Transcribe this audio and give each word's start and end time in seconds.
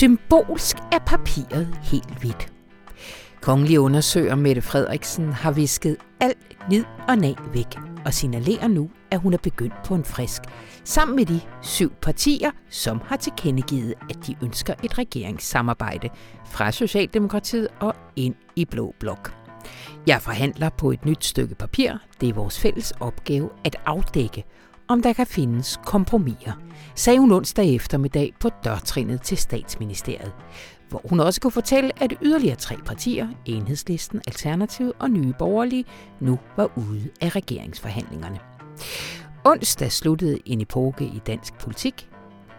Symbolsk 0.00 0.76
er 0.92 0.98
papiret 0.98 1.78
helt 1.82 2.18
hvidt. 2.20 2.52
Kongelig 3.40 3.80
undersøger 3.80 4.34
Mette 4.34 4.62
Frederiksen 4.62 5.32
har 5.32 5.50
visket 5.50 5.96
alt 6.20 6.56
nid 6.70 6.84
og 7.08 7.18
nag 7.18 7.36
væk 7.52 7.66
og 8.04 8.14
signalerer 8.14 8.68
nu, 8.68 8.90
at 9.10 9.20
hun 9.20 9.32
er 9.32 9.38
begyndt 9.38 9.74
på 9.84 9.94
en 9.94 10.04
frisk, 10.04 10.42
sammen 10.84 11.16
med 11.16 11.26
de 11.26 11.40
syv 11.62 11.92
partier, 12.02 12.50
som 12.70 13.00
har 13.04 13.16
tilkendegivet, 13.16 13.94
at 14.10 14.18
de 14.26 14.36
ønsker 14.42 14.74
et 14.84 14.98
regeringssamarbejde 14.98 16.08
fra 16.44 16.72
Socialdemokratiet 16.72 17.68
og 17.80 17.94
ind 18.16 18.34
i 18.56 18.64
Blå 18.64 18.94
Blok. 19.00 19.34
Jeg 20.06 20.22
forhandler 20.22 20.68
på 20.68 20.90
et 20.90 21.04
nyt 21.04 21.24
stykke 21.24 21.54
papir. 21.54 21.92
Det 22.20 22.28
er 22.28 22.34
vores 22.34 22.60
fælles 22.60 22.92
opgave 23.00 23.50
at 23.64 23.76
afdække, 23.86 24.44
om 24.90 25.02
der 25.02 25.12
kan 25.12 25.26
findes 25.26 25.80
kompromiser, 25.84 26.52
sagde 26.94 27.18
hun 27.18 27.32
onsdag 27.32 27.74
eftermiddag 27.74 28.34
på 28.40 28.50
dørtrinnet 28.64 29.22
til 29.22 29.36
statsministeriet, 29.36 30.32
hvor 30.88 31.00
hun 31.04 31.20
også 31.20 31.40
kunne 31.40 31.50
fortælle, 31.50 32.02
at 32.02 32.14
yderligere 32.22 32.56
tre 32.56 32.76
partier, 32.76 33.28
Enhedslisten, 33.46 34.22
Alternativet 34.26 34.92
og 34.98 35.10
Nye 35.10 35.34
Borgerlige, 35.38 35.84
nu 36.20 36.38
var 36.56 36.70
ude 36.78 37.10
af 37.20 37.36
regeringsforhandlingerne. 37.36 38.38
Onsdag 39.44 39.92
sluttede 39.92 40.38
en 40.46 40.60
epoke 40.60 41.04
i 41.04 41.20
dansk 41.26 41.58
politik. 41.58 42.08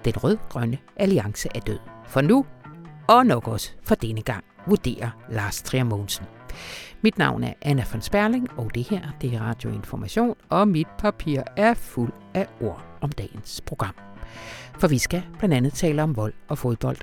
Den 0.05 0.13
rød-grønne 0.17 0.77
alliance 0.95 1.49
er 1.55 1.59
død. 1.59 1.79
For 2.07 2.21
nu, 2.21 2.45
og 3.07 3.25
nok 3.25 3.47
også 3.47 3.71
for 3.83 3.95
denne 3.95 4.21
gang, 4.21 4.43
vurderer 4.67 5.09
Lars 5.29 5.61
Trier 5.61 5.83
Mogensen. 5.83 6.25
Mit 7.03 7.17
navn 7.17 7.43
er 7.43 7.53
Anna 7.61 7.83
von 7.91 8.01
Sperling, 8.01 8.47
og 8.57 8.75
det 8.75 8.89
her 8.89 9.01
det 9.21 9.33
er 9.33 9.41
Radioinformation, 9.41 10.35
og 10.49 10.67
mit 10.67 10.87
papir 10.99 11.41
er 11.57 11.73
fuld 11.73 12.13
af 12.33 12.47
ord 12.61 12.85
om 13.01 13.11
dagens 13.11 13.61
program. 13.61 13.95
For 14.79 14.87
vi 14.87 14.97
skal 14.97 15.23
blandt 15.39 15.55
andet 15.55 15.73
tale 15.73 16.03
om 16.03 16.15
vold 16.15 16.33
og 16.47 16.57
fodbold. 16.57 16.97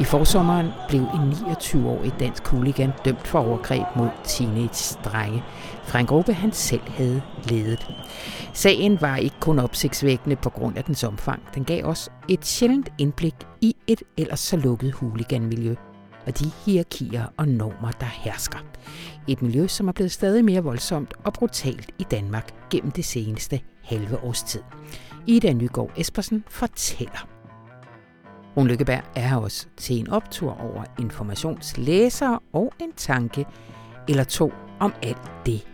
I 0.00 0.04
forsommeren 0.04 0.66
blev 0.88 1.00
en 1.00 1.32
29-årig 1.32 2.12
dansk 2.20 2.46
hooligan 2.46 2.92
dømt 3.04 3.26
for 3.26 3.38
overgreb 3.38 3.86
mod 3.96 4.08
teenage-drenge 4.24 5.42
fra 5.84 5.98
en 5.98 6.06
gruppe, 6.06 6.32
han 6.32 6.52
selv 6.52 6.88
havde 6.88 7.22
ledet. 7.44 7.90
Sagen 8.52 9.00
var 9.00 9.16
ikke 9.16 9.36
kun 9.40 9.58
opsigtsvækkende 9.58 10.36
på 10.36 10.50
grund 10.50 10.76
af 10.78 10.84
dens 10.84 11.04
omfang. 11.04 11.42
Den 11.54 11.64
gav 11.64 11.84
os 11.84 12.10
et 12.28 12.46
sjældent 12.46 12.88
indblik 12.98 13.34
i 13.60 13.76
et 13.86 14.02
ellers 14.16 14.40
så 14.40 14.56
lukket 14.56 14.92
hooliganmiljø 14.92 15.74
og 16.26 16.38
de 16.38 16.50
hierarkier 16.64 17.24
og 17.36 17.48
normer, 17.48 17.90
der 17.90 18.06
hersker. 18.06 18.58
Et 19.28 19.42
miljø, 19.42 19.66
som 19.66 19.88
er 19.88 19.92
blevet 19.92 20.12
stadig 20.12 20.44
mere 20.44 20.62
voldsomt 20.62 21.14
og 21.24 21.32
brutalt 21.32 21.90
i 21.98 22.06
Danmark 22.10 22.68
gennem 22.70 22.90
det 22.90 23.04
seneste 23.04 23.60
halve 23.84 24.18
års 24.24 24.42
tid. 24.42 24.60
Ida 25.26 25.52
Nygaard 25.52 25.90
Espersen 25.96 26.44
fortæller. 26.48 27.35
Rune 28.56 28.68
Lykkeberg 28.68 29.02
er 29.16 29.36
også 29.36 29.66
til 29.76 29.98
en 29.98 30.10
optur 30.10 30.60
over 30.60 30.84
informationslæsere 30.98 32.40
og 32.52 32.72
en 32.80 32.92
tanke 32.92 33.46
eller 34.08 34.24
to 34.24 34.52
om 34.80 34.94
alt 35.02 35.46
det, 35.46 35.66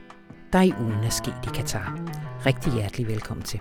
der 0.53 0.61
i 0.61 0.73
ugen 0.81 1.05
er 1.05 1.11
sket 1.11 1.35
i 1.45 1.49
Katar. 1.55 2.01
Rigtig 2.47 2.73
hjertelig 2.73 3.09
velkommen 3.09 3.45
til. 3.45 3.61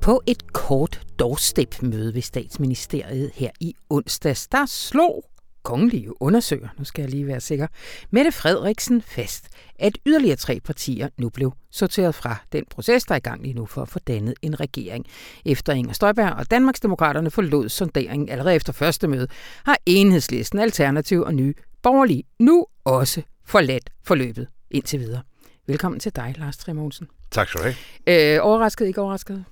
På 0.00 0.22
et 0.26 0.52
kort 0.52 1.06
doorstep-møde 1.18 2.14
ved 2.14 2.22
statsministeriet 2.22 3.30
her 3.34 3.50
i 3.60 3.74
onsdags, 3.90 4.48
der 4.48 4.66
slog 4.66 5.24
kongelige 5.64 6.22
undersøger, 6.22 6.68
nu 6.78 6.84
skal 6.84 7.02
jeg 7.02 7.10
lige 7.10 7.26
være 7.26 7.40
sikker, 7.40 7.66
Mette 8.10 8.32
Frederiksen 8.32 9.02
fast, 9.02 9.48
at 9.78 9.98
yderligere 10.06 10.36
tre 10.36 10.60
partier 10.60 11.08
nu 11.18 11.28
blev 11.28 11.52
sorteret 11.70 12.14
fra 12.14 12.36
den 12.52 12.64
proces, 12.70 13.04
der 13.04 13.12
er 13.12 13.16
i 13.16 13.20
gang 13.20 13.42
lige 13.42 13.54
nu 13.54 13.66
for 13.66 13.82
at 13.82 13.88
få 13.88 13.98
dannet 13.98 14.34
en 14.42 14.60
regering. 14.60 15.06
Efter 15.44 15.72
Inger 15.72 15.92
Støjberg 15.92 16.32
og 16.32 16.50
Danmarksdemokraterne 16.50 17.30
forlod 17.30 17.68
sonderingen 17.68 18.28
allerede 18.28 18.54
efter 18.54 18.72
første 18.72 19.08
møde, 19.08 19.28
har 19.64 19.78
enhedslisten, 19.86 20.58
alternativ 20.58 21.20
og 21.20 21.34
nye 21.34 21.54
borgerlige 21.82 22.24
nu 22.38 22.66
også 22.84 23.22
forladt 23.46 23.90
forløbet 24.04 24.48
indtil 24.70 25.00
videre. 25.00 25.22
Velkommen 25.66 26.00
til 26.00 26.16
dig, 26.16 26.34
Lars 26.38 26.56
Trier 26.56 27.06
Tak 27.30 27.48
skal 27.48 27.60
du 27.60 27.64
have. 28.06 28.36
Øh, 28.36 28.46
overrasket, 28.46 28.86
ikke 28.86 29.00
overrasket? 29.00 29.44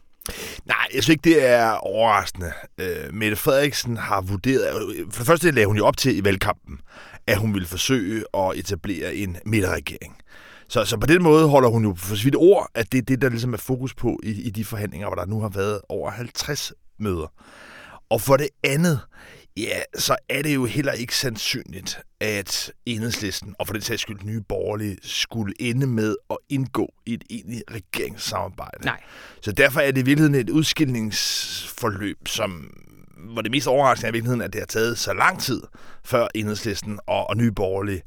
Nej, 0.65 0.87
jeg 0.95 1.03
synes 1.03 1.09
ikke, 1.09 1.25
det 1.25 1.47
er 1.47 1.71
overraskende. 1.71 2.53
Øh, 2.79 3.15
Mette 3.15 3.37
Frederiksen 3.37 3.97
har 3.97 4.21
vurderet... 4.21 4.97
Øh, 4.97 5.07
for 5.11 5.19
det 5.19 5.27
første 5.27 5.51
lagde 5.51 5.67
hun 5.67 5.77
jo 5.77 5.87
op 5.87 5.97
til 5.97 6.19
i 6.19 6.25
valgkampen, 6.25 6.81
at 7.27 7.39
hun 7.39 7.55
ville 7.55 7.69
forsøge 7.69 8.25
at 8.35 8.57
etablere 8.57 9.15
en 9.15 9.37
midterregering. 9.47 10.17
Så, 10.69 10.85
så 10.85 10.97
på 10.97 11.07
den 11.07 11.23
måde 11.23 11.49
holder 11.49 11.69
hun 11.69 11.85
jo 11.85 11.95
for 11.99 12.17
sit 12.17 12.37
ord, 12.37 12.71
at 12.75 12.93
det 12.93 12.99
er 12.99 13.03
det, 13.03 13.23
der 13.23 13.29
ligesom 13.29 13.53
er 13.53 13.59
fokus 13.59 13.95
på 13.95 14.21
i, 14.23 14.31
i 14.31 14.51
de 14.51 14.65
forhandlinger, 14.65 15.07
hvor 15.07 15.15
der 15.15 15.27
nu 15.27 15.41
har 15.41 15.49
været 15.49 15.81
over 15.89 16.11
50 16.11 16.73
møder. 16.99 17.33
Og 18.11 18.21
for 18.21 18.37
det 18.37 18.49
andet, 18.65 19.01
ja, 19.57 19.81
så 19.95 20.17
er 20.29 20.43
det 20.43 20.55
jo 20.55 20.65
heller 20.65 20.93
ikke 20.93 21.17
sandsynligt, 21.17 22.01
at 22.21 22.73
enhedslisten, 22.87 23.55
og 23.59 23.67
for 23.67 23.75
det 23.75 23.85
sags 23.85 24.03
skyld 24.03 24.23
nye 24.25 24.41
borgerlige, 24.41 24.97
skulle 25.03 25.55
ende 25.61 25.87
med 25.87 26.17
at 26.31 26.37
indgå 26.49 26.95
i 27.07 27.15
et 27.15 27.25
egentligt 27.31 27.63
regeringssamarbejde. 27.71 28.85
Nej. 28.85 29.01
Så 29.41 29.53
derfor 29.53 29.81
er 29.81 29.91
det 29.91 30.01
i 30.01 30.05
virkeligheden 30.05 30.35
et 30.35 30.51
udskilningsforløb, 30.51 32.29
som 32.29 32.79
hvor 33.33 33.43
det 33.43 33.51
mest 33.51 33.67
overraskende 33.67 34.07
er 34.07 34.13
i 34.13 34.13
virkeligheden, 34.13 34.41
at 34.41 34.53
det 34.53 34.61
har 34.61 34.67
taget 34.67 34.99
så 34.99 35.13
lang 35.13 35.41
tid, 35.41 35.63
før 36.05 36.29
enhedslisten 36.35 36.99
og, 37.07 37.31
og 37.31 37.37
nye 37.37 37.53
borgerlige 37.53 38.03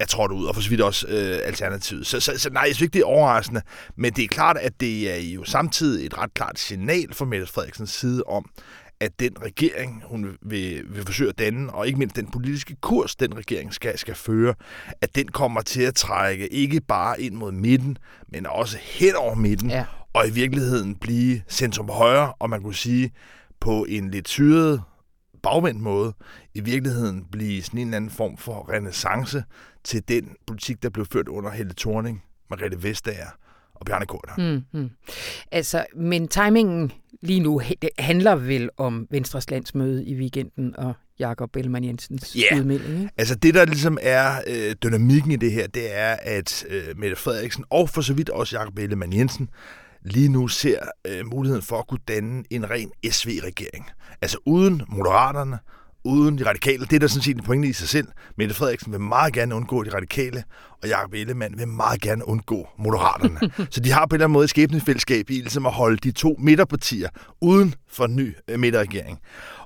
er 0.00 0.04
trådt 0.04 0.32
ud, 0.32 0.44
og 0.44 0.54
for 0.54 0.62
så 0.62 0.70
vidt 0.70 0.80
også 0.80 1.06
øh, 1.08 1.40
alternativet. 1.44 2.06
Så, 2.06 2.20
så, 2.20 2.38
så 2.38 2.50
nej, 2.50 2.62
jeg 2.62 2.74
synes 2.74 2.82
ikke, 2.82 2.92
det 2.92 3.00
er 3.00 3.06
overraskende, 3.06 3.62
men 3.96 4.12
det 4.12 4.24
er 4.24 4.28
klart, 4.28 4.56
at 4.56 4.80
det 4.80 5.12
er 5.12 5.16
jo 5.16 5.44
samtidig 5.44 6.06
et 6.06 6.18
ret 6.18 6.34
klart 6.34 6.58
signal 6.58 7.14
fra 7.14 7.24
Mette 7.24 7.46
Frederiksens 7.46 7.90
side 7.90 8.22
om, 8.24 8.50
at 9.00 9.20
den 9.20 9.42
regering, 9.42 10.02
hun 10.06 10.36
vil, 10.42 10.84
vil 10.94 11.02
forsøge 11.06 11.28
at 11.28 11.38
danne, 11.38 11.72
og 11.72 11.86
ikke 11.86 11.98
mindst 11.98 12.16
den 12.16 12.30
politiske 12.30 12.76
kurs, 12.80 13.16
den 13.16 13.36
regering 13.36 13.74
skal, 13.74 13.98
skal 13.98 14.14
føre, 14.14 14.54
at 15.00 15.14
den 15.14 15.28
kommer 15.28 15.60
til 15.60 15.82
at 15.82 15.94
trække 15.94 16.52
ikke 16.52 16.80
bare 16.80 17.20
ind 17.20 17.34
mod 17.34 17.52
midten, 17.52 17.98
men 18.28 18.46
også 18.46 18.78
hen 18.82 19.16
over 19.16 19.34
midten, 19.34 19.70
ja. 19.70 19.84
og 20.12 20.28
i 20.28 20.30
virkeligheden 20.30 20.94
blive 20.94 21.42
centrum 21.48 21.88
højre, 21.88 22.32
og 22.32 22.50
man 22.50 22.62
kunne 22.62 22.74
sige 22.74 23.12
på 23.60 23.86
en 23.88 24.10
lidt 24.10 24.28
syret, 24.28 24.82
bagvendt 25.42 25.80
måde, 25.80 26.12
i 26.54 26.60
virkeligheden 26.60 27.24
blive 27.32 27.62
sådan 27.62 27.80
en 27.80 27.86
eller 27.86 27.96
anden 27.96 28.10
form 28.10 28.36
for 28.36 28.70
renaissance 28.72 29.44
til 29.84 30.08
den 30.08 30.36
politik, 30.46 30.82
der 30.82 30.90
blev 30.90 31.06
ført 31.12 31.28
under 31.28 31.50
Helle 31.50 31.74
Thorning, 31.76 32.22
Margrethe 32.50 32.82
Vestager 32.82 33.30
og 33.80 33.86
Bjarne 33.86 34.06
Korter. 34.06 34.32
Mm-hmm. 34.38 34.90
Altså, 35.52 35.86
men 35.96 36.28
timingen 36.28 36.92
lige 37.22 37.40
nu 37.40 37.60
handler 37.98 38.34
vel 38.34 38.70
om 38.76 39.06
Venstres 39.10 39.50
landsmøde 39.50 40.04
i 40.04 40.14
weekenden 40.14 40.76
og 40.76 40.94
Jakob 41.18 41.56
Ellemann 41.56 41.84
Jensens 41.84 42.32
yeah. 42.32 42.60
udmelding. 42.60 42.94
Ikke? 43.00 43.10
Altså 43.16 43.34
det, 43.34 43.54
der 43.54 43.64
ligesom 43.64 43.98
er 44.02 44.40
øh, 44.46 44.74
dynamikken 44.82 45.30
i 45.30 45.36
det 45.36 45.52
her, 45.52 45.66
det 45.66 45.96
er, 45.96 46.16
at 46.22 46.64
øh, 46.68 46.84
Mette 46.96 47.16
Frederiksen 47.16 47.64
og 47.70 47.88
for 47.88 48.00
så 48.00 48.14
vidt 48.14 48.30
også 48.30 48.58
Jakob 48.58 48.78
Ellemann 48.78 49.12
Jensen 49.12 49.48
lige 50.02 50.28
nu 50.28 50.48
ser 50.48 50.78
øh, 51.06 51.26
muligheden 51.26 51.62
for 51.62 51.78
at 51.78 51.86
kunne 51.86 52.00
danne 52.08 52.44
en 52.50 52.70
ren 52.70 52.90
SV-regering. 53.10 53.90
Altså 54.22 54.38
uden 54.46 54.82
Moderaterne, 54.88 55.58
uden 56.04 56.38
de 56.38 56.48
radikale. 56.48 56.84
Det 56.84 56.92
er 56.92 56.98
der 56.98 57.06
sådan 57.06 57.22
set 57.22 57.36
en 57.36 57.42
pointe 57.42 57.68
i 57.68 57.72
sig 57.72 57.88
selv. 57.88 58.08
Mette 58.36 58.54
Frederiksen 58.54 58.92
vil 58.92 59.00
meget 59.00 59.32
gerne 59.32 59.54
undgå 59.54 59.82
de 59.82 59.94
radikale, 59.94 60.44
og 60.82 60.88
Jacob 60.88 61.14
Ellemann 61.14 61.58
vil 61.58 61.68
meget 61.68 62.00
gerne 62.00 62.28
undgå 62.28 62.68
Moderaterne. 62.78 63.40
så 63.74 63.80
de 63.80 63.92
har 63.92 64.06
på 64.06 64.14
en 64.14 64.16
eller 64.16 64.24
anden 64.24 64.32
måde 64.32 64.44
et 64.44 64.50
skæbnefællesskab 64.50 65.30
i 65.30 65.32
ligesom 65.32 65.66
at 65.66 65.72
holde 65.72 65.96
de 65.96 66.12
to 66.12 66.36
midterpartier 66.38 67.08
uden 67.40 67.74
for 67.88 68.04
en 68.04 68.16
ny 68.16 68.34
øh, 68.48 68.58
midterregering. 68.58 69.18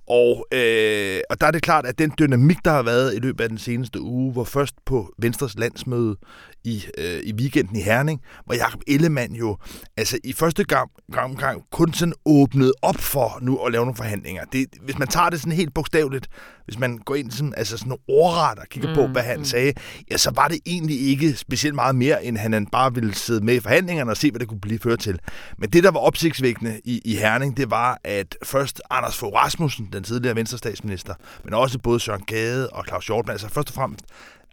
Og, 0.09 0.47
øh, 0.53 1.21
og 1.31 1.41
der 1.41 1.47
er 1.47 1.51
det 1.51 1.63
klart, 1.63 1.87
at 1.87 1.99
den 1.99 2.13
dynamik, 2.19 2.57
der 2.65 2.71
har 2.71 2.83
været 2.83 3.15
i 3.15 3.19
løbet 3.19 3.45
af 3.45 3.49
den 3.49 3.59
seneste 3.59 4.01
uge, 4.01 4.33
hvor 4.33 4.45
først 4.45 4.75
på 4.87 5.13
Venstres 5.19 5.59
landsmøde 5.59 6.17
i, 6.65 6.85
øh, 6.99 7.21
i 7.25 7.33
weekenden 7.35 7.77
i 7.77 7.81
Herning, 7.81 8.21
hvor 8.45 8.55
Jacob 8.55 8.81
Ellemann 8.87 9.35
jo 9.35 9.57
altså 9.97 10.19
i 10.25 10.33
første 10.33 10.65
gang, 10.65 10.91
gang, 11.13 11.39
gang 11.39 11.63
kun 11.73 11.93
sådan 11.93 12.15
åbnede 12.27 12.73
op 12.83 12.97
for 12.97 13.39
nu 13.43 13.57
at 13.57 13.73
lave 13.73 13.85
nogle 13.85 13.97
forhandlinger. 13.97 14.45
Det, 14.45 14.67
hvis 14.83 14.99
man 14.99 15.09
tager 15.09 15.31
det 15.31 15.41
sådan 15.41 15.53
helt 15.53 15.75
bogstaveligt, 15.75 16.29
hvis 16.65 16.79
man 16.79 16.99
går 16.99 17.15
ind 17.15 17.31
sådan, 17.31 17.55
altså 17.57 17.77
sådan 17.77 17.97
ordret 18.09 18.59
og 18.59 18.67
kigger 18.71 18.89
mm, 18.89 18.95
på, 18.95 19.07
hvad 19.07 19.23
han 19.23 19.39
mm. 19.39 19.45
sagde, 19.45 19.73
ja, 20.11 20.17
så 20.17 20.33
var 20.35 20.49
det 20.49 20.59
egentlig 20.67 21.01
ikke 21.01 21.37
specielt 21.37 21.75
meget 21.75 21.97
mere, 21.97 22.25
end 22.25 22.37
han 22.37 22.67
bare 22.67 22.95
ville 22.95 23.15
sidde 23.15 23.45
med 23.45 23.55
i 23.55 23.61
forhandlingerne 23.61 24.11
og 24.11 24.17
se, 24.17 24.31
hvad 24.31 24.41
det 24.41 24.49
kunne 24.49 24.61
blive 24.61 24.79
ført 24.79 24.99
til. 24.99 25.19
Men 25.59 25.71
det, 25.71 25.85
der 25.85 25.91
var 25.91 26.01
opsigtsvækkende 26.01 26.81
i, 26.85 27.01
i 27.05 27.17
Herning, 27.17 27.57
det 27.57 27.71
var, 27.71 28.01
at 28.05 28.37
først 28.43 28.83
Anders 28.91 29.17
Fogh 29.17 29.35
Rasmussen, 29.35 29.89
den 29.95 30.05
tidligere 30.05 30.37
venstrestatsminister, 30.37 31.15
men 31.45 31.55
også 31.55 31.79
både 31.79 32.01
Søren 32.01 32.25
Gade 32.25 32.71
og 32.71 32.85
Claus 32.89 33.07
Hjortmann, 33.07 33.35
altså 33.35 33.49
først 33.49 33.69
og 33.69 33.75
fremmest 33.75 34.05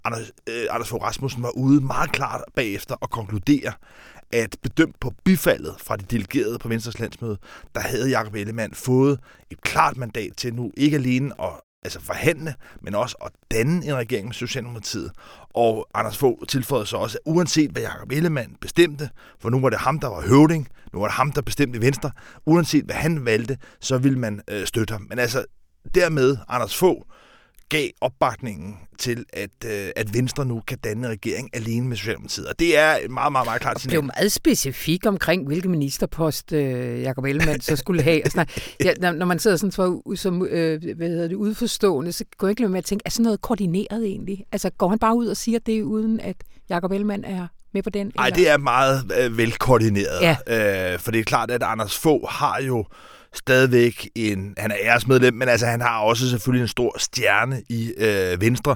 Anders, 0.04 0.32
øh, 0.50 0.68
Anders 0.70 0.90
Fogh 0.90 1.04
Rasmussen 1.04 1.44
var 1.44 1.58
ude 1.58 1.82
meget 1.82 2.12
klart 2.12 2.42
bagefter 2.56 2.96
og 2.96 3.10
konkludere, 3.10 3.74
at 4.32 4.58
bedømt 4.62 5.00
på 5.00 5.14
bifaldet 5.24 5.76
fra 5.78 5.96
de 5.98 6.04
delegerede 6.04 6.60
på 6.60 6.68
Venstres 6.68 7.00
landsmøde, 7.00 7.38
der 7.76 7.82
havde 7.82 8.10
Jakob 8.10 8.36
Ellemann 8.36 8.74
fået 8.74 9.20
et 9.50 9.62
klart 9.62 9.98
mandat 9.98 10.32
til 10.38 10.54
nu 10.54 10.72
ikke 10.78 10.98
alene 10.98 11.34
at 11.42 11.50
altså 11.84 12.00
forhandle, 12.02 12.56
men 12.82 12.96
også 12.96 13.16
at 13.26 13.32
danne 13.52 13.86
en 13.86 13.96
regering 13.96 14.28
med 14.28 14.34
Socialdemokratiet. 14.34 15.12
Og 15.54 15.88
Anders 15.94 16.18
Fogh 16.18 16.48
tilføjede 16.48 16.86
så 16.86 16.98
også, 16.98 17.18
at 17.18 17.32
uanset 17.32 17.72
hvad 17.72 17.82
Jacob 17.82 18.12
Ellemann 18.12 18.56
bestemte, 18.62 19.10
for 19.40 19.50
nu 19.50 19.60
var 19.60 19.70
det 19.70 19.80
ham, 19.80 20.00
der 20.00 20.08
var 20.08 20.22
høvding, 20.22 20.68
nu 20.94 21.00
var 21.00 21.08
det 21.08 21.14
ham, 21.14 21.32
der 21.32 21.42
bestemte 21.42 21.82
Venstre, 21.82 22.12
uanset 22.46 22.86
hvad 22.86 22.96
han 22.96 23.26
valgte, 23.26 23.58
så 23.80 23.98
ville 23.98 24.20
man 24.20 24.42
øh, 24.48 24.66
støtte 24.68 24.92
ham. 24.92 25.06
Men 25.10 25.20
altså, 25.20 25.46
dermed 25.96 26.38
Anders 26.48 26.78
Fogh 26.78 27.02
gav 27.72 27.90
opbakningen 28.02 28.78
til, 29.00 29.26
at, 29.34 29.50
øh, 29.66 29.90
at 29.96 30.14
Venstre 30.14 30.46
nu 30.46 30.62
kan 30.68 30.78
danne 30.78 31.08
regering 31.08 31.50
alene 31.54 31.88
med 31.88 31.98
Socialdemokratiet. 31.98 32.48
Og 32.48 32.60
det 32.60 32.78
er 32.78 32.96
et 33.04 33.12
meget, 33.12 33.32
meget, 33.32 33.48
meget 33.48 33.62
klart 33.62 33.82
signal. 33.82 33.96
Det 33.96 34.02
blev 34.02 34.12
meget 34.18 34.32
specifik 34.32 35.06
omkring, 35.06 35.48
hvilken 35.48 35.72
ministerpost 35.72 36.54
øh, 36.54 37.02
Jacob 37.02 37.26
Ellemann 37.26 37.62
så 37.62 37.76
skulle 37.76 38.02
have. 38.02 38.24
Altså, 38.24 38.46
ja, 38.86 38.94
når, 39.00 39.12
når 39.12 39.26
man 39.26 39.40
sidder 39.40 39.58
sådan 39.58 39.72
for, 39.72 40.16
som 40.16 40.46
øh, 40.46 40.82
hvad 40.96 41.10
hedder 41.10 41.28
det, 41.28 41.36
udforstående, 41.36 42.12
så 42.12 42.26
går 42.38 42.48
jeg 42.48 42.52
ikke 42.52 42.68
med 42.68 42.78
at 42.78 42.86
tænke, 42.86 43.04
er 43.06 43.10
sådan 43.10 43.24
noget 43.24 43.42
koordineret 43.42 44.06
egentlig? 44.06 44.46
Altså 44.52 44.70
går 44.70 44.90
han 44.90 45.00
bare 45.00 45.16
ud 45.16 45.28
og 45.28 45.38
siger 45.38 45.60
det, 45.60 45.82
uden 45.82 46.20
at 46.20 46.36
Jacob 46.70 46.92
Ellemann 46.92 47.24
er 47.24 47.48
med 47.74 47.84
på 47.84 47.90
den? 47.90 48.12
Nej, 48.16 48.30
det 48.30 48.50
er 48.50 48.58
meget 48.58 49.12
øh, 49.20 49.38
velkoordineret. 49.38 50.22
Ja. 50.22 50.94
Øh, 50.94 51.00
for 51.00 51.12
det 51.12 51.20
er 51.20 51.24
klart, 51.24 51.52
at 51.52 51.64
Anders 51.64 51.98
Fogh 51.98 52.30
har 52.30 52.62
jo 52.62 52.86
stadigvæk 53.34 54.10
en, 54.16 54.54
han 54.58 54.72
er 54.72 54.76
æresmedlem, 54.82 55.34
men 55.34 55.50
altså 55.50 55.66
han 55.66 55.82
har 55.82 56.00
også 56.00 56.30
selvfølgelig 56.30 56.62
en 56.62 56.68
stor 56.68 57.00
stjerne 57.00 57.62
i 57.70 57.94
øh, 57.98 58.42
Venstre. 58.42 58.76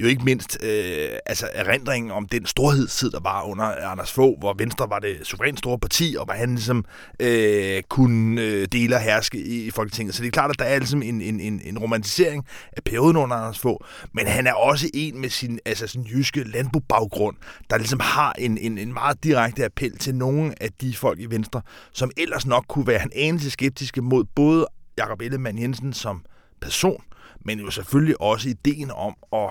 Jo 0.00 0.06
ikke 0.06 0.24
mindst 0.24 0.58
øh, 0.62 1.08
altså 1.26 1.48
erindringen 1.52 2.10
om 2.10 2.28
den 2.28 2.46
storhedstid, 2.46 3.10
der 3.10 3.20
var 3.20 3.42
under 3.42 3.64
Anders 3.64 4.12
Fogh, 4.12 4.38
hvor 4.38 4.54
Venstre 4.58 4.90
var 4.90 4.98
det 4.98 5.16
suverænt 5.22 5.58
store 5.58 5.78
parti, 5.78 6.16
og 6.18 6.24
hvor 6.24 6.34
han 6.34 6.48
ligesom 6.48 6.84
øh, 7.20 7.82
kunne 7.88 8.42
øh, 8.42 8.68
dele 8.72 8.94
og 8.94 9.00
herske 9.00 9.38
i, 9.38 9.66
i 9.66 9.70
Folketinget. 9.70 10.14
Så 10.14 10.22
det 10.22 10.28
er 10.28 10.32
klart, 10.32 10.50
at 10.50 10.58
der 10.58 10.64
er 10.64 10.78
ligesom 10.78 11.02
en, 11.02 11.20
en, 11.20 11.40
en, 11.40 11.60
en 11.64 11.78
romantisering 11.78 12.44
af 12.72 12.84
perioden 12.84 13.16
under 13.16 13.36
Anders 13.36 13.58
Fogh, 13.58 13.86
men 14.12 14.26
han 14.26 14.46
er 14.46 14.54
også 14.54 14.90
en 14.94 15.20
med 15.20 15.30
sin 15.30 15.58
altså 15.64 15.86
sin 15.86 16.02
jyske 16.02 16.44
landbobaggrund, 16.44 17.36
der 17.70 17.78
ligesom 17.78 18.00
har 18.00 18.34
en, 18.38 18.58
en, 18.58 18.78
en 18.78 18.92
meget 18.92 19.24
direkte 19.24 19.64
appel 19.64 19.98
til 19.98 20.14
nogle 20.14 20.62
af 20.62 20.68
de 20.80 20.94
folk 20.94 21.20
i 21.20 21.26
Venstre, 21.26 21.62
som 21.92 22.10
ellers 22.16 22.46
nok 22.46 22.64
kunne 22.68 22.86
være 22.86 23.02
en 23.02 23.12
anelse 23.14 23.50
skeptisk 23.50 23.95
kritiske 23.96 24.02
mod 24.02 24.24
både 24.34 24.66
Jakob 24.98 25.20
Ellemann 25.20 25.58
Jensen 25.58 25.92
som 25.92 26.24
person, 26.60 27.02
men 27.44 27.60
jo 27.60 27.70
selvfølgelig 27.70 28.20
også 28.20 28.48
ideen 28.48 28.90
om 28.90 29.14
at 29.32 29.50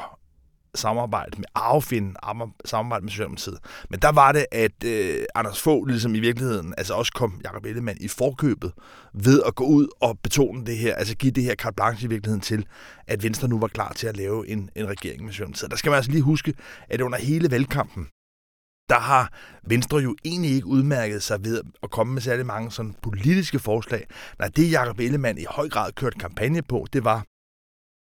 samarbejde 0.76 1.38
med 1.38 1.46
Arvefinden, 1.56 2.16
samarbejde 2.66 3.04
med 3.04 3.12
Socialdemokratiet. 3.12 3.58
Men 3.90 4.00
der 4.00 4.12
var 4.12 4.32
det, 4.32 4.46
at 4.52 4.84
øh, 4.86 5.26
Anders 5.36 5.62
Fogh 5.62 5.88
ligesom 5.88 6.16
i 6.16 6.20
virkeligheden, 6.20 6.74
altså 6.78 6.94
også 6.94 7.12
kom 7.14 7.42
Jakob 7.44 7.66
Ellemann 7.66 7.98
i 8.02 8.08
forkøbet 8.08 8.72
ved 9.14 9.42
at 9.48 9.56
gå 9.56 9.66
ud 9.66 9.88
og 10.02 10.20
betone 10.20 10.66
det 10.66 10.78
her, 10.78 10.96
altså 10.96 11.16
give 11.16 11.32
det 11.32 11.44
her 11.44 11.56
carte 11.56 11.76
blanche 11.76 12.06
i 12.06 12.10
virkeligheden 12.10 12.42
til, 12.42 12.66
at 13.08 13.24
Venstre 13.24 13.48
nu 13.48 13.60
var 13.60 13.68
klar 13.68 13.94
til 13.94 14.08
at 14.08 14.18
lave 14.18 14.48
en, 14.48 14.70
en 14.76 14.88
regering 14.88 15.24
med 15.24 15.32
Socialdemokratiet. 15.32 15.72
Der 15.72 15.78
skal 15.78 15.90
man 15.90 15.96
altså 15.96 16.12
lige 16.12 16.22
huske, 16.22 16.54
at 16.90 17.02
under 17.02 17.18
hele 17.18 17.52
valgkampen, 17.52 18.08
der 18.90 19.00
har 19.00 19.34
Venstre 19.64 19.98
jo 19.98 20.16
egentlig 20.26 20.52
ikke 20.52 20.68
udmærket 20.68 21.24
sig 21.24 21.44
ved 21.44 21.62
at 21.84 21.92
komme 21.92 22.14
med 22.14 22.22
særlig 22.22 22.46
mange 22.46 22.72
sådan 22.72 22.96
politiske 23.02 23.60
forslag. 23.60 24.08
Nej, 24.40 24.48
det 24.48 24.72
Jacob 24.72 25.00
Ellemann 25.00 25.38
i 25.38 25.46
høj 25.50 25.70
grad 25.70 25.92
kørt 25.92 26.20
kampagne 26.20 26.62
på, 26.62 26.88
det 26.94 27.04
var 27.04 27.26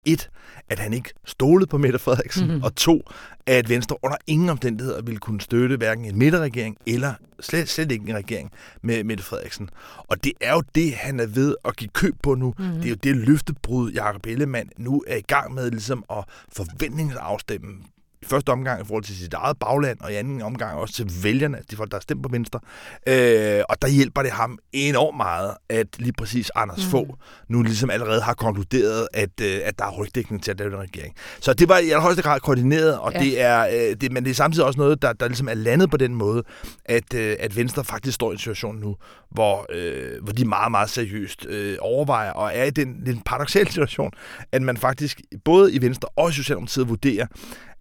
et, 0.05 0.29
at 0.69 0.79
han 0.79 0.93
ikke 0.93 1.13
stolede 1.25 1.67
på 1.67 1.77
Mette 1.77 1.99
Frederiksen, 1.99 2.47
mm-hmm. 2.47 2.63
og 2.63 2.75
to, 2.75 3.01
at 3.45 3.69
Venstre 3.69 3.97
under 4.03 4.17
ingen 4.27 4.49
omstændigheder 4.49 5.01
ville 5.01 5.19
kunne 5.19 5.41
støtte 5.41 5.77
hverken 5.77 6.05
en 6.05 6.17
midterregering 6.17 6.77
eller 6.87 7.13
slet, 7.39 7.69
slet 7.69 7.91
ikke 7.91 8.09
en 8.09 8.15
regering 8.15 8.51
med 8.81 9.03
Mette 9.03 9.23
Frederiksen. 9.23 9.69
Og 9.97 10.23
det 10.23 10.33
er 10.41 10.53
jo 10.53 10.63
det, 10.75 10.93
han 10.93 11.19
er 11.19 11.27
ved 11.27 11.55
at 11.65 11.75
give 11.75 11.89
køb 11.93 12.15
på 12.23 12.35
nu. 12.35 12.53
Mm-hmm. 12.57 12.75
Det 12.75 12.85
er 12.85 12.89
jo 12.89 12.95
det 12.95 13.15
løftebrud, 13.15 13.91
Jacob 13.91 14.25
Ellemann 14.25 14.69
nu 14.77 15.03
er 15.07 15.15
i 15.15 15.21
gang 15.21 15.53
med 15.53 15.71
ligesom 15.71 16.03
at 16.09 16.23
forventningsafstemme 16.51 17.83
i 18.23 18.29
første 18.29 18.49
omgang 18.49 18.81
i 18.81 18.85
forhold 18.85 19.03
til 19.03 19.15
sit 19.17 19.33
eget 19.33 19.57
bagland, 19.59 19.99
og 20.01 20.11
i 20.11 20.15
anden 20.15 20.41
omgang 20.41 20.77
også 20.77 20.93
til 20.93 21.11
vælgerne, 21.23 21.57
de 21.71 21.75
folk, 21.75 21.91
der 21.91 21.97
har 21.97 22.01
stemt 22.01 22.23
på 22.23 22.29
Venstre. 22.29 22.59
Øh, 23.07 23.63
og 23.69 23.81
der 23.81 23.87
hjælper 23.87 24.21
det 24.21 24.31
ham 24.31 24.59
enormt 24.73 25.17
meget, 25.17 25.53
at 25.69 25.87
lige 25.97 26.13
præcis 26.17 26.51
Anders 26.55 26.85
mm. 26.85 26.91
Fogh 26.91 27.09
nu 27.49 27.61
ligesom 27.61 27.89
allerede 27.89 28.21
har 28.21 28.33
konkluderet, 28.33 29.07
at, 29.13 29.41
øh, 29.41 29.59
at 29.63 29.79
der 29.79 29.85
er 29.85 29.91
rygdækning 29.91 30.43
til 30.43 30.51
at 30.51 30.59
lave 30.59 30.73
en 30.73 30.79
regering. 30.79 31.15
Så 31.39 31.53
det 31.53 31.69
var 31.69 31.77
i 31.77 31.89
allerhøjeste 31.89 32.23
grad 32.23 32.39
koordineret, 32.39 32.99
og 32.99 33.13
ja. 33.13 33.19
det 33.19 33.41
er, 33.41 33.67
øh, 33.67 33.95
det, 34.01 34.11
men 34.11 34.23
det 34.23 34.29
er 34.29 34.35
samtidig 34.35 34.65
også 34.65 34.79
noget, 34.79 35.01
der, 35.01 35.13
der 35.13 35.27
ligesom 35.27 35.47
er 35.47 35.53
landet 35.53 35.89
på 35.89 35.97
den 35.97 36.15
måde, 36.15 36.43
at, 36.85 37.13
øh, 37.13 37.35
at 37.39 37.55
Venstre 37.55 37.83
faktisk 37.83 38.15
står 38.15 38.31
i 38.31 38.33
en 38.33 38.39
situation 38.39 38.75
nu, 38.75 38.95
hvor, 39.31 39.65
øh, 39.73 40.23
hvor 40.23 40.33
de 40.33 40.45
meget, 40.45 40.71
meget 40.71 40.89
seriøst 40.89 41.45
øh, 41.49 41.77
overvejer, 41.79 42.31
og 42.31 42.51
er 42.53 42.63
i 42.63 42.69
den, 42.69 43.05
den 43.05 43.21
paradoxale 43.25 43.69
situation, 43.69 44.11
at 44.51 44.61
man 44.61 44.77
faktisk 44.77 45.21
både 45.45 45.73
i 45.73 45.81
Venstre 45.81 46.09
og 46.15 46.29
i 46.29 46.33
Socialdemokratiet 46.33 46.89
vurderer, 46.89 47.27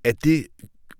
at 0.04 0.24
det 0.24 0.46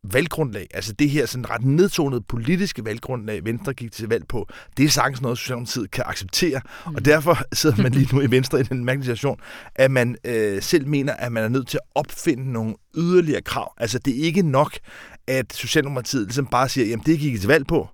valggrundlag, 0.04 0.66
altså 0.74 0.92
det 0.92 1.10
her 1.10 1.26
sådan 1.26 1.50
ret 1.50 1.64
nedtonede 1.64 2.20
politiske 2.20 2.84
valggrundlag, 2.84 3.44
Venstre 3.44 3.74
gik 3.74 3.92
til 3.92 4.08
valg 4.08 4.28
på, 4.28 4.48
det 4.76 4.84
er 4.84 4.88
sagtens 4.88 5.22
noget, 5.22 5.38
Socialdemokratiet 5.38 5.90
kan 5.90 6.04
acceptere. 6.06 6.60
Mm. 6.86 6.94
Og 6.94 7.04
derfor 7.04 7.38
sidder 7.52 7.82
man 7.82 7.92
lige 7.92 8.16
nu 8.16 8.20
i 8.20 8.30
Venstre 8.30 8.60
i 8.60 8.62
den 8.62 8.84
mærkelige 8.84 9.04
situation, 9.04 9.38
at 9.74 9.90
man 9.90 10.16
øh, 10.24 10.62
selv 10.62 10.86
mener, 10.86 11.12
at 11.12 11.32
man 11.32 11.44
er 11.44 11.48
nødt 11.48 11.68
til 11.68 11.76
at 11.76 11.90
opfinde 11.94 12.52
nogle 12.52 12.74
yderligere 12.96 13.42
krav. 13.42 13.74
Altså 13.78 13.98
det 13.98 14.18
er 14.18 14.22
ikke 14.22 14.42
nok, 14.42 14.78
at 15.26 15.52
Socialdemokratiet 15.52 16.26
ligesom 16.26 16.46
bare 16.46 16.68
siger, 16.68 16.86
jamen 16.86 17.06
det 17.06 17.18
gik 17.18 17.34
I 17.34 17.38
til 17.38 17.48
valg 17.48 17.66
på. 17.66 17.88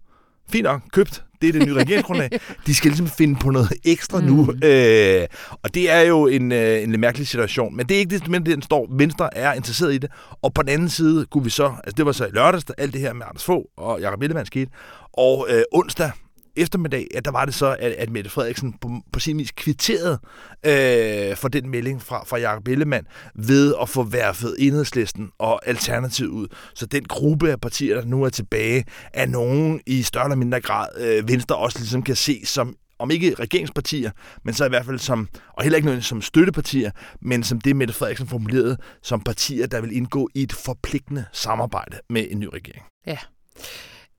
Fint 0.50 0.64
nok, 0.64 0.82
købt 0.92 1.24
det 1.40 1.48
er 1.48 1.52
det 1.52 1.66
nye 1.66 1.74
regeringsgrundlag. 1.74 2.30
De 2.66 2.74
skal 2.74 2.90
ligesom 2.90 3.08
finde 3.08 3.36
på 3.40 3.50
noget 3.50 3.72
ekstra 3.84 4.20
mm. 4.20 4.26
nu. 4.26 4.40
Øh, 4.64 5.26
og 5.62 5.74
det 5.74 5.90
er 5.90 6.00
jo 6.00 6.26
en, 6.26 6.52
øh, 6.52 6.82
en 6.82 6.90
lidt 6.90 7.00
mærkelig 7.00 7.28
situation. 7.28 7.76
Men 7.76 7.86
det 7.86 7.94
er 7.94 7.98
ikke 7.98 8.18
det, 8.18 8.28
men 8.28 8.46
den 8.46 8.62
står. 8.62 8.86
Venstre 8.90 9.36
er 9.36 9.52
interesseret 9.52 9.94
i 9.94 9.98
det. 9.98 10.10
Og 10.42 10.54
på 10.54 10.62
den 10.62 10.70
anden 10.70 10.88
side 10.88 11.26
kunne 11.26 11.44
vi 11.44 11.50
så, 11.50 11.64
altså 11.84 11.94
det 11.96 12.06
var 12.06 12.12
så 12.12 12.26
i 12.26 12.30
lørdags, 12.32 12.64
alt 12.78 12.92
det 12.92 13.00
her 13.00 13.12
med 13.12 13.26
Anders 13.28 13.44
Fogh 13.44 13.64
og 13.76 14.00
Jacob 14.00 14.22
Ellemann 14.22 14.46
skete. 14.46 14.70
Og 15.12 15.46
øh, 15.50 15.62
onsdag, 15.72 16.10
eftermiddag, 16.56 17.06
at 17.14 17.24
der 17.24 17.30
var 17.30 17.44
det 17.44 17.54
så, 17.54 17.76
at, 17.78 17.92
at 17.92 18.10
Mette 18.10 18.30
Frederiksen 18.30 18.72
på, 18.80 18.90
på 19.12 19.20
sin 19.20 19.38
vis 19.38 19.50
kvitterede 19.50 20.18
øh, 20.66 21.36
for 21.36 21.48
den 21.48 21.70
melding 21.70 22.02
fra, 22.02 22.24
fra 22.24 22.36
Jacob 22.38 22.68
Ellemann 22.68 23.06
ved 23.34 23.74
at 23.82 23.88
få 23.88 24.02
værfet 24.02 24.56
enhedslisten 24.58 25.30
og 25.38 25.68
Alternativ 25.68 26.28
ud. 26.28 26.46
Så 26.74 26.86
den 26.86 27.04
gruppe 27.04 27.50
af 27.50 27.60
partier, 27.60 27.94
der 27.94 28.04
nu 28.04 28.22
er 28.22 28.28
tilbage, 28.28 28.84
er 29.12 29.26
nogen 29.26 29.80
i 29.86 30.02
større 30.02 30.24
eller 30.24 30.36
mindre 30.36 30.60
grad 30.60 30.88
øh, 30.98 31.28
Venstre 31.28 31.56
også 31.56 31.78
ligesom 31.78 32.02
kan 32.02 32.16
se 32.16 32.46
som 32.46 32.76
om 33.00 33.10
ikke 33.10 33.34
regeringspartier, 33.34 34.10
men 34.44 34.54
så 34.54 34.64
i 34.64 34.68
hvert 34.68 34.84
fald 34.84 34.98
som, 34.98 35.28
og 35.52 35.62
heller 35.62 35.76
ikke 35.76 35.86
noget 35.86 36.04
som 36.04 36.22
støttepartier, 36.22 36.90
men 37.22 37.42
som 37.42 37.60
det 37.60 37.76
Mette 37.76 37.94
Frederiksen 37.94 38.26
formulerede, 38.28 38.76
som 39.02 39.20
partier, 39.20 39.66
der 39.66 39.80
vil 39.80 39.96
indgå 39.96 40.28
i 40.34 40.42
et 40.42 40.52
forpligtende 40.52 41.24
samarbejde 41.32 41.96
med 42.10 42.26
en 42.30 42.40
ny 42.40 42.44
regering. 42.44 42.82
Ja 43.06 43.18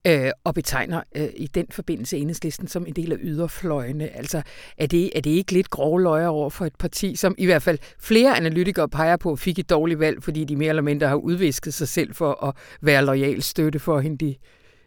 øh, 0.06 0.30
og 0.44 0.54
betegner 0.54 1.02
øh, 1.16 1.28
i 1.36 1.46
den 1.46 1.66
forbindelse 1.70 2.16
enhedslisten 2.16 2.68
som 2.68 2.86
en 2.86 2.92
del 2.92 3.12
af 3.12 3.16
yderfløjene. 3.20 4.16
Altså, 4.16 4.42
er 4.78 4.86
det, 4.86 5.10
er 5.16 5.20
det 5.20 5.30
ikke 5.30 5.52
lidt 5.52 5.70
grove 5.70 6.02
løjer 6.02 6.28
over 6.28 6.50
for 6.50 6.66
et 6.66 6.76
parti, 6.78 7.16
som 7.16 7.34
i 7.38 7.44
hvert 7.44 7.62
fald 7.62 7.78
flere 7.98 8.36
analytikere 8.36 8.88
peger 8.88 9.16
på, 9.16 9.36
fik 9.36 9.58
et 9.58 9.70
dårligt 9.70 10.00
valg, 10.00 10.22
fordi 10.22 10.44
de 10.44 10.56
mere 10.56 10.68
eller 10.68 10.82
mindre 10.82 11.06
har 11.08 11.16
udvisket 11.16 11.74
sig 11.74 11.88
selv 11.88 12.14
for 12.14 12.44
at 12.44 12.54
være 12.80 13.04
lojal 13.04 13.42
støtte 13.42 13.78
for 13.78 14.00
hende, 14.00 14.26
de, 14.26 14.34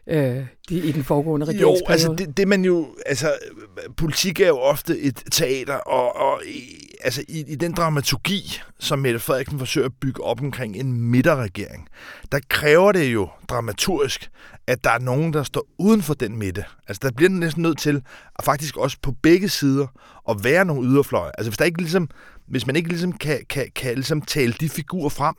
øh, 0.07 0.45
de, 0.69 0.75
i 0.75 0.91
den 0.91 1.03
foregående 1.03 1.45
regeringsperiode? 1.45 1.83
Jo, 1.87 1.91
altså 1.91 2.13
det, 2.17 2.37
det 2.37 2.47
man 2.47 2.65
jo, 2.65 2.87
altså 3.05 3.27
politik 3.97 4.39
er 4.39 4.47
jo 4.47 4.57
ofte 4.57 4.99
et 4.99 5.23
teater, 5.31 5.75
og, 5.75 6.15
og 6.15 6.41
altså 7.03 7.23
i, 7.27 7.43
i 7.47 7.55
den 7.55 7.71
dramaturgi, 7.71 8.61
som 8.79 8.99
Mette 8.99 9.19
Frederiksen 9.19 9.59
forsøger 9.59 9.87
at 9.87 9.93
bygge 10.01 10.23
op 10.23 10.41
omkring 10.41 10.75
en 10.75 10.93
midterregering, 10.93 11.87
der 12.31 12.39
kræver 12.49 12.91
det 12.91 13.13
jo 13.13 13.29
dramaturgisk, 13.49 14.29
at 14.67 14.83
der 14.83 14.89
er 14.89 14.99
nogen, 14.99 15.33
der 15.33 15.43
står 15.43 15.65
uden 15.77 16.01
for 16.01 16.13
den 16.13 16.37
midte. 16.37 16.65
Altså 16.87 16.99
der 17.03 17.11
bliver 17.15 17.29
den 17.29 17.39
næsten 17.39 17.63
nødt 17.63 17.77
til, 17.77 18.01
at 18.35 18.45
faktisk 18.45 18.77
også 18.77 18.97
på 19.01 19.11
begge 19.11 19.49
sider, 19.49 19.87
at 20.29 20.43
være 20.43 20.65
nogle 20.65 20.89
yderfløje. 20.89 21.31
Altså 21.37 21.49
hvis 21.49 21.57
der 21.57 21.65
ikke 21.65 21.81
ligesom, 21.81 22.09
hvis 22.47 22.67
man 22.67 22.75
ikke 22.75 22.89
ligesom 22.89 23.13
kan, 23.13 23.39
kan, 23.49 23.67
kan 23.75 23.93
ligesom 23.93 24.21
tale 24.21 24.53
de 24.59 24.69
figurer 24.69 25.09
frem, 25.09 25.35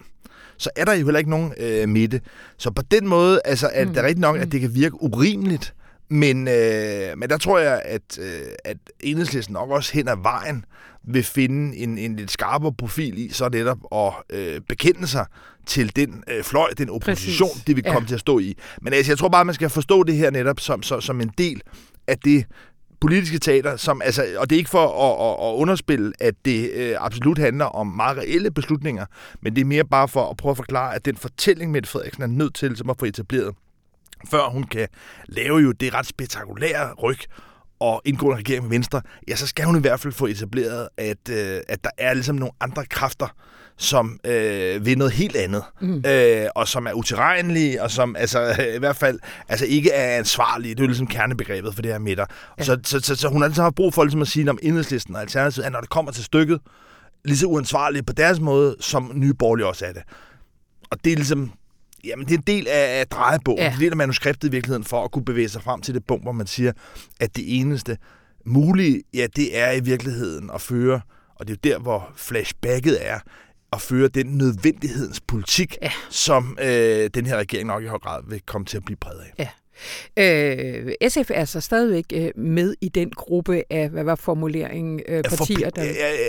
så 0.56 0.70
er 0.76 0.84
der 0.84 0.92
jo 0.92 1.04
heller 1.04 1.18
ikke 1.18 1.30
nogen 1.30 1.52
øh, 1.56 1.88
midte. 1.88 2.20
Så 2.58 2.70
på 2.70 2.82
den 2.82 3.08
måde 3.08 3.40
altså, 3.44 3.70
er 3.72 3.84
det 3.84 3.96
mm. 3.96 4.02
rigtig 4.02 4.20
nok, 4.20 4.36
at 4.36 4.44
mm. 4.44 4.50
det 4.50 4.60
kan 4.60 4.74
virke 4.74 5.02
urimeligt, 5.02 5.74
men, 6.08 6.48
øh, 6.48 7.18
men 7.18 7.30
der 7.30 7.38
tror 7.38 7.58
jeg, 7.58 7.82
at, 7.84 8.18
øh, 8.18 8.48
at 8.64 8.76
enhedslisten 9.00 9.52
nok 9.52 9.70
også 9.70 9.92
hen 9.92 10.08
ad 10.08 10.16
vejen 10.22 10.64
vil 11.04 11.24
finde 11.24 11.76
en, 11.76 11.98
en 11.98 12.16
lidt 12.16 12.30
skarpere 12.30 12.72
profil 12.72 13.18
i, 13.18 13.32
så 13.32 13.48
netop 13.48 13.78
at 13.92 14.12
øh, 14.30 14.60
bekende 14.68 15.06
sig 15.06 15.26
til 15.66 15.96
den 15.96 16.24
øh, 16.28 16.44
fløj, 16.44 16.70
den 16.78 16.90
opposition, 16.90 17.48
Præcis. 17.48 17.64
de 17.64 17.74
vil 17.74 17.84
komme 17.84 18.00
ja. 18.00 18.06
til 18.06 18.14
at 18.14 18.20
stå 18.20 18.38
i. 18.38 18.58
Men 18.82 18.92
altså, 18.92 19.12
jeg 19.12 19.18
tror 19.18 19.28
bare, 19.28 19.44
man 19.44 19.54
skal 19.54 19.70
forstå 19.70 20.02
det 20.02 20.14
her 20.14 20.30
netop 20.30 20.60
som, 20.60 20.82
som, 20.82 21.00
som 21.00 21.20
en 21.20 21.30
del 21.38 21.62
af 22.06 22.18
det 22.18 22.44
politiske 23.00 23.38
teater, 23.38 23.76
som, 23.76 24.02
altså, 24.04 24.26
og 24.36 24.50
det 24.50 24.56
er 24.56 24.58
ikke 24.58 24.70
for 24.70 24.86
at, 24.86 25.28
at, 25.28 25.48
at 25.48 25.60
underspille, 25.60 26.12
at 26.20 26.34
det 26.44 26.70
øh, 26.70 26.96
absolut 26.98 27.38
handler 27.38 27.64
om 27.64 27.86
meget 27.86 28.18
reelle 28.18 28.50
beslutninger, 28.50 29.06
men 29.40 29.56
det 29.56 29.60
er 29.60 29.64
mere 29.64 29.84
bare 29.84 30.08
for 30.08 30.30
at 30.30 30.36
prøve 30.36 30.50
at 30.50 30.56
forklare, 30.56 30.94
at 30.94 31.04
den 31.04 31.16
fortælling, 31.16 31.70
Mette 31.70 31.88
Frederiksen 31.88 32.22
er 32.22 32.26
nødt 32.26 32.54
til 32.54 32.76
som 32.76 32.90
at 32.90 32.96
få 32.98 33.04
etableret, 33.04 33.54
før 34.30 34.48
hun 34.48 34.64
kan 34.64 34.88
lave 35.26 35.58
jo 35.58 35.72
det 35.72 35.94
ret 35.94 36.06
spektakulære 36.06 36.92
ryg 36.92 37.18
og 37.80 38.02
indgå 38.04 38.30
en 38.30 38.38
regering 38.38 38.64
med 38.64 38.70
Venstre, 38.70 39.02
ja, 39.28 39.36
så 39.36 39.46
skal 39.46 39.64
hun 39.64 39.76
i 39.76 39.80
hvert 39.80 40.00
fald 40.00 40.12
få 40.12 40.26
etableret, 40.26 40.88
at, 40.96 41.28
øh, 41.30 41.60
at 41.68 41.84
der 41.84 41.90
er 41.98 42.14
ligesom 42.14 42.36
nogle 42.36 42.52
andre 42.60 42.84
kræfter, 42.86 43.28
som 43.76 44.20
øh, 44.24 44.86
vil 44.86 44.98
noget 44.98 45.12
helt 45.12 45.36
andet, 45.36 45.62
mm. 45.80 46.04
øh, 46.06 46.46
og 46.54 46.68
som 46.68 46.86
er 46.86 46.92
utilregnelige, 46.92 47.82
og 47.82 47.90
som 47.90 48.16
altså, 48.16 48.56
i 48.76 48.78
hvert 48.78 48.96
fald 48.96 49.18
altså, 49.48 49.66
ikke 49.66 49.90
er 49.90 50.18
ansvarlige. 50.18 50.74
Det 50.74 50.80
er 50.80 50.84
jo 50.84 50.88
ligesom 50.88 51.06
kernebegrebet 51.06 51.74
for 51.74 51.82
det 51.82 51.92
her 51.92 51.98
midter. 51.98 52.26
Ja. 52.58 52.64
Så, 52.64 52.78
så, 52.84 53.00
så, 53.00 53.16
så 53.16 53.28
hun 53.28 53.42
har 53.42 53.62
haft 53.62 53.74
brug 53.74 53.94
for 53.94 54.04
ligesom 54.04 54.22
at 54.22 54.28
sige, 54.28 54.50
om 54.50 54.58
enhedslisten 54.62 55.14
og 55.14 55.20
alternativet, 55.20 55.66
at 55.66 55.72
når 55.72 55.80
det 55.80 55.90
kommer 55.90 56.12
til 56.12 56.24
stykket, 56.24 56.60
lige 57.24 57.38
så 57.38 57.46
uansvarlige 57.46 58.02
på 58.02 58.12
deres 58.12 58.40
måde, 58.40 58.76
som 58.80 59.12
nye 59.14 59.34
borgerlige 59.34 59.66
også 59.66 59.86
er 59.86 59.92
det. 59.92 60.02
Og 60.90 61.04
det 61.04 61.12
er 61.12 61.16
ligesom, 61.16 61.52
jamen 62.06 62.26
det 62.26 62.34
er 62.34 62.38
en 62.38 62.44
del 62.46 62.68
af, 62.68 63.00
af 63.00 63.06
drejebogen, 63.06 63.58
ja. 63.58 63.64
det 63.64 63.70
er 63.70 63.76
en 63.76 63.80
del 63.80 63.90
af 63.90 63.96
manuskriptet 63.96 64.48
i 64.48 64.50
virkeligheden, 64.50 64.84
for 64.84 65.04
at 65.04 65.10
kunne 65.10 65.24
bevæge 65.24 65.48
sig 65.48 65.62
frem 65.62 65.80
til 65.80 65.94
det 65.94 66.06
punkt, 66.06 66.24
hvor 66.24 66.32
man 66.32 66.46
siger, 66.46 66.72
at 67.20 67.36
det 67.36 67.60
eneste 67.60 67.98
mulige, 68.46 69.02
ja, 69.14 69.26
det 69.36 69.58
er 69.58 69.72
i 69.72 69.80
virkeligheden 69.80 70.50
at 70.54 70.60
føre, 70.60 71.00
og 71.34 71.48
det 71.48 71.52
er 71.54 71.58
jo 71.64 71.74
der, 71.74 71.82
hvor 71.82 72.12
flashbacket 72.16 73.08
er, 73.08 73.18
at 73.72 73.80
føre 73.80 74.08
den 74.08 74.26
nødvendighedens 74.26 75.20
politik, 75.20 75.76
ja. 75.82 75.90
som 76.10 76.58
øh, 76.60 77.10
den 77.14 77.26
her 77.26 77.36
regering 77.36 77.66
nok 77.66 77.82
i 77.82 77.86
høj 77.86 77.98
grad 77.98 78.22
vil 78.28 78.40
komme 78.46 78.64
til 78.64 78.76
at 78.76 78.84
blive 78.84 78.96
præget 78.96 79.20
af. 79.20 79.32
Ja. 79.38 79.48
Øh, 80.18 80.92
SF 81.08 81.30
er 81.34 81.44
så 81.44 81.60
stadigvæk 81.60 82.04
øh, 82.12 82.30
med 82.36 82.74
i 82.80 82.88
den 82.88 83.10
gruppe 83.10 83.62
af, 83.70 83.88
hvad 83.88 84.04
var 84.04 84.14
formuleringen, 84.14 85.00
øh, 85.08 85.24
partier, 85.24 85.70
der... 85.70 85.82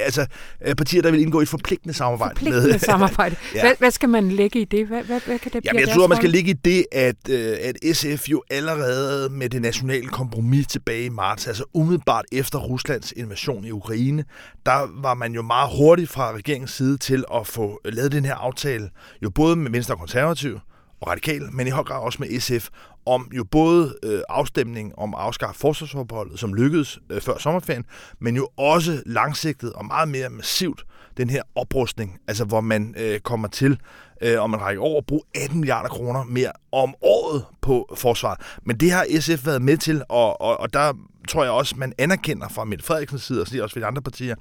Altså, 0.03 0.25
øh, 0.65 0.75
partier, 0.75 1.01
der 1.01 1.11
vil 1.11 1.21
indgå 1.21 1.39
i 1.39 1.43
et 1.43 1.49
forpligtende 1.49 1.93
samarbejde. 1.93 2.35
Forpligtende 2.35 2.67
med. 2.67 2.79
samarbejde. 2.93 3.35
ja. 3.55 3.61
hvad, 3.61 3.73
hvad 3.79 3.91
skal 3.91 4.09
man 4.09 4.31
lægge 4.31 4.59
i 4.59 4.65
det? 4.65 4.87
Hvad, 4.87 5.03
hvad, 5.03 5.19
hvad 5.25 5.39
kan 5.39 5.51
det 5.51 5.65
Jamen, 5.65 5.79
jeg 5.79 5.89
tror, 5.89 6.07
man 6.07 6.17
skal 6.17 6.29
lægge 6.29 6.49
i 6.49 6.53
det, 6.53 6.85
at, 6.91 7.29
at 7.29 7.75
SF 7.93 8.29
jo 8.29 8.43
allerede 8.49 9.29
med 9.29 9.49
det 9.49 9.61
nationale 9.61 10.07
kompromis 10.07 10.67
tilbage 10.67 11.05
i 11.05 11.09
marts, 11.09 11.47
altså 11.47 11.63
umiddelbart 11.73 12.25
efter 12.31 12.59
Ruslands 12.59 13.11
invasion 13.11 13.65
i 13.65 13.71
Ukraine, 13.71 14.23
der 14.65 15.01
var 15.01 15.13
man 15.13 15.33
jo 15.33 15.41
meget 15.41 15.69
hurtigt 15.77 16.09
fra 16.09 16.35
regeringens 16.35 16.71
side 16.71 16.97
til 16.97 17.23
at 17.33 17.47
få 17.47 17.79
lavet 17.85 18.11
den 18.11 18.25
her 18.25 18.35
aftale, 18.35 18.89
jo 19.23 19.29
både 19.29 19.55
med 19.55 19.71
Venstre 19.71 19.93
og 19.93 19.99
Konservative, 19.99 20.59
og 21.01 21.07
radikale, 21.07 21.49
men 21.51 21.67
i 21.67 21.69
høj 21.69 21.83
grad 21.83 22.01
også 22.01 22.17
med 22.21 22.39
SF, 22.39 22.69
om 23.05 23.31
jo 23.33 23.43
både 23.43 23.95
øh, 24.03 24.21
afstemning 24.29 24.99
om 24.99 25.13
at 25.13 25.19
afskaffe 25.19 25.59
forsvarsforbeholdet, 25.59 26.39
som 26.39 26.53
lykkedes 26.53 26.99
øh, 27.09 27.21
før 27.21 27.37
sommerferien, 27.37 27.85
men 28.19 28.35
jo 28.35 28.49
også 28.57 29.03
langsigtet 29.05 29.73
og 29.73 29.85
meget 29.85 30.09
mere 30.09 30.29
massivt 30.29 30.85
den 31.17 31.29
her 31.29 31.41
oprustning, 31.55 32.19
altså 32.27 32.45
hvor 32.45 32.61
man 32.61 32.95
øh, 32.97 33.19
kommer 33.19 33.47
til 33.47 33.79
øh, 34.21 34.41
om 34.41 34.53
en 34.53 34.61
række 34.61 34.81
år 34.81 34.97
at 34.97 35.05
bruge 35.05 35.21
18 35.35 35.59
milliarder 35.59 35.89
kroner 35.89 36.23
mere 36.23 36.51
om 36.71 36.93
året 37.01 37.45
på 37.61 37.95
forsvaret. 37.97 38.39
Men 38.63 38.77
det 38.77 38.91
har 38.91 39.05
SF 39.19 39.45
været 39.45 39.61
med 39.61 39.77
til, 39.77 40.03
og, 40.09 40.41
og, 40.41 40.59
og 40.59 40.73
der 40.73 40.93
tror 41.27 41.43
jeg 41.43 41.51
også, 41.51 41.75
man 41.77 41.93
anerkender 41.97 42.49
fra 42.49 42.63
Mette 42.63 42.85
Frederiksens 42.85 43.23
side, 43.23 43.41
og 43.41 43.47
også 43.63 43.73
fra 43.73 43.79
de 43.79 43.85
andre 43.85 44.01
partier, 44.01 44.35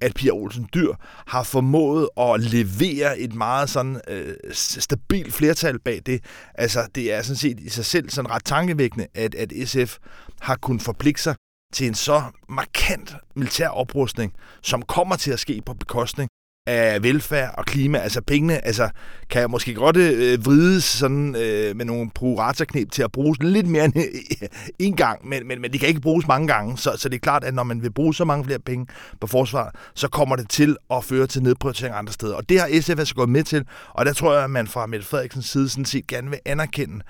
at 0.00 0.14
Pia 0.14 0.30
Olsen 0.30 0.68
Dyr 0.74 0.92
har 1.26 1.42
formået 1.42 2.08
at 2.20 2.40
levere 2.40 3.18
et 3.18 3.34
meget 3.34 3.70
sådan 3.70 4.00
øh, 4.08 4.34
stabilt 4.52 5.34
flertal 5.34 5.78
bag 5.78 6.02
det. 6.06 6.24
Altså, 6.54 6.88
det 6.94 7.12
er 7.12 7.22
sådan 7.22 7.36
set 7.36 7.60
i 7.60 7.68
sig 7.68 7.84
selv 7.84 8.10
sådan 8.10 8.30
ret 8.30 8.44
tankevækkende, 8.44 9.06
at, 9.14 9.34
at 9.34 9.52
SF 9.64 9.98
har 10.40 10.56
kunnet 10.56 10.82
forpligte 10.82 11.22
sig 11.22 11.34
til 11.72 11.86
en 11.86 11.94
så 11.94 12.22
markant 12.48 13.16
militær 13.36 13.68
oprustning, 13.68 14.32
som 14.62 14.82
kommer 14.82 15.16
til 15.16 15.30
at 15.30 15.40
ske 15.40 15.62
på 15.66 15.74
bekostning 15.74 16.28
af 16.68 17.02
velfærd 17.02 17.54
og 17.58 17.64
klima. 17.64 17.98
Altså 17.98 18.20
pengene 18.20 18.66
altså, 18.66 18.88
kan 19.30 19.40
jeg 19.40 19.50
måske 19.50 19.74
godt 19.74 19.96
øh, 19.96 20.46
vrides 20.46 20.84
sådan, 20.84 21.36
øh, 21.36 21.76
med 21.76 21.84
nogle 21.84 22.10
prorata-knep 22.14 22.90
til 22.90 23.02
at 23.02 23.12
bruges 23.12 23.38
lidt 23.42 23.66
mere 23.66 23.84
end 23.84 23.96
øh, 23.96 24.48
en 24.78 24.96
gang, 24.96 25.28
men, 25.28 25.46
men, 25.48 25.60
men 25.60 25.72
de 25.72 25.78
kan 25.78 25.88
ikke 25.88 26.00
bruges 26.00 26.26
mange 26.26 26.48
gange. 26.48 26.78
Så, 26.78 26.92
så 26.96 27.08
det 27.08 27.14
er 27.14 27.20
klart, 27.20 27.44
at 27.44 27.54
når 27.54 27.62
man 27.62 27.82
vil 27.82 27.92
bruge 27.92 28.14
så 28.14 28.24
mange 28.24 28.44
flere 28.44 28.58
penge 28.58 28.86
på 29.20 29.26
forsvar, 29.26 29.74
så 29.94 30.08
kommer 30.08 30.36
det 30.36 30.48
til 30.48 30.76
at 30.90 31.04
føre 31.04 31.26
til 31.26 31.42
nedprioritering 31.42 31.94
andre 31.94 32.12
steder. 32.12 32.34
Og 32.34 32.48
det 32.48 32.60
har 32.60 32.80
SF 32.80 32.98
altså 32.98 33.14
gået 33.14 33.28
med 33.28 33.42
til, 33.42 33.64
og 33.94 34.06
der 34.06 34.12
tror 34.12 34.34
jeg, 34.34 34.44
at 34.44 34.50
man 34.50 34.66
fra 34.66 34.86
Mette 34.86 35.06
Frederiksens 35.06 35.46
side 35.46 35.68
sådan 35.68 35.84
set 35.84 36.06
gerne 36.06 36.30
vil 36.30 36.38
anerkende, 36.44 37.00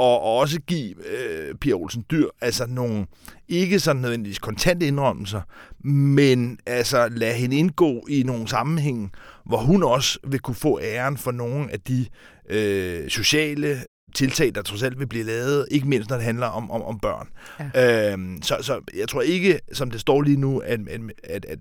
og, 0.00 0.22
og 0.22 0.36
også 0.36 0.60
give 0.60 0.94
øh, 1.08 1.54
Pia 1.54 1.72
Olsen 1.72 2.04
Dyr 2.10 2.26
altså 2.40 2.66
nogle, 2.66 3.06
ikke 3.48 3.80
sådan 3.80 4.02
nødvendigvis 4.02 4.38
kontante 4.38 4.86
indrømmelser, 4.86 5.40
men 5.84 6.58
altså 6.66 7.08
lade 7.08 7.34
hende 7.34 7.56
indgå 7.56 8.06
i 8.08 8.22
nogle 8.22 8.48
sammenhænge, 8.48 9.10
hvor 9.46 9.58
hun 9.58 9.82
også 9.82 10.18
vil 10.26 10.40
kunne 10.40 10.54
få 10.54 10.80
æren 10.80 11.16
for 11.16 11.30
nogle 11.30 11.72
af 11.72 11.80
de 11.80 12.06
øh, 12.50 13.08
sociale 13.08 13.84
tiltag, 14.14 14.54
der 14.54 14.62
trods 14.62 14.82
alt 14.82 14.98
vil 14.98 15.06
blive 15.06 15.24
lavet, 15.24 15.68
ikke 15.70 15.88
mindst 15.88 16.10
når 16.10 16.16
det 16.16 16.24
handler 16.24 16.46
om, 16.46 16.70
om, 16.70 16.82
om 16.82 16.98
børn. 17.00 17.28
Ja. 17.74 18.12
Øhm, 18.12 18.42
så, 18.42 18.56
så 18.60 18.80
jeg 18.96 19.08
tror 19.08 19.20
ikke, 19.20 19.60
som 19.72 19.90
det 19.90 20.00
står 20.00 20.22
lige 20.22 20.36
nu, 20.36 20.58
at, 20.58 20.80
at, 20.88 21.00
at, 21.24 21.44
at 21.44 21.58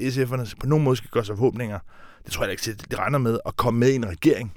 øh, 0.00 0.06
SF'erne 0.08 0.54
på 0.60 0.66
nogen 0.66 0.84
måde 0.84 0.96
skal 0.96 1.10
gøre 1.10 1.24
sig 1.24 1.36
forhåbninger. 1.36 1.78
Det 2.24 2.32
tror 2.32 2.44
jeg 2.44 2.52
ikke, 2.52 2.72
de 2.90 2.96
regner 2.96 3.18
med 3.18 3.38
at 3.46 3.56
komme 3.56 3.80
med 3.80 3.88
i 3.92 3.94
en 3.94 4.08
regering, 4.08 4.52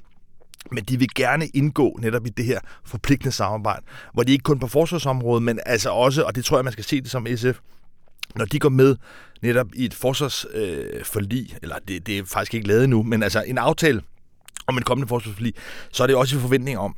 men 0.72 0.84
de 0.84 0.98
vil 0.98 1.08
gerne 1.14 1.46
indgå 1.46 1.98
netop 2.02 2.26
i 2.26 2.30
det 2.30 2.44
her 2.44 2.60
forpligtende 2.84 3.32
samarbejde, 3.32 3.82
hvor 4.14 4.22
de 4.22 4.32
ikke 4.32 4.42
kun 4.42 4.58
på 4.58 4.66
forsvarsområdet, 4.66 5.42
men 5.42 5.60
altså 5.66 5.90
også, 5.90 6.22
og 6.22 6.34
det 6.34 6.44
tror 6.44 6.56
jeg, 6.56 6.64
man 6.64 6.72
skal 6.72 6.84
se 6.84 7.00
det 7.00 7.10
som 7.10 7.26
SF, 7.36 7.58
når 8.34 8.44
de 8.44 8.58
går 8.58 8.68
med 8.68 8.96
netop 9.42 9.66
i 9.74 9.84
et 9.84 9.94
forsvarsforlig, 9.94 11.50
øh, 11.52 11.58
eller 11.62 11.76
det, 11.88 12.06
det 12.06 12.18
er 12.18 12.22
faktisk 12.26 12.54
ikke 12.54 12.68
lavet 12.68 12.88
nu, 12.88 13.02
men 13.02 13.22
altså 13.22 13.42
en 13.46 13.58
aftale 13.58 14.02
om 14.66 14.76
en 14.76 14.82
kommende 14.82 15.08
forsvarsforlig, 15.08 15.54
så 15.92 16.02
er 16.02 16.06
det 16.06 16.16
også 16.16 16.36
i 16.36 16.40
forventning 16.40 16.78
om, 16.78 16.96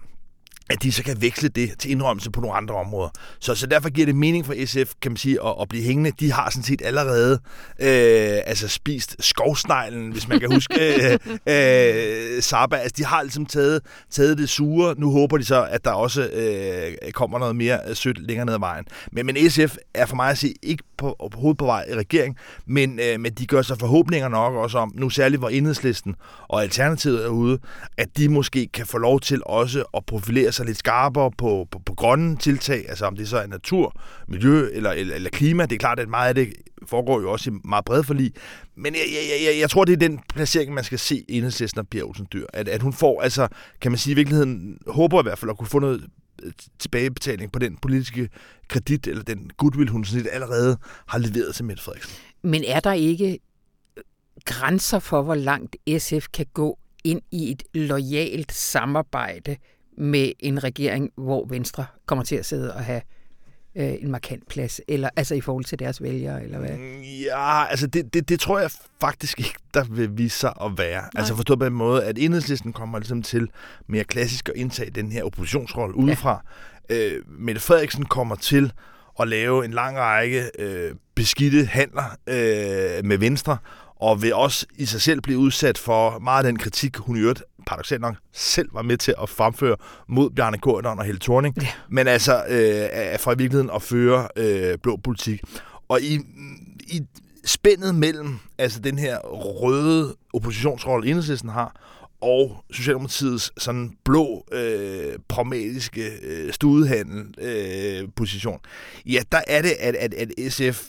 at 0.71 0.83
de 0.83 0.93
så 0.93 1.03
kan 1.03 1.23
veksle 1.23 1.49
det 1.49 1.71
til 1.79 1.91
indrømmelse 1.91 2.31
på 2.31 2.41
nogle 2.41 2.57
andre 2.57 2.75
områder. 2.75 3.09
Så, 3.41 3.55
så 3.55 3.67
derfor 3.67 3.91
giver 3.91 4.07
det 4.07 4.15
mening 4.15 4.47
for 4.47 4.67
SF, 4.67 4.93
kan 5.03 5.11
man 5.11 5.17
sige, 5.17 5.39
at, 5.45 5.55
at 5.61 5.69
blive 5.69 5.85
hængende. 5.85 6.13
De 6.21 6.33
har 6.33 6.51
sådan 6.51 6.63
set 6.63 6.83
allerede 6.85 7.33
øh, 7.79 8.39
altså 8.47 8.69
spist 8.69 9.17
skovsneglen, 9.21 10.11
hvis 10.11 10.29
man 10.29 10.41
kan 10.41 10.53
huske 10.53 10.75
øh, 11.03 11.19
øh, 11.47 12.43
Saba. 12.43 12.77
Altså, 12.77 12.95
de 12.97 13.05
har 13.05 13.23
ligesom 13.23 13.47
taget, 13.47 13.81
taget 14.11 14.39
det 14.39 14.49
sure. 14.49 14.95
Nu 14.99 15.11
håber 15.11 15.37
de 15.37 15.45
så, 15.45 15.65
at 15.71 15.85
der 15.85 15.91
også 15.91 16.29
øh, 16.33 17.13
kommer 17.13 17.39
noget 17.39 17.57
mere 17.57 17.95
sødt 17.95 18.19
længere 18.27 18.47
ned 18.47 18.55
ad 18.55 18.59
vejen. 18.59 18.85
Men, 19.13 19.27
men 19.27 19.51
SF 19.51 19.77
er 19.95 20.07
for 20.07 20.17
mig 20.17 20.31
at 20.31 20.39
sige 20.39 20.55
ikke 20.63 20.85
på, 20.97 21.17
på 21.33 21.41
hovedet 21.41 21.59
på 21.59 21.65
vej 21.65 21.85
i 21.91 21.95
regering, 21.95 22.37
men, 22.67 23.01
øh, 23.01 23.21
men 23.21 23.33
de 23.33 23.47
gør 23.47 23.63
sig 23.63 23.79
forhåbninger 23.79 24.29
nok 24.29 24.55
også 24.55 24.79
om, 24.79 24.93
nu 24.95 25.11
særligt 25.11 25.41
hvor 25.41 25.49
enhedslisten 25.49 26.15
og 26.49 26.63
Alternativet 26.63 27.25
er 27.25 27.29
ude, 27.29 27.59
at 27.97 28.09
de 28.17 28.29
måske 28.29 28.69
kan 28.75 28.87
få 28.87 28.99
lov 28.99 29.21
til 29.21 29.43
også 29.47 29.85
at 29.97 30.07
profilere 30.07 30.53
sig 30.57 30.67
lidt 30.67 30.79
skarpere 30.79 31.31
på, 31.39 31.69
på, 31.71 31.79
på 31.87 31.95
grønne 31.95 32.37
tiltag, 32.37 32.89
altså 32.89 33.07
om 33.07 33.17
det 33.17 33.29
så 33.29 33.39
er 33.39 33.47
natur, 33.47 34.01
miljø 34.29 34.69
eller, 34.73 34.91
eller, 34.91 35.15
eller 35.15 35.31
klima. 35.31 35.63
Det 35.63 35.73
er 35.73 35.79
klart, 35.79 36.01
at 36.01 36.09
meget 36.09 36.29
af 36.29 36.35
det 36.35 36.53
foregår 36.87 37.21
jo 37.21 37.33
også 37.33 37.51
i 37.51 37.53
meget 37.65 37.85
brede 37.85 38.05
forlig. 38.05 38.33
Men 38.77 38.95
jeg, 38.95 39.05
jeg, 39.13 39.47
jeg, 39.47 39.61
jeg 39.61 39.71
tror, 39.71 39.85
det 39.85 39.93
er 39.93 39.97
den 39.97 40.21
placering, 40.35 40.75
man 40.75 40.85
skal 40.85 40.99
se 40.99 41.25
enhedslisten 41.29 41.79
og 41.79 41.89
Pia 41.89 42.03
Olsen 42.03 42.27
Dyr. 42.33 42.47
At, 42.53 42.69
at 42.69 42.83
hun 42.83 42.93
får, 42.93 43.23
altså, 43.23 43.49
kan 43.81 43.91
man 43.91 43.99
sige 43.99 44.13
i 44.13 44.15
virkeligheden, 44.15 44.79
håber 44.87 45.21
i 45.21 45.23
hvert 45.23 45.39
fald 45.39 45.51
at 45.51 45.59
kunne 45.59 45.69
få 45.69 45.79
noget 45.79 46.05
øh, 46.43 46.53
tilbagebetaling 46.79 47.53
på 47.53 47.59
den 47.59 47.77
politiske 47.77 48.29
kredit, 48.69 49.07
eller 49.07 49.23
den 49.23 49.51
goodwill, 49.57 49.91
hun 49.91 50.05
sådan 50.05 50.25
set 50.25 50.31
allerede 50.33 50.77
har 51.07 51.19
leveret 51.19 51.55
til 51.55 51.65
Mette 51.65 51.83
Frederiksen. 51.83 52.17
Men 52.43 52.65
er 52.65 52.81
der 52.81 52.93
ikke 52.93 53.39
grænser 54.45 54.99
for, 54.99 55.23
hvor 55.23 55.35
langt 55.35 55.77
SF 55.99 56.27
kan 56.33 56.47
gå 56.55 56.79
ind 57.05 57.23
i 57.31 57.51
et 57.51 57.63
lojalt 57.75 58.53
samarbejde 58.53 59.57
med 59.99 60.33
en 60.39 60.65
regering, 60.65 61.11
hvor 61.17 61.47
Venstre 61.47 61.87
kommer 62.07 62.25
til 62.25 62.37
at 62.37 62.47
sidde 62.47 62.75
og 62.75 62.85
have 62.85 63.01
øh, 63.77 63.95
en 64.01 64.11
markant 64.11 64.49
plads, 64.49 64.81
eller 64.89 65.09
altså 65.17 65.35
i 65.35 65.41
forhold 65.41 65.65
til 65.65 65.79
deres 65.79 66.03
vælgere, 66.03 66.43
eller 66.43 66.59
hvad? 66.59 66.71
Mm, 66.71 67.01
ja, 67.03 67.65
altså 67.65 67.87
det, 67.87 68.15
det, 68.15 68.29
det 68.29 68.41
tror 68.41 68.59
jeg 68.59 68.71
faktisk 69.01 69.39
ikke, 69.39 69.55
der 69.75 69.85
vil 69.85 70.11
vise 70.19 70.39
sig 70.39 70.53
at 70.65 70.79
være. 70.79 71.01
Nej. 71.01 71.11
Altså 71.17 71.35
forstået 71.35 71.59
på 71.59 71.65
en 71.65 71.73
måde, 71.73 72.05
at 72.05 72.19
enhedslisten 72.19 72.73
kommer 72.73 72.99
ligesom 72.99 73.23
til 73.23 73.49
mere 73.87 74.05
klassisk 74.05 74.49
at 74.49 74.55
indtage 74.57 74.91
den 74.91 75.13
her 75.13 75.25
oppositionsrolle 75.25 75.97
udefra. 75.97 76.45
Ja. 76.91 76.97
Øh, 76.97 77.23
Mette 77.39 77.61
Frederiksen 77.61 78.05
kommer 78.05 78.35
til 78.35 78.73
at 79.21 79.29
lave 79.29 79.65
en 79.65 79.71
lang 79.71 79.99
række 79.99 80.51
øh, 80.59 80.95
beskidte 81.15 81.67
handler 81.67 82.17
øh, 82.27 83.05
med 83.05 83.19
Venstre, 83.19 83.59
og 84.01 84.23
vil 84.23 84.35
også 84.35 84.67
i 84.77 84.85
sig 84.85 85.01
selv 85.01 85.21
blive 85.21 85.39
udsat 85.39 85.79
for 85.79 86.19
meget 86.19 86.45
af 86.45 86.53
den 86.53 86.59
kritik, 86.59 86.97
hun 86.97 87.17
i 87.17 87.21
øvrigt 87.21 87.43
paradoxalt 87.67 88.01
nok 88.01 88.17
selv 88.33 88.69
var 88.73 88.83
med 88.83 88.97
til 88.97 89.15
at 89.23 89.29
fremføre 89.29 89.77
mod 90.09 90.31
Bjarne 90.31 90.59
Korydon 90.59 90.99
og 90.99 91.05
Helle 91.05 91.21
Thorning, 91.21 91.57
ja. 91.63 91.69
men 91.89 92.09
altså 92.09 92.45
øh, 92.49 93.21
fra 93.21 93.33
i 93.33 93.37
virkeligheden 93.39 93.71
at 93.75 93.83
føre 93.83 94.29
øh, 94.37 94.79
blå 94.79 94.97
politik. 94.97 95.43
Og 95.89 96.01
i, 96.01 96.21
i 96.87 97.03
spændet 97.45 97.95
mellem 97.95 98.39
altså 98.59 98.81
den 98.81 98.99
her 98.99 99.19
røde 99.29 100.15
oppositionsrolle, 100.33 101.09
enhedslisten 101.09 101.51
har, 101.51 101.77
og 102.21 102.65
Socialdemokratiets 102.71 103.53
sådan 103.59 103.93
blå, 104.05 104.47
øh, 104.53 105.19
pragmatiske 105.29 106.11
øh, 106.23 106.53
studehandel 106.53 107.35
øh, 107.39 108.09
position, 108.17 108.61
ja, 109.07 109.23
der 109.33 109.41
er 109.47 109.63
det, 109.63 109.73
at, 109.81 109.95
at, 109.95 110.15
at 110.15 110.53
SF 110.53 110.85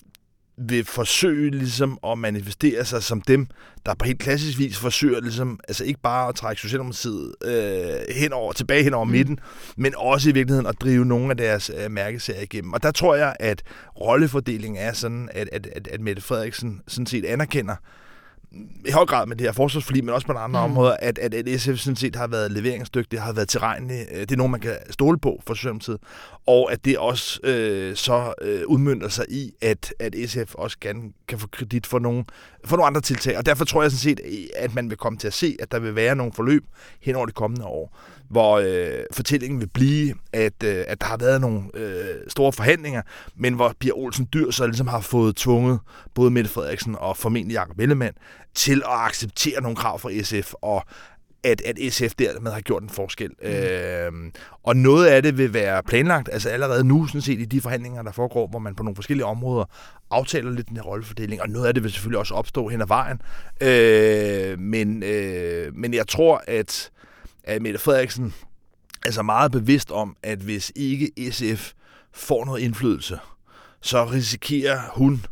vil 0.58 0.86
forsøge 0.86 1.52
ligesom 1.52 2.00
at 2.08 2.18
manifestere 2.18 2.86
sig 2.86 3.04
som 3.04 3.22
dem, 3.22 3.48
der 3.86 3.94
på 3.94 4.06
helt 4.06 4.20
klassisk 4.20 4.60
vis 4.60 4.78
forsøger 4.78 5.22
ligesom, 5.22 5.60
altså 5.68 5.84
ikke 5.84 6.00
bare 6.02 6.30
at 6.30 6.36
trække 6.36 6.62
Socialdemokratiet 6.62 7.36
øh, 7.46 8.16
henover, 8.16 8.54
tilbage 8.54 8.84
hen 8.84 8.94
over 8.94 9.06
mm. 9.06 9.12
midten, 9.12 9.40
men 9.78 9.94
også 9.98 10.30
i 10.30 10.34
virkeligheden 10.34 10.68
at 10.68 10.76
drive 10.82 11.06
nogle 11.06 11.30
af 11.32 11.38
deres 11.38 11.72
øh, 11.78 11.92
mærkeserier 11.92 12.42
igennem. 12.42 12.74
Og 12.74 12.84
der 12.84 12.92
tror 12.92 13.16
jeg, 13.16 13.36
at 13.40 13.64
rollefordelingen 14.00 14.84
er 14.84 14.94
sådan, 14.94 15.30
at, 15.32 15.50
at, 15.52 15.68
at, 15.76 15.88
at 15.88 16.02
Mette 16.02 16.22
Frederiksen 16.22 16.82
sådan 16.88 17.08
set 17.08 17.26
anerkender, 17.26 17.76
i 18.86 18.92
høj 18.92 19.06
grad 19.06 19.26
med 19.26 19.36
det 19.36 19.48
her 19.48 19.52
forsvarsforlig, 19.52 20.06
men 20.06 20.14
også 20.14 20.28
på 20.28 20.34
andre 20.34 20.68
mm. 20.68 20.72
områder, 20.72 20.98
at, 21.00 21.18
at, 21.18 21.34
at 21.34 21.62
SF 21.62 21.78
sådan 21.78 21.96
set 21.96 22.16
har 22.16 22.28
været 22.28 22.52
leveringsdygtig, 22.52 23.22
har 23.22 23.34
været 23.34 23.50
tilregnelig. 23.50 24.06
Øh, 24.12 24.20
det 24.20 24.32
er 24.32 24.36
nogen, 24.36 24.52
man 24.52 24.60
kan 24.60 24.76
stole 24.90 25.20
på 25.20 25.42
for 25.48 25.54
Socialdemokratiet. 25.54 25.98
Og 26.48 26.72
at 26.72 26.86
det 26.86 26.98
også 26.98 27.40
øh, 27.44 27.96
så 27.96 28.34
øh, 28.42 28.62
udmyndter 28.68 29.08
sig 29.08 29.26
i, 29.30 29.52
at, 29.62 29.94
at 30.00 30.16
SF 30.26 30.56
også 30.56 30.78
gerne 30.82 31.02
kan 31.28 31.40
få 31.40 31.48
kredit 31.48 31.88
for 31.88 32.00
nogle, 32.00 32.26
for 32.66 32.78
nogle 32.78 32.88
andre 32.88 33.02
tiltag. 33.02 33.38
Og 33.38 33.46
derfor 33.46 33.66
tror 33.66 33.82
jeg 33.82 33.92
sådan 33.92 34.18
set, 34.18 34.50
at 34.56 34.76
man 34.76 34.90
vil 34.90 34.98
komme 34.98 35.20
til 35.20 35.28
at 35.28 35.34
se, 35.34 35.58
at 35.60 35.72
der 35.72 35.80
vil 35.80 35.96
være 35.96 36.16
nogle 36.16 36.34
forløb 36.34 36.66
hen 37.02 37.16
over 37.16 37.26
de 37.26 37.32
kommende 37.32 37.66
år, 37.66 37.98
hvor 38.30 38.58
øh, 38.58 39.04
fortællingen 39.12 39.60
vil 39.60 39.70
blive, 39.74 40.16
at, 40.34 40.64
øh, 40.64 40.84
at 40.88 41.02
der 41.02 41.08
har 41.08 41.18
været 41.18 41.42
nogle 41.42 41.62
øh, 41.74 42.16
store 42.28 42.54
forhandlinger, 42.54 43.02
men 43.36 43.54
hvor 43.54 43.74
Pia 43.80 43.92
Olsen 43.92 44.28
Dyr 44.34 44.52
så 44.52 44.68
ligesom 44.68 44.88
har 44.88 45.00
fået 45.00 45.36
tvunget 45.36 45.80
både 46.14 46.32
Mette 46.32 46.50
Frederiksen 46.50 46.96
og 47.00 47.18
formentlig 47.18 47.54
Jacob 47.54 47.80
Ellemann 47.80 48.14
til 48.56 48.78
at 48.86 48.92
acceptere 48.92 49.62
nogle 49.62 49.76
krav 49.76 50.00
fra 50.00 50.24
SF, 50.24 50.54
og 50.62 50.84
at, 51.44 51.62
at 51.62 51.94
SF 51.94 52.16
dermed 52.20 52.52
har 52.52 52.62
gjort 52.62 52.84
en 52.84 52.90
forskel. 52.90 53.32
Mm. 53.42 53.50
Øh, 53.50 54.12
og 54.64 54.76
noget 54.76 55.08
af 55.08 55.24
det 55.24 55.38
vil 55.38 55.54
være 55.54 55.84
planlagt, 55.84 56.30
altså 56.32 56.50
allerede 56.50 56.84
nu, 56.84 57.08
sådan 57.08 57.22
set 57.22 57.40
i 57.40 57.46
de 57.46 57.62
forhandlinger, 57.62 58.02
der 58.02 58.12
foregår, 58.12 58.48
hvor 58.48 58.60
man 58.60 58.76
på 58.76 58.84
nogle 58.84 58.96
forskellige 58.96 59.26
områder 59.26 59.66
aftaler 60.12 60.52
lidt 60.52 60.70
den 60.70 60.78
her 60.78 60.84
rollefordeling, 60.84 61.42
og 61.42 61.50
noget 61.50 61.68
af 61.68 61.74
det 61.74 61.84
vil 61.84 61.92
selvfølgelig 61.92 62.20
også 62.20 62.34
opstå 62.34 62.68
hen 62.68 62.82
ad 62.82 62.88
vejen. 62.88 63.22
Øh, 63.62 64.60
men, 64.60 65.04
øh, 65.04 65.76
men 65.76 65.94
jeg 65.94 66.08
tror, 66.08 66.44
at, 66.48 66.92
at 67.48 67.62
Mette 67.62 67.80
Frederiksen 67.80 68.34
er 69.06 69.12
så 69.12 69.22
meget 69.22 69.52
bevidst 69.52 69.92
om, 69.92 70.16
at 70.24 70.40
hvis 70.40 70.72
ikke 70.76 71.12
SF 71.32 71.72
får 72.14 72.46
noget 72.46 72.62
indflydelse, 72.62 73.20
så 73.82 74.06
risikerer 74.06 74.80
hun 74.94 75.26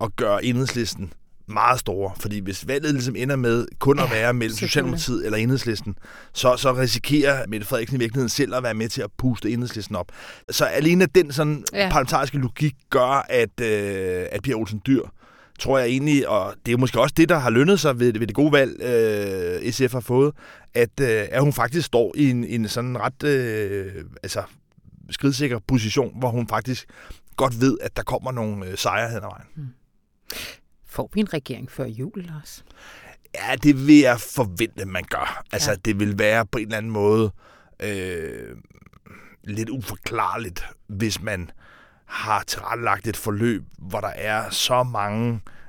at 0.00 0.16
gøre 0.16 0.44
enhedslisten 0.44 1.12
meget 1.46 1.80
store. 1.80 2.12
Fordi 2.20 2.40
hvis 2.40 2.68
valget 2.68 2.94
ligesom 2.94 3.16
ender 3.16 3.36
med 3.36 3.66
kun 3.78 3.98
at 3.98 4.10
være 4.10 4.34
mellem 4.34 4.56
Socialdemokratiet 4.56 5.26
eller 5.26 5.38
Enhedslisten, 5.38 5.94
så, 6.32 6.56
så 6.56 6.72
risikerer 6.72 7.46
Mette 7.48 7.66
Frederiksen 7.66 7.96
i 7.96 7.98
virkeligheden 7.98 8.28
selv 8.28 8.54
at 8.54 8.62
være 8.62 8.74
med 8.74 8.88
til 8.88 9.02
at 9.02 9.10
puste 9.18 9.50
Enhedslisten 9.50 9.96
op. 9.96 10.06
Så 10.50 10.64
alene 10.64 11.06
den 11.06 11.32
sådan 11.32 11.64
ja. 11.72 11.88
parlamentariske 11.90 12.38
logik 12.38 12.74
gør, 12.90 13.26
at, 13.28 13.60
øh, 13.60 14.26
at 14.32 14.42
Pia 14.42 14.54
Olsen 14.54 14.82
Dyr 14.86 15.02
tror 15.62 15.78
jeg 15.78 15.88
egentlig, 15.88 16.28
og 16.28 16.54
det 16.66 16.72
er 16.72 16.76
måske 16.76 17.00
også 17.00 17.14
det, 17.16 17.28
der 17.28 17.38
har 17.38 17.50
lønnet 17.50 17.80
sig 17.80 18.00
ved, 18.00 18.12
ved 18.12 18.26
det 18.26 18.34
gode 18.34 18.52
valg, 18.52 18.82
øh, 18.82 19.72
SF 19.72 19.92
har 19.92 20.00
fået, 20.00 20.34
at, 20.74 21.00
øh, 21.00 21.28
at 21.30 21.42
hun 21.42 21.52
faktisk 21.52 21.86
står 21.86 22.12
i 22.16 22.30
en, 22.30 22.44
en 22.44 22.68
sådan 22.68 22.98
ret 23.00 23.22
øh, 23.22 24.04
altså, 24.22 24.42
skridsikker 25.10 25.58
position, 25.58 26.18
hvor 26.18 26.28
hun 26.28 26.48
faktisk 26.48 26.86
godt 27.36 27.60
ved, 27.60 27.78
at 27.80 27.96
der 27.96 28.02
kommer 28.02 28.32
nogle 28.32 28.66
øh, 28.66 28.78
sejre 28.78 29.08
hen 29.08 29.16
ad 29.16 29.20
vejen. 29.20 29.46
Mm. 29.54 29.66
Får 30.86 31.10
vi 31.14 31.20
en 31.20 31.32
regering 31.32 31.70
før 31.70 31.84
jul, 31.84 32.12
Lars? 32.16 32.64
Ja, 33.34 33.54
det 33.62 33.86
vil 33.86 33.98
jeg 33.98 34.20
forvente, 34.20 34.84
man 34.84 35.04
gør. 35.04 35.44
Altså, 35.52 35.70
ja. 35.70 35.76
det 35.84 36.00
vil 36.00 36.18
være 36.18 36.46
på 36.46 36.58
en 36.58 36.64
eller 36.64 36.76
anden 36.76 36.92
måde 36.92 37.32
øh, 37.82 38.56
lidt 39.44 39.70
uforklarligt, 39.70 40.64
hvis 40.86 41.22
man 41.22 41.50
har 42.12 42.42
tilrettelagt 42.42 43.06
et 43.06 43.16
forløb, 43.16 43.64
hvor 43.78 44.00
der 44.00 44.12
er 44.14 44.50
så 44.50 44.82
mange 44.82 45.34
øh, 45.34 45.61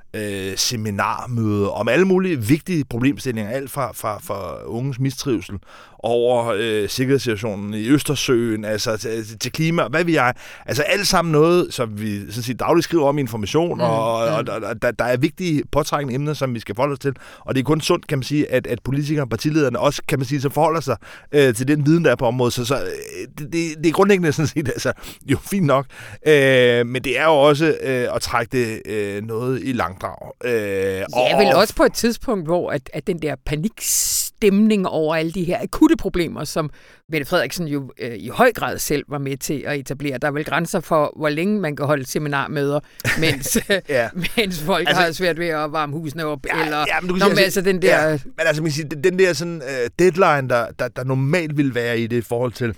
seminarmøder 0.56 1.68
om 1.68 1.88
alle 1.88 2.04
mulige 2.04 2.40
vigtige 2.42 2.84
problemstillinger, 2.84 3.50
alt 3.50 3.70
fra, 3.70 3.92
fra, 3.92 4.18
fra 4.18 4.64
unges 4.66 5.00
mistrivsel 5.00 5.58
over 6.04 6.54
øh, 6.58 6.88
sikkerhedssituationen 6.88 7.74
i 7.74 7.88
Østersøen, 7.88 8.64
altså 8.64 8.96
til, 8.96 9.38
til 9.38 9.52
klima, 9.52 9.88
hvad 9.88 10.04
vi 10.04 10.14
jeg. 10.14 10.34
Altså 10.66 10.82
alt 10.82 11.06
sammen 11.06 11.32
noget, 11.32 11.74
som 11.74 12.00
vi 12.00 12.20
sådan 12.20 12.42
sige, 12.42 12.54
dagligt 12.54 12.84
skriver 12.84 13.08
om 13.08 13.18
i 13.18 13.20
information, 13.20 13.74
mm, 13.74 13.80
og, 13.80 14.28
mm. 14.28 14.48
og, 14.48 14.54
og, 14.56 14.68
og 14.68 14.82
der, 14.82 14.90
der 14.90 15.04
er 15.04 15.16
vigtige 15.16 15.62
påtrækkende 15.72 16.14
emner, 16.14 16.34
som 16.34 16.54
vi 16.54 16.60
skal 16.60 16.74
forholde 16.74 16.92
os 16.92 16.98
til. 16.98 17.16
Og 17.40 17.54
det 17.54 17.60
er 17.60 17.64
kun 17.64 17.80
sundt, 17.80 18.06
kan 18.06 18.18
man 18.18 18.22
sige, 18.22 18.50
at, 18.52 18.66
at 18.66 18.78
politikere 18.82 19.24
og 19.24 19.28
partilederne 19.28 19.78
også, 19.78 20.02
kan 20.08 20.18
man 20.18 20.26
sige, 20.26 20.40
så 20.40 20.48
forholder 20.48 20.80
sig 20.80 20.96
øh, 21.32 21.54
til 21.54 21.68
den 21.68 21.86
viden, 21.86 22.04
der 22.04 22.10
er 22.10 22.16
på 22.16 22.26
området. 22.26 22.52
Så, 22.52 22.64
så 22.64 22.74
øh, 22.74 23.28
det, 23.38 23.52
det, 23.52 23.86
er 23.86 23.92
grundlæggende 23.92 24.32
sådan 24.32 24.46
set, 24.46 24.68
altså, 24.68 24.92
jo 25.26 25.38
fint 25.50 25.66
nok. 25.66 25.86
Øh, 26.26 26.86
men 26.86 27.04
det 27.04 27.18
er 27.18 27.24
jo 27.24 27.34
også 27.34 27.76
øh, 27.82 28.14
at 28.14 28.22
trække 28.22 28.58
det 28.58 28.92
øh, 28.92 29.22
noget 29.22 29.62
i 29.62 29.72
langdrag. 30.04 30.32
Øh, 30.44 30.96
ja, 31.16 31.34
og, 31.34 31.40
vel 31.40 31.54
også 31.54 31.74
på 31.74 31.82
et 31.84 31.92
tidspunkt, 31.92 32.46
hvor 32.46 32.70
at, 32.70 32.90
at 32.92 33.06
den 33.06 33.22
der 33.22 33.36
panikstemning 33.46 34.88
over 34.88 35.16
alle 35.16 35.32
de 35.32 35.44
her 35.44 35.62
akutte 35.62 35.96
problemer, 35.96 36.44
som 36.44 36.70
Mette 37.08 37.26
Frederiksen 37.26 37.68
jo 37.68 37.92
øh, 37.98 38.14
i 38.16 38.28
høj 38.28 38.52
grad 38.52 38.78
selv 38.78 39.04
var 39.08 39.18
med 39.18 39.36
til 39.36 39.62
at 39.66 39.78
etablere. 39.78 40.18
Der 40.18 40.28
er 40.28 40.32
vel 40.32 40.44
grænser 40.44 40.80
for, 40.80 41.12
hvor 41.16 41.28
længe 41.28 41.60
man 41.60 41.76
kan 41.76 41.86
holde 41.86 42.06
seminarmøder, 42.06 42.80
mens, 43.20 43.58
ja. 43.88 44.08
mens 44.36 44.62
folk 44.62 44.88
altså, 44.88 45.02
har 45.02 45.12
svært 45.12 45.38
ved 45.38 45.48
at 45.48 45.72
varme 45.72 45.92
husene 45.92 46.24
op. 46.24 46.46
Ja, 46.46 46.64
eller, 46.64 46.78
ja, 46.78 47.00
men 47.00 47.08
du 47.08 47.14
kan 47.14 47.30
sige, 47.30 47.44
altså, 47.44 47.60
den 47.60 47.82
der... 47.82 48.08
Ja, 48.08 48.10
men 48.10 48.46
altså, 48.46 48.62
man 48.62 48.72
sige, 48.72 48.88
den 48.88 49.18
der 49.18 49.32
sådan, 49.32 49.62
uh, 49.62 49.86
deadline, 49.98 50.48
der, 50.48 50.66
der, 50.78 50.88
der 50.88 51.04
normalt 51.04 51.56
vil 51.56 51.74
være 51.74 51.98
i 51.98 52.06
det 52.06 52.16
i 52.16 52.20
forhold 52.20 52.52
til, 52.52 52.74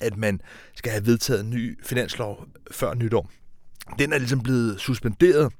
at 0.00 0.16
man 0.16 0.40
skal 0.74 0.92
have 0.92 1.06
vedtaget 1.06 1.44
en 1.44 1.50
ny 1.50 1.78
finanslov 1.84 2.44
før 2.70 2.94
nytår, 2.94 3.30
den 3.98 4.12
er 4.12 4.18
ligesom 4.18 4.42
blevet 4.42 4.80
suspenderet 4.80 5.52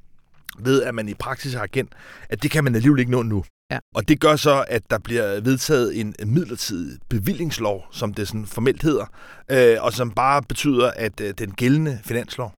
ved, 0.64 0.82
at 0.82 0.94
man 0.94 1.08
i 1.08 1.14
praksis 1.14 1.54
har 1.54 1.66
kendt, 1.66 1.92
at 2.28 2.42
det 2.42 2.50
kan 2.50 2.64
man 2.64 2.74
alligevel 2.74 3.00
ikke 3.00 3.12
nå 3.12 3.22
nu. 3.22 3.44
Ja. 3.72 3.78
Og 3.94 4.08
det 4.08 4.20
gør 4.20 4.36
så, 4.36 4.64
at 4.68 4.82
der 4.90 4.98
bliver 4.98 5.40
vedtaget 5.40 6.00
en 6.00 6.14
midlertidig 6.24 6.98
bevillingslov, 7.08 7.84
som 7.92 8.14
det 8.14 8.28
sådan 8.28 8.46
formelt 8.46 8.82
hedder, 8.82 9.06
øh, 9.50 9.76
og 9.80 9.92
som 9.92 10.10
bare 10.10 10.42
betyder, 10.42 10.90
at 10.90 11.20
øh, 11.20 11.34
den 11.38 11.52
gældende 11.52 12.00
finanslov, 12.04 12.52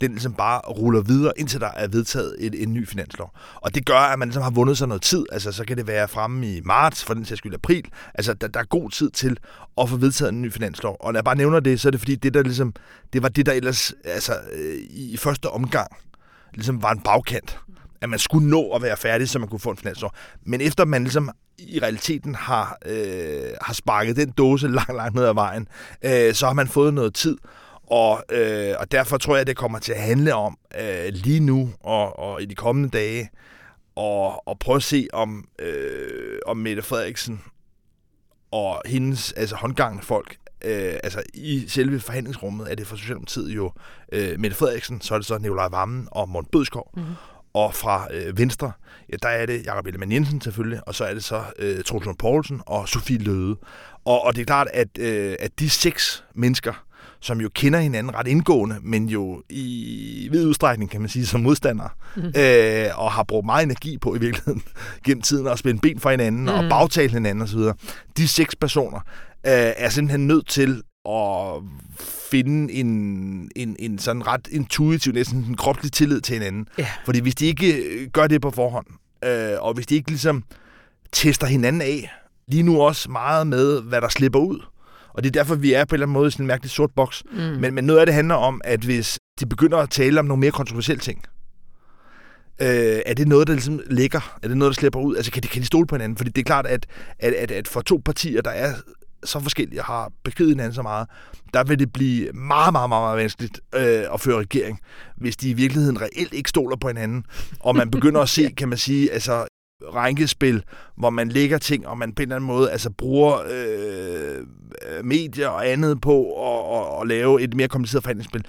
den 0.00 0.10
ligesom 0.10 0.34
bare 0.34 0.60
ruller 0.60 1.00
videre, 1.00 1.32
indtil 1.36 1.60
der 1.60 1.70
er 1.76 1.88
vedtaget 1.88 2.36
et, 2.38 2.62
en 2.62 2.72
ny 2.72 2.88
finanslov. 2.88 3.30
Og 3.54 3.74
det 3.74 3.86
gør, 3.86 3.98
at 3.98 4.18
man 4.18 4.28
ligesom 4.28 4.42
har 4.42 4.50
vundet 4.50 4.78
sig 4.78 4.88
noget 4.88 5.02
tid. 5.02 5.24
Altså, 5.32 5.52
så 5.52 5.64
kan 5.64 5.76
det 5.76 5.86
være 5.86 6.08
fremme 6.08 6.56
i 6.56 6.60
marts, 6.64 7.04
for 7.04 7.14
den 7.14 7.24
sags 7.24 7.38
skyld 7.38 7.54
april. 7.54 7.84
Altså, 8.14 8.34
der, 8.34 8.48
der 8.48 8.60
er 8.60 8.64
god 8.64 8.90
tid 8.90 9.10
til 9.10 9.38
at 9.80 9.88
få 9.88 9.96
vedtaget 9.96 10.32
en 10.32 10.42
ny 10.42 10.52
finanslov. 10.52 10.96
Og 11.00 11.12
når 11.12 11.18
jeg 11.18 11.24
bare 11.24 11.36
nævner 11.36 11.60
det, 11.60 11.80
så 11.80 11.88
er 11.88 11.90
det 11.90 12.00
fordi, 12.00 12.14
det 12.14 12.34
der 12.34 12.42
ligesom, 12.42 12.74
det 13.12 13.22
var 13.22 13.28
det, 13.28 13.46
der 13.46 13.52
ellers, 13.52 13.92
altså, 14.04 14.32
øh, 14.52 14.76
i 14.90 15.16
første 15.16 15.50
omgang, 15.50 15.96
ligesom 16.54 16.82
var 16.82 16.92
en 16.92 17.00
bagkant 17.00 17.58
at 18.04 18.10
man 18.10 18.18
skulle 18.18 18.48
nå 18.48 18.70
at 18.70 18.82
være 18.82 18.96
færdig, 18.96 19.28
så 19.28 19.38
man 19.38 19.48
kunne 19.48 19.60
få 19.60 19.70
en 19.70 19.76
finanslov. 19.76 20.10
Men 20.42 20.60
efter 20.60 20.84
man 20.84 21.02
ligesom 21.02 21.30
i 21.58 21.78
realiteten 21.82 22.34
har, 22.34 22.78
øh, 22.86 23.50
har 23.60 23.74
sparket 23.74 24.16
den 24.16 24.30
dåse 24.30 24.68
langt, 24.78 24.96
langt 24.96 25.14
ned 25.14 25.24
ad 25.24 25.34
vejen, 25.34 25.68
øh, 26.04 26.34
så 26.34 26.46
har 26.46 26.52
man 26.52 26.68
fået 26.68 26.94
noget 26.94 27.14
tid. 27.14 27.36
Og, 27.86 28.22
øh, 28.32 28.74
og 28.78 28.92
derfor 28.92 29.18
tror 29.18 29.34
jeg, 29.34 29.40
at 29.40 29.46
det 29.46 29.56
kommer 29.56 29.78
til 29.78 29.92
at 29.92 30.00
handle 30.00 30.34
om 30.34 30.58
øh, 30.80 31.08
lige 31.08 31.40
nu 31.40 31.70
og, 31.80 32.18
og 32.18 32.42
i 32.42 32.44
de 32.44 32.54
kommende 32.54 32.88
dage, 32.88 33.30
og, 33.96 34.48
og 34.48 34.58
prøve 34.58 34.76
at 34.76 34.82
se, 34.82 35.08
om, 35.12 35.48
øh, 35.58 36.38
om 36.46 36.56
Mette 36.56 36.82
Frederiksen 36.82 37.40
og 38.50 38.82
hendes 38.86 39.32
altså 39.32 39.56
håndgangende 39.56 40.04
folk 40.04 40.36
øh, 40.64 40.94
altså 41.02 41.22
i 41.34 41.64
selve 41.68 42.00
forhandlingsrummet 42.00 42.70
er 42.70 42.74
det 42.74 42.86
for 42.86 42.96
Socialdemokratiet 42.96 43.48
jo 43.48 43.72
øh, 44.12 44.40
Mette 44.40 44.56
Frederiksen, 44.56 45.00
så 45.00 45.14
er 45.14 45.18
det 45.18 45.26
så 45.26 45.38
Nikolaj 45.38 45.68
Vammen 45.68 46.08
og 46.10 46.28
Morten 46.28 46.48
Bødskov. 46.52 46.90
Mm-hmm. 46.96 47.14
Og 47.54 47.74
fra 47.74 48.08
øh, 48.14 48.38
Venstre, 48.38 48.72
ja, 49.08 49.16
der 49.22 49.28
er 49.28 49.46
det 49.46 49.66
Jakob 49.66 49.86
Ellemann 49.86 50.12
Jensen 50.12 50.40
selvfølgelig, 50.40 50.88
og 50.88 50.94
så 50.94 51.04
er 51.04 51.14
det 51.14 51.24
så 51.24 51.42
øh, 51.58 51.84
Troels 51.84 52.16
Poulsen 52.18 52.60
og 52.66 52.88
Sofie 52.88 53.18
Løde. 53.18 53.56
Og, 54.04 54.22
og 54.22 54.34
det 54.34 54.40
er 54.40 54.46
klart, 54.46 54.68
at, 54.72 54.98
øh, 54.98 55.36
at 55.40 55.58
de 55.58 55.70
seks 55.70 56.24
mennesker, 56.34 56.84
som 57.24 57.40
jo 57.40 57.50
kender 57.54 57.78
hinanden 57.78 58.14
ret 58.14 58.26
indgående, 58.26 58.76
men 58.82 59.08
jo 59.08 59.42
i 59.50 60.28
vid 60.30 60.46
udstrækning, 60.46 60.90
kan 60.90 61.00
man 61.00 61.10
sige, 61.10 61.26
som 61.26 61.40
modstandere, 61.40 61.88
mm. 62.16 62.22
øh, 62.22 62.86
og 62.94 63.12
har 63.12 63.22
brugt 63.22 63.46
meget 63.46 63.62
energi 63.62 63.98
på 63.98 64.14
i 64.14 64.18
virkeligheden 64.18 64.62
gennem 65.06 65.22
tiden 65.22 65.46
at 65.46 65.58
spænde 65.58 65.80
ben 65.80 66.00
for 66.00 66.10
hinanden 66.10 66.42
mm. 66.42 66.48
og 66.48 66.64
bagtale 66.70 67.12
hinanden 67.12 67.42
osv. 67.42 67.60
De 68.16 68.28
seks 68.28 68.56
personer 68.56 68.98
øh, 69.46 69.72
er 69.76 69.88
simpelthen 69.88 70.26
nødt 70.26 70.48
til 70.48 70.82
at 71.08 71.62
finde 72.30 72.72
en, 72.72 72.88
en, 73.56 73.76
en 73.78 73.98
sådan 73.98 74.26
ret 74.26 74.48
intuitiv, 74.50 75.12
næsten 75.12 75.44
en 75.48 75.56
kropslig 75.56 75.92
tillid 75.92 76.20
til 76.20 76.32
hinanden. 76.32 76.66
Ja. 76.78 76.88
Fordi 77.04 77.20
hvis 77.20 77.34
de 77.34 77.46
ikke 77.46 77.76
øh, 77.76 78.08
gør 78.08 78.26
det 78.26 78.42
på 78.42 78.50
forhånd, 78.50 78.86
øh, 79.24 79.56
og 79.60 79.74
hvis 79.74 79.86
de 79.86 79.94
ikke 79.94 80.10
ligesom 80.10 80.44
tester 81.12 81.46
hinanden 81.46 81.82
af, 81.82 82.12
lige 82.48 82.62
nu 82.62 82.82
også 82.82 83.10
meget 83.10 83.46
med, 83.46 83.82
hvad 83.82 84.00
der 84.00 84.08
slipper 84.08 84.38
ud, 84.38 84.60
og 85.14 85.22
det 85.22 85.28
er 85.28 85.32
derfor, 85.32 85.54
vi 85.54 85.72
er 85.72 85.84
på 85.84 85.94
en 85.94 85.96
eller 85.96 86.06
anden 86.06 86.12
måde 86.12 86.28
i 86.28 86.30
sådan 86.30 86.44
en 86.44 86.46
mærkelig 86.46 86.70
sort 86.70 86.90
boks. 86.96 87.22
Mm. 87.32 87.38
Men, 87.38 87.74
men 87.74 87.84
noget 87.84 88.00
af 88.00 88.06
det 88.06 88.14
handler 88.14 88.34
om, 88.34 88.60
at 88.64 88.80
hvis 88.80 89.18
de 89.40 89.46
begynder 89.46 89.78
at 89.78 89.90
tale 89.90 90.20
om 90.20 90.26
nogle 90.26 90.40
mere 90.40 90.50
kontroversielle 90.50 91.00
ting, 91.00 91.22
øh, 92.62 93.00
er 93.06 93.14
det 93.14 93.28
noget, 93.28 93.46
der 93.46 93.52
ligesom 93.52 93.80
ligger? 93.90 94.38
Er 94.42 94.48
det 94.48 94.56
noget, 94.56 94.70
der 94.74 94.80
slipper 94.80 95.00
ud? 95.00 95.16
Altså, 95.16 95.32
kan 95.32 95.42
de, 95.42 95.48
kan 95.48 95.62
de 95.62 95.66
stole 95.66 95.86
på 95.86 95.94
hinanden? 95.94 96.16
Fordi 96.16 96.30
det 96.30 96.40
er 96.40 96.44
klart, 96.44 96.66
at, 96.66 96.86
at, 97.18 97.32
at, 97.32 97.50
at 97.50 97.68
for 97.68 97.80
to 97.80 98.02
partier, 98.04 98.42
der 98.42 98.50
er 98.50 98.72
så 99.24 99.40
forskellige 99.40 99.80
og 99.80 99.84
har 99.84 100.12
bekriget 100.24 100.52
hinanden 100.52 100.74
så 100.74 100.82
meget, 100.82 101.08
der 101.54 101.64
vil 101.64 101.78
det 101.78 101.92
blive 101.92 102.32
meget, 102.32 102.72
meget, 102.72 102.88
meget, 102.88 103.02
meget 103.02 103.18
vanskeligt 103.18 103.60
øh, 103.74 104.04
at 104.14 104.20
føre 104.20 104.38
regering, 104.38 104.80
hvis 105.16 105.36
de 105.36 105.50
i 105.50 105.52
virkeligheden 105.52 106.00
reelt 106.00 106.32
ikke 106.32 106.48
stoler 106.48 106.76
på 106.76 106.88
hinanden, 106.88 107.24
og 107.60 107.76
man 107.76 107.90
begynder 107.90 108.20
at 108.20 108.28
se, 108.28 108.50
kan 108.58 108.68
man 108.68 108.78
sige, 108.78 109.12
altså 109.12 109.46
rænkespil, 109.82 110.62
hvor 110.96 111.10
man 111.10 111.28
lægger 111.28 111.58
ting, 111.58 111.86
og 111.86 111.98
man 111.98 112.12
på 112.12 112.22
en 112.22 112.22
eller 112.22 112.36
anden 112.36 112.46
måde 112.46 112.70
altså 112.70 112.90
bruger 112.90 113.38
øh, 113.50 114.38
øh 114.38 115.04
medier 115.04 115.48
og 115.48 115.70
andet 115.70 116.00
på 116.00 116.22
at, 116.32 116.78
at, 116.78 117.00
at 117.00 117.08
lave 117.08 117.42
et 117.42 117.54
mere 117.54 117.68
kompliceret 117.68 118.04
forhandlingsspil. 118.04 118.44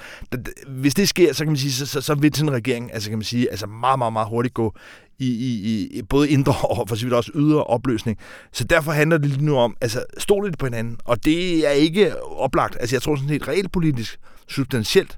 Hvis 0.67 0.93
det 0.93 1.09
sker, 1.09 1.33
så 1.33 1.43
kan 1.43 1.51
man 1.51 1.57
sige, 1.57 1.71
så, 1.71 1.85
så, 1.85 2.01
så 2.01 2.15
vil 2.15 2.35
sådan 2.35 2.49
en 2.49 2.55
regering, 2.55 2.93
altså 2.93 3.09
kan 3.09 3.17
man 3.17 3.23
sige, 3.23 3.51
altså 3.51 3.67
meget, 3.67 3.97
meget, 3.99 4.13
meget 4.13 4.29
hurtigt 4.29 4.53
gå 4.53 4.75
i, 5.19 5.27
i, 5.27 5.88
i 5.97 6.01
både 6.01 6.29
indre 6.29 6.53
og 6.79 6.89
for 6.89 6.95
så 6.95 7.05
vidt 7.05 7.13
også 7.13 7.31
ydre 7.35 7.63
opløsning. 7.63 8.17
Så 8.51 8.63
derfor 8.63 8.91
handler 8.91 9.17
det 9.17 9.29
lige 9.29 9.45
nu 9.45 9.57
om, 9.57 9.77
altså 9.81 10.03
stå 10.17 10.41
lidt 10.41 10.57
på 10.57 10.65
hinanden, 10.65 10.97
og 11.05 11.25
det 11.25 11.67
er 11.67 11.71
ikke 11.71 12.23
oplagt. 12.23 12.77
Altså 12.79 12.95
jeg 12.95 13.01
tror 13.01 13.15
sådan 13.15 13.29
helt 13.29 13.47
reelt 13.47 13.71
politisk, 13.71 14.19
substantielt, 14.47 15.17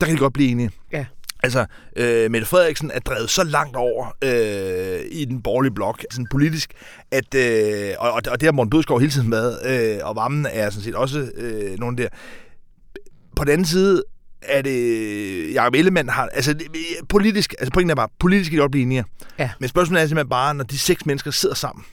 der 0.00 0.06
kan 0.06 0.14
de 0.14 0.20
godt 0.20 0.32
blive 0.32 0.50
enige. 0.50 0.70
Ja. 0.92 1.04
Altså, 1.44 1.66
øh, 1.96 2.30
Mette 2.30 2.46
Frederiksen 2.46 2.90
er 2.94 3.00
drevet 3.00 3.30
så 3.30 3.44
langt 3.44 3.76
over 3.76 4.06
øh, 4.24 5.00
i 5.10 5.24
den 5.24 5.42
borgerlige 5.42 5.74
blok, 5.74 6.04
sådan 6.10 6.26
politisk, 6.30 6.72
at, 7.10 7.34
øh, 7.34 7.94
og, 7.98 8.12
og 8.12 8.40
det 8.40 8.42
har 8.42 8.52
Morten 8.52 8.70
Bødskov 8.70 9.00
hele 9.00 9.12
tiden 9.12 9.30
været, 9.30 9.58
øh, 9.66 9.98
og 10.02 10.16
Vammen 10.16 10.46
er 10.50 10.70
sådan 10.70 10.84
set 10.84 10.94
også 10.94 11.30
øh, 11.34 11.78
nogle 11.78 11.96
der. 11.96 12.08
På 13.36 13.44
den 13.44 13.52
anden 13.52 13.66
side 13.66 14.02
er 14.42 14.62
det, 14.62 15.54
Jacob 15.54 15.74
Ellemann 15.74 16.08
har, 16.08 16.28
altså 16.32 16.54
politisk, 17.08 17.54
altså 17.58 17.72
pointen 17.72 17.90
er 17.90 17.94
bare, 17.94 18.08
politisk 18.18 18.50
kan 18.50 18.56
de 18.56 18.60
godt 18.60 18.72
blive 18.72 18.82
enige. 18.82 19.04
Ja. 19.38 19.50
Men 19.60 19.68
spørgsmålet 19.68 20.02
er 20.02 20.06
simpelthen 20.06 20.28
bare, 20.28 20.54
når 20.54 20.64
de 20.64 20.78
seks 20.78 21.06
mennesker 21.06 21.30
sidder 21.30 21.54
sammen, 21.54 21.84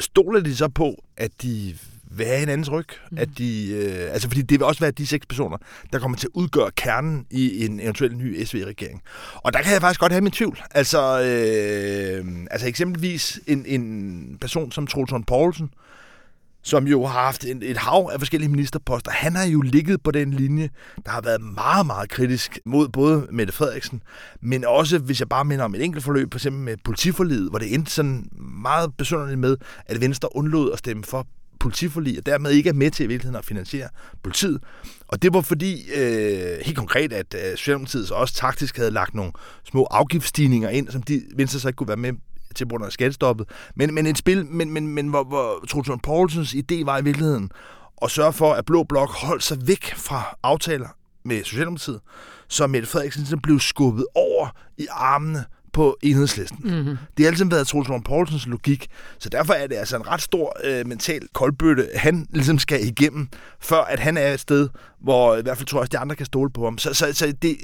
stoler 0.00 0.40
de 0.40 0.56
så 0.56 0.68
på, 0.68 1.04
at 1.16 1.30
de 1.42 1.74
have 2.18 2.38
hinandens 2.38 2.72
ryg. 2.72 2.86
Mm. 3.10 3.18
At 3.18 3.28
de, 3.38 3.70
øh, 3.70 4.12
altså 4.12 4.28
fordi 4.28 4.42
det 4.42 4.60
vil 4.60 4.62
også 4.62 4.80
være 4.80 4.90
de 4.90 5.06
seks 5.06 5.26
personer, 5.26 5.56
der 5.92 5.98
kommer 5.98 6.18
til 6.18 6.26
at 6.26 6.30
udgøre 6.34 6.70
kernen 6.70 7.26
i 7.30 7.64
en 7.64 7.80
eventuel 7.80 8.16
ny 8.16 8.44
SV-regering. 8.44 9.02
Og 9.34 9.52
der 9.52 9.62
kan 9.62 9.72
jeg 9.72 9.80
faktisk 9.80 10.00
godt 10.00 10.12
have 10.12 10.22
min 10.22 10.32
tvivl. 10.32 10.58
Altså, 10.70 11.20
øh, 11.20 12.46
altså 12.50 12.66
eksempelvis 12.66 13.40
en, 13.46 13.64
en 13.66 14.38
person 14.40 14.72
som 14.72 14.86
Troelsen 14.86 15.24
Poulsen, 15.24 15.70
som 16.64 16.86
jo 16.86 17.04
har 17.04 17.22
haft 17.22 17.44
en, 17.44 17.62
et 17.62 17.76
hav 17.76 18.10
af 18.12 18.18
forskellige 18.18 18.50
ministerposter. 18.50 19.10
Han 19.10 19.36
har 19.36 19.44
jo 19.44 19.60
ligget 19.60 20.02
på 20.02 20.10
den 20.10 20.32
linje, 20.32 20.70
der 21.04 21.10
har 21.10 21.20
været 21.20 21.40
meget, 21.40 21.86
meget 21.86 22.10
kritisk 22.10 22.58
mod 22.64 22.88
både 22.88 23.26
Mette 23.30 23.52
Frederiksen, 23.52 24.02
men 24.40 24.64
også, 24.64 24.98
hvis 24.98 25.20
jeg 25.20 25.28
bare 25.28 25.44
minder 25.44 25.64
om 25.64 25.74
et 25.74 25.84
enkelt 25.84 26.04
forløb, 26.04 26.32
for 26.32 26.38
eksempel 26.38 26.62
med 26.62 26.76
politiforlidet, 26.84 27.50
hvor 27.50 27.58
det 27.58 27.74
endte 27.74 27.90
sådan 27.90 28.28
meget 28.62 28.94
besynderligt 28.96 29.38
med, 29.38 29.56
at 29.86 30.00
Venstre 30.00 30.36
undlod 30.36 30.72
at 30.72 30.78
stemme 30.78 31.04
for 31.04 31.26
politiforlig, 31.64 32.18
og 32.18 32.26
dermed 32.26 32.50
ikke 32.50 32.68
er 32.68 32.74
med 32.74 32.90
til 32.90 33.04
i 33.04 33.06
virkeligheden 33.06 33.38
at 33.38 33.44
finansiere 33.44 33.88
politiet. 34.22 34.60
Og 35.08 35.22
det 35.22 35.34
var 35.34 35.40
fordi, 35.40 35.92
øh, 35.94 36.58
helt 36.64 36.76
konkret, 36.78 37.12
at 37.12 37.34
øh, 37.34 37.56
Socialdemokratiet 37.56 38.10
også 38.10 38.34
taktisk 38.34 38.76
havde 38.76 38.90
lagt 38.90 39.14
nogle 39.14 39.32
små 39.64 39.84
afgiftsstigninger 39.90 40.68
ind, 40.68 40.90
som 40.90 41.02
de 41.02 41.22
Venstre 41.36 41.60
så 41.60 41.68
ikke 41.68 41.76
kunne 41.76 41.88
være 41.88 41.96
med 41.96 42.12
til 42.54 42.68
grund 42.68 42.84
af 42.84 42.92
skattestoppet. 42.92 43.48
Men, 43.76 43.94
men 43.94 44.06
et 44.06 44.18
spil, 44.18 44.46
men, 44.46 44.70
men, 44.70 44.88
men 44.88 45.08
hvor, 45.08 45.24
hvor 45.24 45.64
Trotson 45.68 46.00
Poulsens 46.00 46.54
idé 46.54 46.84
var 46.84 46.98
i 46.98 47.04
virkeligheden 47.04 47.50
at 48.02 48.10
sørge 48.10 48.32
for, 48.32 48.52
at 48.52 48.64
Blå 48.64 48.82
Blok 48.82 49.10
holdt 49.10 49.42
sig 49.42 49.58
væk 49.66 49.94
fra 49.96 50.36
aftaler 50.42 50.88
med 51.24 51.44
Socialdemokratiet, 51.44 52.00
så 52.48 52.66
Mette 52.66 52.88
Frederiksen 52.88 53.20
ligesom 53.20 53.40
blev 53.40 53.60
skubbet 53.60 54.06
over 54.14 54.48
i 54.78 54.86
armene 54.90 55.44
på 55.74 55.96
enhedslisten. 56.02 56.60
Mm-hmm. 56.64 56.96
Det 57.16 57.24
har 57.24 57.30
altid 57.30 57.44
været 57.44 57.66
Troels 57.66 57.88
Lund 57.88 58.04
Poulsens 58.04 58.46
logik, 58.46 58.86
så 59.18 59.28
derfor 59.28 59.52
er 59.52 59.66
det 59.66 59.76
altså 59.76 59.96
en 59.96 60.08
ret 60.08 60.22
stor 60.22 60.56
øh, 60.64 60.86
mental 60.86 61.22
koldbøtte, 61.32 61.88
han 61.94 62.26
ligesom 62.30 62.58
skal 62.58 62.86
igennem, 62.86 63.28
før 63.60 63.82
at 63.82 64.00
han 64.00 64.16
er 64.16 64.32
et 64.32 64.40
sted, 64.40 64.68
hvor 65.02 65.36
i 65.36 65.42
hvert 65.42 65.56
fald 65.56 65.66
tror 65.66 65.78
jeg 65.78 65.80
også, 65.80 65.90
de 65.90 65.98
andre 65.98 66.16
kan 66.16 66.26
stole 66.26 66.50
på 66.50 66.64
ham. 66.64 66.78
Så, 66.78 66.94
så, 66.94 67.12
så 67.12 67.26
det, 67.26 67.56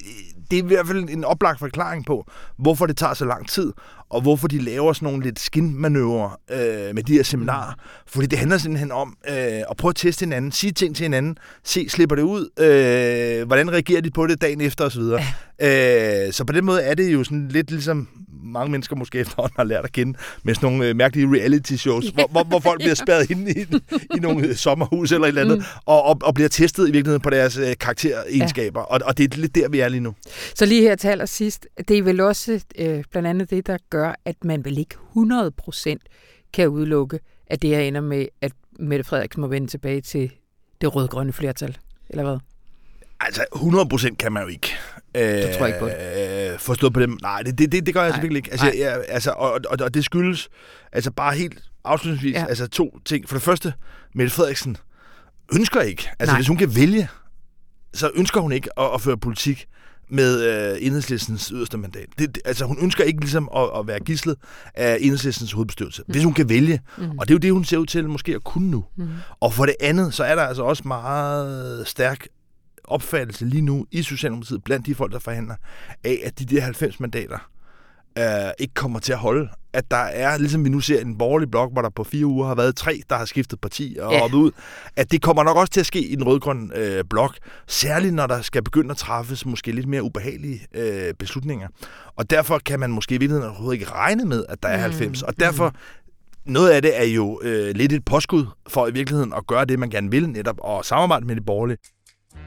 det 0.51 0.59
er 0.59 0.63
i 0.63 0.67
hvert 0.67 0.87
fald 0.87 1.09
en 1.09 1.25
oplagt 1.25 1.59
forklaring 1.59 2.07
på, 2.07 2.31
hvorfor 2.59 2.87
det 2.87 2.97
tager 2.97 3.15
så 3.15 3.25
lang 3.25 3.49
tid, 3.49 3.73
og 4.11 4.21
hvorfor 4.21 4.49
de 4.49 4.59
laver 4.59 4.93
sådan 4.93 5.07
nogle 5.07 5.23
lidt 5.23 5.41
skinmanøvrer 5.41 6.41
øh, 6.51 6.95
med 6.95 7.03
de 7.03 7.13
her 7.13 7.23
seminarer. 7.23 7.75
Fordi 8.07 8.27
det 8.27 8.39
handler 8.39 8.59
simpelthen 8.59 8.93
om 8.93 9.17
øh, 9.29 9.35
at 9.71 9.77
prøve 9.79 9.91
at 9.91 9.97
teste 9.97 10.25
hinanden, 10.25 10.53
sige 10.53 10.73
ting 10.73 10.97
til 10.97 11.05
hinanden, 11.05 11.39
se, 11.65 11.89
slipper 11.89 12.17
det 12.17 12.23
ud, 12.23 12.49
øh, 12.59 13.47
hvordan 13.47 13.73
reagerer 13.73 14.01
de 14.01 14.11
på 14.11 14.27
det 14.27 14.41
dagen 14.41 14.61
efter 14.61 14.85
osv. 14.85 15.03
Ja. 15.61 16.27
Øh, 16.27 16.33
så 16.33 16.45
på 16.45 16.53
den 16.53 16.65
måde 16.65 16.83
er 16.83 16.95
det 16.95 17.13
jo 17.13 17.25
sådan 17.25 17.49
lidt 17.49 17.71
ligesom 17.71 18.09
mange 18.51 18.71
mennesker 18.71 18.97
måske 18.97 19.19
efterhånden 19.19 19.55
har 19.57 19.65
lært 19.65 19.85
at 19.85 19.93
kende 19.93 20.19
med 20.43 20.55
sådan 20.55 20.71
nogle 20.71 20.89
øh, 20.89 20.97
mærkelige 20.97 21.27
reality-shows, 21.27 22.05
ja. 22.05 22.11
hvor, 22.11 22.29
hvor, 22.31 22.45
hvor 22.45 22.59
folk 22.59 22.81
bliver 22.85 22.95
spærret 22.95 23.31
inde 23.31 23.51
i, 23.51 23.67
i 24.17 24.21
nogle 24.21 24.47
øh, 24.49 24.55
sommerhus 24.55 25.13
eller 25.13 25.25
et 25.25 25.29
eller 25.29 25.43
andet, 25.43 25.59
mm. 25.59 25.65
og, 25.87 26.03
og, 26.03 26.19
og 26.23 26.35
bliver 26.35 26.49
testet 26.49 26.89
i 26.89 26.93
virkeligheden 26.93 27.21
på 27.21 27.31
deres 27.31 27.57
øh, 27.57 27.77
karakteregenskaber. 27.81 28.81
Ja. 28.81 28.85
Og, 28.85 29.01
og 29.05 29.19
det 29.19 29.35
er 29.35 29.39
lidt 29.39 29.55
der, 29.55 29.69
vi 29.69 29.81
er 29.81 29.89
lige 29.89 30.01
nu. 30.01 30.15
Så 30.55 30.67
lige 30.67 30.83
her 30.83 30.97
til 30.97 31.09
allersidst, 31.09 31.67
det 31.89 31.99
er 31.99 32.03
vel 32.03 32.21
også 32.21 32.65
øh, 32.79 33.05
blandt 33.11 33.29
andet 33.29 33.51
det, 33.51 33.67
der 33.67 33.77
gør, 33.91 34.15
at 34.25 34.45
man 34.45 34.65
vel 34.65 34.79
ikke 34.79 34.95
100 35.11 35.51
procent 35.51 36.03
kan 36.53 36.69
udelukke, 36.69 37.21
at 37.47 37.63
det 37.63 37.71
her 37.71 37.81
ender 37.81 38.01
med, 38.01 38.27
at 38.41 38.53
Mette 38.79 39.05
Frederiksen 39.05 39.41
må 39.41 39.47
vende 39.47 39.67
tilbage 39.67 40.01
til 40.01 40.31
det 40.81 40.97
rød-grønne 40.97 41.33
flertal, 41.33 41.79
eller 42.11 42.25
hvad? 42.25 42.39
Altså, 43.21 43.45
100% 43.55 44.17
kan 44.17 44.33
man 44.33 44.43
jo 44.43 44.49
ikke. 44.49 44.73
Det 45.15 45.57
tror 45.57 45.67
jeg 45.67 45.69
ikke 45.69 45.79
på 45.79 45.89
det. 45.89 46.53
Øh, 46.53 46.59
forstået 46.59 46.93
på 46.93 47.01
dem. 47.01 47.19
Nej, 47.23 47.43
det, 47.43 47.59
det, 47.59 47.87
det 47.87 47.95
gør 47.95 48.03
jeg 48.03 48.13
selvfølgelig 48.13 48.39
ikke. 48.39 48.51
Altså, 48.51 48.67
jeg, 48.67 48.79
jeg, 48.79 49.05
altså, 49.09 49.31
og, 49.31 49.53
og, 49.53 49.79
og 49.81 49.95
det 49.95 50.05
skyldes 50.05 50.49
altså 50.93 51.11
bare 51.11 51.35
helt 51.35 51.63
afslutningsvis 51.85 52.35
ja. 52.35 52.47
altså 52.49 52.67
to 52.67 52.99
ting. 53.05 53.29
For 53.29 53.37
det 53.37 53.43
første, 53.43 53.75
Mette 54.15 54.31
Frederiksen 54.31 54.77
ønsker 55.55 55.81
ikke. 55.81 56.11
Altså, 56.19 56.33
Nej. 56.33 56.39
hvis 56.39 56.49
hun 56.49 56.57
kan 56.57 56.77
vælge, 56.77 57.09
så 57.95 58.11
ønsker 58.15 58.41
hun 58.41 58.53
ikke 58.53 58.81
at, 58.81 58.91
at 58.95 59.01
føre 59.01 59.19
politik 59.19 59.67
med 60.13 60.43
øh, 60.43 60.79
enhedslistens 60.81 61.49
yderste 61.49 61.79
mandat. 61.79 62.07
Det, 62.19 62.35
det, 62.35 62.43
altså, 62.45 62.65
hun 62.65 62.79
ønsker 62.83 63.05
ikke 63.05 63.21
ligesom 63.21 63.49
at, 63.57 63.69
at 63.79 63.87
være 63.87 64.01
gislet 64.01 64.37
af 64.75 64.99
enhedslistens 65.01 65.53
hovedbestyrelse, 65.53 66.03
mm. 66.07 66.13
hvis 66.13 66.25
hun 66.25 66.35
kan 66.35 66.49
vælge. 66.49 66.81
Mm. 66.99 67.19
Og 67.19 67.29
det 67.29 67.31
er 67.31 67.35
jo 67.35 67.39
det, 67.39 67.53
hun 67.53 67.65
ser 67.65 67.79
ud 67.79 67.87
til 67.87 68.09
måske 68.09 68.35
at 68.35 68.45
kunne 68.45 68.71
nu. 68.71 68.85
Mm. 68.97 69.09
Og 69.41 69.55
for 69.55 69.67
det 69.67 69.75
andet, 69.81 70.15
så 70.15 70.25
er 70.25 70.35
der 70.35 70.43
altså 70.43 70.63
også 70.63 70.83
meget 70.87 71.89
stærk 71.89 72.27
opfattelse 72.91 73.45
lige 73.45 73.63
nu 73.63 73.87
i 73.91 74.03
Socialdemokratiet, 74.03 74.65
blandt 74.65 74.87
de 74.87 74.95
folk, 74.95 75.13
der 75.13 75.19
forhandler, 75.19 75.55
af, 76.05 76.21
at 76.25 76.39
de 76.39 76.45
der 76.45 76.61
90 76.61 77.01
mandater 77.01 77.51
øh, 78.19 78.51
ikke 78.59 78.75
kommer 78.75 78.99
til 78.99 79.13
at 79.13 79.19
holde. 79.19 79.49
At 79.73 79.91
der 79.91 79.97
er, 79.97 80.39
ligesom 80.39 80.65
vi 80.65 80.69
nu 80.69 80.81
ser 80.81 81.01
en 81.01 81.19
borgerlig 81.19 81.51
blok, 81.51 81.73
hvor 81.73 81.83
der 81.83 81.91
på 81.91 82.05
fire 82.05 82.27
uger 82.27 82.47
har 82.47 82.55
været 82.55 82.77
tre, 82.77 83.03
der 83.11 83.17
har 83.17 83.25
skiftet 83.25 83.61
parti 83.61 83.97
og 84.01 84.13
ja. 84.13 84.35
ud, 84.35 84.51
at 84.97 85.13
det 85.13 85.23
kommer 85.23 85.43
nok 85.43 85.57
også 85.57 85.73
til 85.73 85.81
at 85.81 85.87
ske 85.87 86.01
i 86.01 86.15
den 86.15 86.27
rødgrønne 86.27 86.77
øh, 86.77 87.05
blok, 87.11 87.37
særligt 87.67 88.15
når 88.15 88.27
der 88.27 88.41
skal 88.43 88.63
begynde 88.65 88.91
at 88.91 88.97
træffes 88.97 89.47
måske 89.47 89.73
lidt 89.73 89.89
mere 89.89 90.03
ubehagelige 90.03 90.61
øh, 90.75 91.15
beslutninger. 91.15 91.69
Og 92.17 92.31
derfor 92.31 92.59
kan 92.59 92.81
man 92.81 92.91
måske 92.91 93.15
i 93.15 93.19
virkeligheden 93.19 93.51
overhovedet 93.51 93.81
ikke 93.81 93.93
regne 93.93 94.25
med, 94.25 94.45
at 94.49 94.63
der 94.63 94.69
er 94.69 94.79
90. 94.79 95.23
Mm. 95.23 95.27
Og 95.29 95.41
derfor 95.41 95.75
noget 96.45 96.71
af 96.71 96.83
det 96.83 97.01
er 97.01 97.05
jo 97.05 97.41
øh, 97.43 97.75
lidt 97.75 97.93
et 97.93 98.05
påskud 98.05 98.47
for 98.69 98.87
i 98.87 98.93
virkeligheden 98.93 99.33
at 99.37 99.47
gøre 99.47 99.65
det, 99.65 99.79
man 99.79 99.91
gerne 99.91 100.11
vil, 100.11 100.29
netop 100.29 100.57
at 100.69 100.87
samarbejde 100.87 101.27
med 101.27 101.37
de 101.37 101.41
borgerlige. 101.41 101.79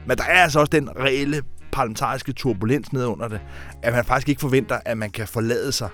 Men 0.06 0.18
der 0.18 0.24
er 0.24 0.42
altså 0.42 0.60
også 0.60 0.70
den 0.70 0.96
reelle 0.96 1.42
parlamentariske 1.72 2.32
turbulens 2.32 2.92
ned 2.92 3.04
under 3.04 3.28
det, 3.28 3.40
at 3.82 3.92
man 3.92 4.04
faktisk 4.04 4.28
ikke 4.28 4.40
forventer, 4.40 4.78
at 4.84 4.98
man 4.98 5.10
kan 5.10 5.28
forlade 5.28 5.72
sig 5.72 5.88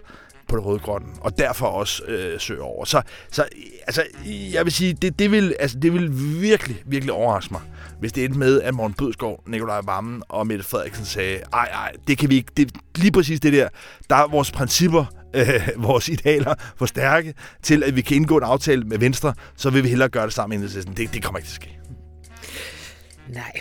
på 0.48 0.56
det 0.56 0.64
røde-grønne, 0.64 1.08
og 1.20 1.38
derfor 1.38 1.66
også 1.66 2.04
øh, 2.04 2.40
søge 2.40 2.62
over. 2.62 2.84
Så, 2.84 3.02
så 3.32 3.44
altså, 3.86 4.02
jeg 4.26 4.64
vil 4.64 4.72
sige, 4.72 4.92
det, 4.92 5.18
det, 5.18 5.30
vil, 5.30 5.56
altså, 5.60 5.78
det 5.78 5.92
vil 5.92 6.10
virkelig, 6.40 6.82
virkelig 6.86 7.12
overraske 7.12 7.52
mig, 7.54 7.60
hvis 8.00 8.12
det 8.12 8.24
endte 8.24 8.38
med, 8.38 8.62
at 8.62 8.74
Morten 8.74 8.94
Bødskov, 8.94 9.42
Nikolaj 9.46 9.80
Vammen 9.84 10.22
og 10.28 10.46
Mette 10.46 10.64
Frederiksen 10.64 11.04
sagde, 11.04 11.40
ej, 11.52 11.68
ej, 11.72 11.92
det 12.08 12.18
kan 12.18 12.30
vi 12.30 12.34
ikke, 12.34 12.52
det, 12.56 12.72
lige 12.96 13.12
præcis 13.12 13.40
det 13.40 13.52
der, 13.52 13.68
der 14.10 14.16
er 14.16 14.28
vores 14.28 14.52
principper, 14.52 15.04
øh, 15.34 15.68
vores 15.76 16.08
idealer 16.08 16.54
for 16.76 16.86
stærke 16.86 17.34
til, 17.62 17.84
at 17.84 17.96
vi 17.96 18.00
kan 18.00 18.16
indgå 18.16 18.36
en 18.36 18.44
aftale 18.44 18.82
med 18.82 18.98
Venstre, 18.98 19.34
så 19.56 19.70
vil 19.70 19.82
vi 19.84 19.88
hellere 19.88 20.08
gøre 20.08 20.24
det 20.24 20.32
sammen 20.32 20.60
med 20.60 20.68
Det, 20.68 21.14
det 21.14 21.22
kommer 21.22 21.38
ikke 21.38 21.48
til 21.48 21.58
at 21.58 21.62
ske. 21.62 21.78
Nej, 23.28 23.52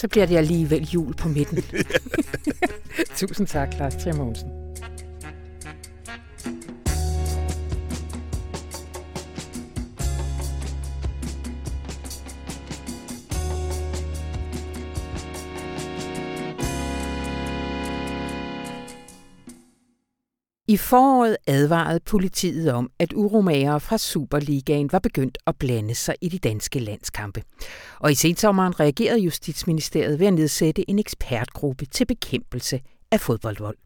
så 0.00 0.08
bliver 0.08 0.26
det 0.26 0.36
alligevel 0.36 0.88
jul 0.94 1.14
på 1.14 1.28
midten. 1.28 1.64
Tusind 3.16 3.46
tak, 3.46 3.78
Lars 3.78 3.96
Trier 3.96 4.59
I 20.70 20.76
foråret 20.76 21.36
advarede 21.46 22.00
politiet 22.00 22.72
om, 22.72 22.90
at 22.98 23.12
uromagere 23.12 23.80
fra 23.80 23.98
Superligaen 23.98 24.92
var 24.92 24.98
begyndt 24.98 25.38
at 25.46 25.56
blande 25.56 25.94
sig 25.94 26.14
i 26.20 26.28
de 26.28 26.38
danske 26.38 26.78
landskampe. 26.78 27.42
Og 27.98 28.12
i 28.12 28.14
sensommeren 28.14 28.80
reagerede 28.80 29.20
Justitsministeriet 29.20 30.18
ved 30.18 30.26
at 30.26 30.32
nedsætte 30.32 30.90
en 30.90 30.98
ekspertgruppe 30.98 31.86
til 31.86 32.06
bekæmpelse 32.06 32.80
af 33.10 33.20
fodboldvold. 33.20 33.76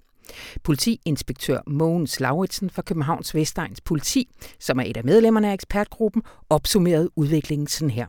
Politiinspektør 0.63 1.61
Mogens 1.67 2.21
Lauritsen 2.21 2.71
fra 2.71 2.83
Københavns 2.83 3.35
Vestegns 3.35 3.81
Politi, 3.81 4.29
som 4.61 4.79
er 4.79 4.85
et 4.85 4.97
af 4.97 5.05
medlemmerne 5.05 5.51
af 5.51 5.55
ekspertgruppen, 5.55 6.23
opsummerede 6.51 7.11
udviklingen 7.17 7.67
sådan 7.67 7.91
her. 7.91 8.07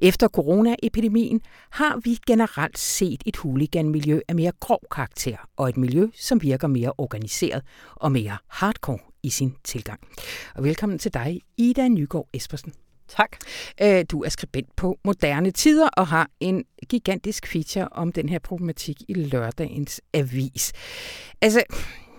Efter 0.00 0.28
coronaepidemien 0.28 1.40
har 1.70 2.00
vi 2.04 2.18
generelt 2.26 2.78
set 2.78 3.22
et 3.26 3.36
huliganmiljø 3.36 4.20
af 4.28 4.34
mere 4.34 4.52
grov 4.60 4.80
karakter, 4.90 5.36
og 5.56 5.68
et 5.68 5.76
miljø, 5.76 6.06
som 6.14 6.42
virker 6.42 6.68
mere 6.68 6.92
organiseret 6.98 7.62
og 7.94 8.12
mere 8.12 8.38
hardcore 8.48 8.98
i 9.22 9.30
sin 9.30 9.54
tilgang. 9.64 10.00
Og 10.54 10.64
velkommen 10.64 10.98
til 10.98 11.14
dig, 11.14 11.40
Ida 11.56 11.88
Nygaard 11.88 12.28
Espersen. 12.34 12.72
Tak. 13.08 13.36
Øh, 13.82 14.04
du 14.10 14.22
er 14.22 14.28
skribent 14.28 14.76
på 14.76 14.98
Moderne 15.04 15.50
Tider 15.50 15.88
og 15.88 16.06
har 16.06 16.30
en 16.40 16.64
gigantisk 16.88 17.46
feature 17.46 17.88
om 17.88 18.12
den 18.12 18.28
her 18.28 18.38
problematik 18.38 18.96
i 19.08 19.14
lørdagens 19.14 20.00
avis. 20.14 20.72
Altså, 21.40 21.62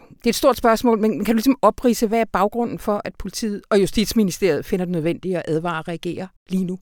det 0.10 0.26
er 0.26 0.30
et 0.30 0.36
stort 0.36 0.58
spørgsmål, 0.58 1.00
men 1.00 1.26
kan 1.26 1.36
du 1.36 1.38
ligesom 1.38 1.58
oprise, 1.62 2.08
hvad 2.08 2.20
er 2.20 2.26
baggrunden 2.34 2.80
for, 2.80 3.02
at 3.06 3.16
politiet 3.20 3.62
og 3.70 3.82
Justitsministeriet 3.82 4.66
finder 4.66 4.86
det 4.86 4.92
nødvendigt 4.92 5.38
at 5.38 5.44
advare 5.48 5.80
og 5.80 5.88
reagere 5.88 6.28
lige 6.50 6.66
nu? 6.66 6.78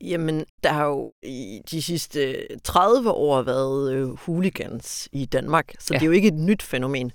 Jamen, 0.00 0.44
der 0.62 0.72
har 0.72 0.86
jo 0.86 1.12
i 1.22 1.60
de 1.70 1.82
sidste 1.82 2.36
30 2.64 3.10
år 3.10 3.42
været 3.42 3.92
øh, 3.92 4.08
hooligans 4.08 5.08
i 5.12 5.24
Danmark, 5.24 5.74
så 5.78 5.94
ja. 5.94 5.98
det 5.98 6.02
er 6.02 6.06
jo 6.06 6.12
ikke 6.12 6.28
et 6.28 6.34
nyt 6.34 6.62
fænomen. 6.62 7.12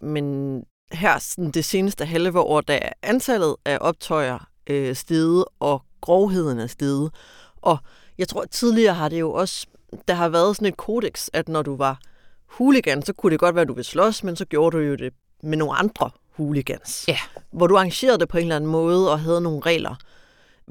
Men 0.00 0.56
her 0.92 1.18
sådan 1.18 1.50
det 1.50 1.64
seneste 1.64 2.04
halve 2.04 2.40
år, 2.40 2.60
der 2.60 2.74
er 2.74 2.92
antallet 3.02 3.56
af 3.64 3.78
optøjer 3.80 4.48
øh, 4.66 4.96
steget, 4.96 5.44
og 5.60 5.82
grovheden 6.00 6.58
er 6.58 6.66
steget. 6.66 7.10
Og 7.56 7.78
jeg 8.18 8.28
tror, 8.28 8.42
at 8.42 8.50
tidligere 8.50 8.94
har 8.94 9.08
det 9.08 9.20
jo 9.20 9.32
også, 9.32 9.66
der 10.08 10.14
har 10.14 10.28
været 10.28 10.56
sådan 10.56 10.68
et 10.68 10.76
kodex, 10.76 11.28
at 11.32 11.48
når 11.48 11.62
du 11.62 11.76
var 11.76 12.00
hooligan, 12.46 13.02
så 13.02 13.12
kunne 13.12 13.30
det 13.30 13.40
godt 13.40 13.54
være, 13.54 13.62
at 13.62 13.68
du 13.68 13.74
ville 13.74 13.84
slås, 13.84 14.24
men 14.24 14.36
så 14.36 14.44
gjorde 14.44 14.76
du 14.76 14.82
jo 14.82 14.94
det 14.94 15.12
med 15.42 15.58
nogle 15.58 15.74
andre 15.74 16.10
hooligans. 16.36 17.04
Ja. 17.08 17.18
Hvor 17.52 17.66
du 17.66 17.76
arrangerede 17.76 18.18
det 18.18 18.28
på 18.28 18.38
en 18.38 18.42
eller 18.42 18.56
anden 18.56 18.70
måde 18.70 19.12
og 19.12 19.20
havde 19.20 19.40
nogle 19.40 19.60
regler. 19.60 19.94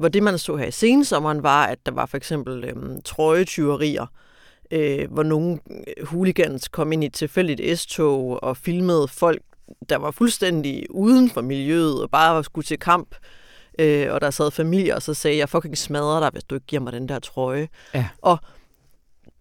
Hvor 0.01 0.09
det, 0.09 0.23
man 0.23 0.37
så 0.37 0.55
her 0.55 0.65
i 0.65 0.71
sensommeren, 0.71 1.43
var, 1.43 1.65
at 1.65 1.85
der 1.85 1.91
var 1.91 2.05
for 2.05 2.17
eksempel 2.17 2.63
øhm, 2.63 3.01
trøjetyverier, 3.01 4.05
øh, 4.71 5.11
hvor 5.11 5.23
nogle 5.23 5.59
øh, 5.69 6.07
hooligans 6.07 6.67
kom 6.67 6.91
ind 6.91 7.03
i 7.03 7.07
et 7.07 7.13
tilfældigt 7.13 7.79
S-tog 7.79 8.43
og 8.43 8.57
filmede 8.57 9.07
folk, 9.07 9.41
der 9.89 9.95
var 9.95 10.11
fuldstændig 10.11 10.85
uden 10.89 11.29
for 11.29 11.41
miljøet 11.41 12.01
og 12.01 12.09
bare 12.09 12.43
skulle 12.43 12.65
til 12.65 12.79
kamp. 12.79 13.15
Øh, 13.79 14.13
og 14.13 14.21
der 14.21 14.29
sad 14.29 14.51
familier, 14.51 14.95
og 14.95 15.01
så 15.01 15.13
sagde 15.13 15.37
jeg, 15.37 15.49
fucking 15.49 15.77
smadrer 15.77 16.19
dig, 16.19 16.29
hvis 16.33 16.43
du 16.43 16.55
ikke 16.55 16.67
giver 16.67 16.81
mig 16.81 16.93
den 16.93 17.09
der 17.09 17.19
trøje. 17.19 17.67
Ja. 17.93 18.07
Og 18.21 18.37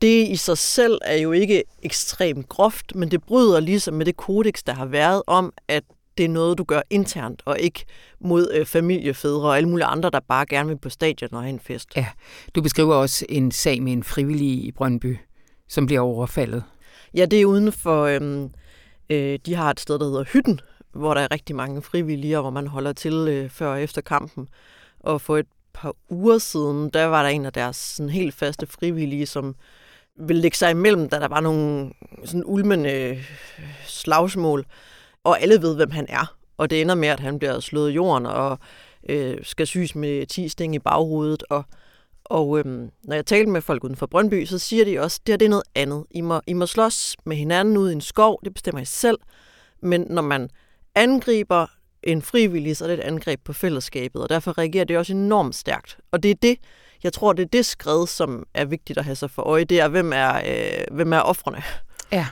det 0.03 0.29
i 0.29 0.37
sig 0.37 0.59
selv 0.59 0.99
er 1.05 1.17
jo 1.17 1.33
ikke 1.33 1.65
ekstremt 1.83 2.49
groft, 2.49 2.95
men 2.95 3.11
det 3.11 3.23
bryder 3.23 3.61
ligesom 3.61 3.95
med 3.95 4.07
det 4.07 4.17
kodex, 4.17 4.63
der 4.67 4.73
har 4.73 4.87
været 4.87 5.23
om, 5.27 5.53
at 5.69 5.85
det 6.19 6.25
er 6.25 6.29
noget, 6.29 6.59
du 6.59 6.65
gør 6.65 6.81
internt, 6.91 7.43
og 7.45 7.59
ikke 7.59 7.85
mod 8.21 8.51
øh, 8.55 8.67
familiefædre 8.67 9.49
og 9.49 9.57
alle 9.57 9.69
mulige 9.69 9.87
andre, 9.87 10.11
der 10.11 10.21
bare 10.21 10.47
gerne 10.47 10.69
vil 10.69 10.79
på 10.79 10.89
stadion 10.89 11.35
og 11.35 11.43
have 11.43 11.51
en 11.51 11.61
fest. 11.61 11.89
Ja, 11.97 12.07
du 12.55 12.63
beskriver 12.63 12.95
også 12.95 13.27
en 13.29 13.53
sag 13.53 13.83
med 13.83 13.93
en 13.93 14.03
frivillig 14.03 14.65
i 14.65 14.73
Brøndby, 14.73 15.17
som 15.69 15.87
bliver 15.87 16.01
overfaldet. 16.01 16.65
Ja, 17.15 17.25
det 17.25 17.41
er 17.41 17.47
uden 17.47 17.73
for... 17.73 18.05
Øhm, 18.05 18.51
øh, 19.11 19.39
de 19.47 19.55
har 19.55 19.71
et 19.71 19.81
sted, 19.81 19.99
der 19.99 20.05
hedder 20.05 20.25
Hytten, 20.25 20.61
hvor 20.93 21.15
der 21.15 21.21
er 21.21 21.31
rigtig 21.31 21.57
mange 21.57 21.83
frivillige, 21.83 22.39
og 22.39 22.43
hvor 22.43 22.51
man 22.51 22.67
holder 22.67 22.93
til 22.93 23.15
øh, 23.15 23.51
før 23.51 23.73
og 23.73 23.83
efter 23.83 24.01
kampen. 24.01 24.49
Og 25.01 25.21
for 25.21 25.37
et 25.37 25.47
par 25.73 25.95
uger 26.09 26.39
siden, 26.39 26.91
der 26.91 27.05
var 27.05 27.23
der 27.23 27.29
en 27.29 27.47
af 27.47 27.53
deres 27.53 27.77
sådan 27.77 28.11
helt 28.11 28.35
faste 28.35 28.67
frivillige, 28.67 29.27
som 29.27 29.55
ville 30.21 30.43
lægge 30.43 30.57
sig 30.57 30.71
imellem, 30.71 31.09
da 31.09 31.19
der 31.19 31.29
var 31.29 31.41
nogle 31.41 31.93
sådan 32.25 32.45
ulmende 32.47 32.93
øh, 32.93 33.31
slagsmål. 33.87 34.67
Og 35.25 35.43
alle 35.43 35.63
ved, 35.63 35.77
hvem 35.77 35.91
han 35.91 36.07
er. 36.09 36.37
Og 36.57 36.71
det 36.71 36.81
ender 36.81 36.95
med, 36.95 37.09
at 37.09 37.21
han 37.21 37.39
bliver 37.39 37.61
slået 37.61 37.91
i 37.91 37.95
jorden 37.95 38.27
og 38.27 38.59
øh, 39.09 39.39
skal 39.43 39.67
syes 39.67 39.95
med 39.95 40.27
10 40.27 40.49
sting 40.49 40.75
i 40.75 40.79
baghovedet. 40.79 41.45
Og, 41.51 41.65
og 42.25 42.59
øhm, 42.59 42.91
når 43.05 43.15
jeg 43.15 43.27
taler 43.27 43.51
med 43.51 43.61
folk 43.61 43.85
uden 43.85 43.97
for 43.97 44.07
Brøndby, 44.07 44.45
så 44.45 44.59
siger 44.59 44.85
de 44.85 45.01
også, 45.01 45.19
at 45.23 45.27
det 45.27 45.33
her 45.33 45.37
det 45.37 45.45
er 45.45 45.51
noget 45.51 45.65
andet. 45.75 46.05
I 46.11 46.21
må, 46.21 46.41
I 46.47 46.53
må 46.53 46.67
slås 46.67 47.17
med 47.27 47.37
hinanden 47.37 47.77
ude 47.77 47.93
i 47.93 47.95
en 47.95 48.01
skov, 48.01 48.41
det 48.45 48.55
bestemmer 48.55 48.81
I 48.81 48.85
selv. 48.85 49.19
Men 49.83 50.07
når 50.11 50.23
man 50.23 50.51
angriber 50.95 51.67
en 52.03 52.23
frivillig, 52.23 52.77
så 52.77 52.85
er 52.85 52.89
det 52.89 52.99
et 52.99 53.05
angreb 53.05 53.41
på 53.45 53.53
fællesskabet, 53.53 54.23
og 54.23 54.29
derfor 54.29 54.59
reagerer 54.59 54.85
det 54.85 54.99
også 54.99 55.13
enormt 55.13 55.55
stærkt. 55.55 55.99
Og 56.11 56.23
det 56.23 56.31
er 56.31 56.35
det, 56.35 56.57
jeg 57.03 57.13
tror, 57.13 57.33
det 57.33 57.43
er 57.43 57.49
det 57.49 57.67
skred, 57.67 58.07
som 58.07 58.47
er 58.55 58.65
vigtigt 58.65 58.99
at 58.99 59.05
have 59.05 59.17
sig 59.17 59.31
for 59.31 59.43
øje. 59.43 59.65
Det 59.65 59.81
er, 59.81 59.89
hvem 59.89 60.13
er, 60.15 60.35
øh, 60.37 60.97
hvem 60.97 61.13
er 61.13 61.21
offrene. 61.21 61.63
Ja. 62.13 62.27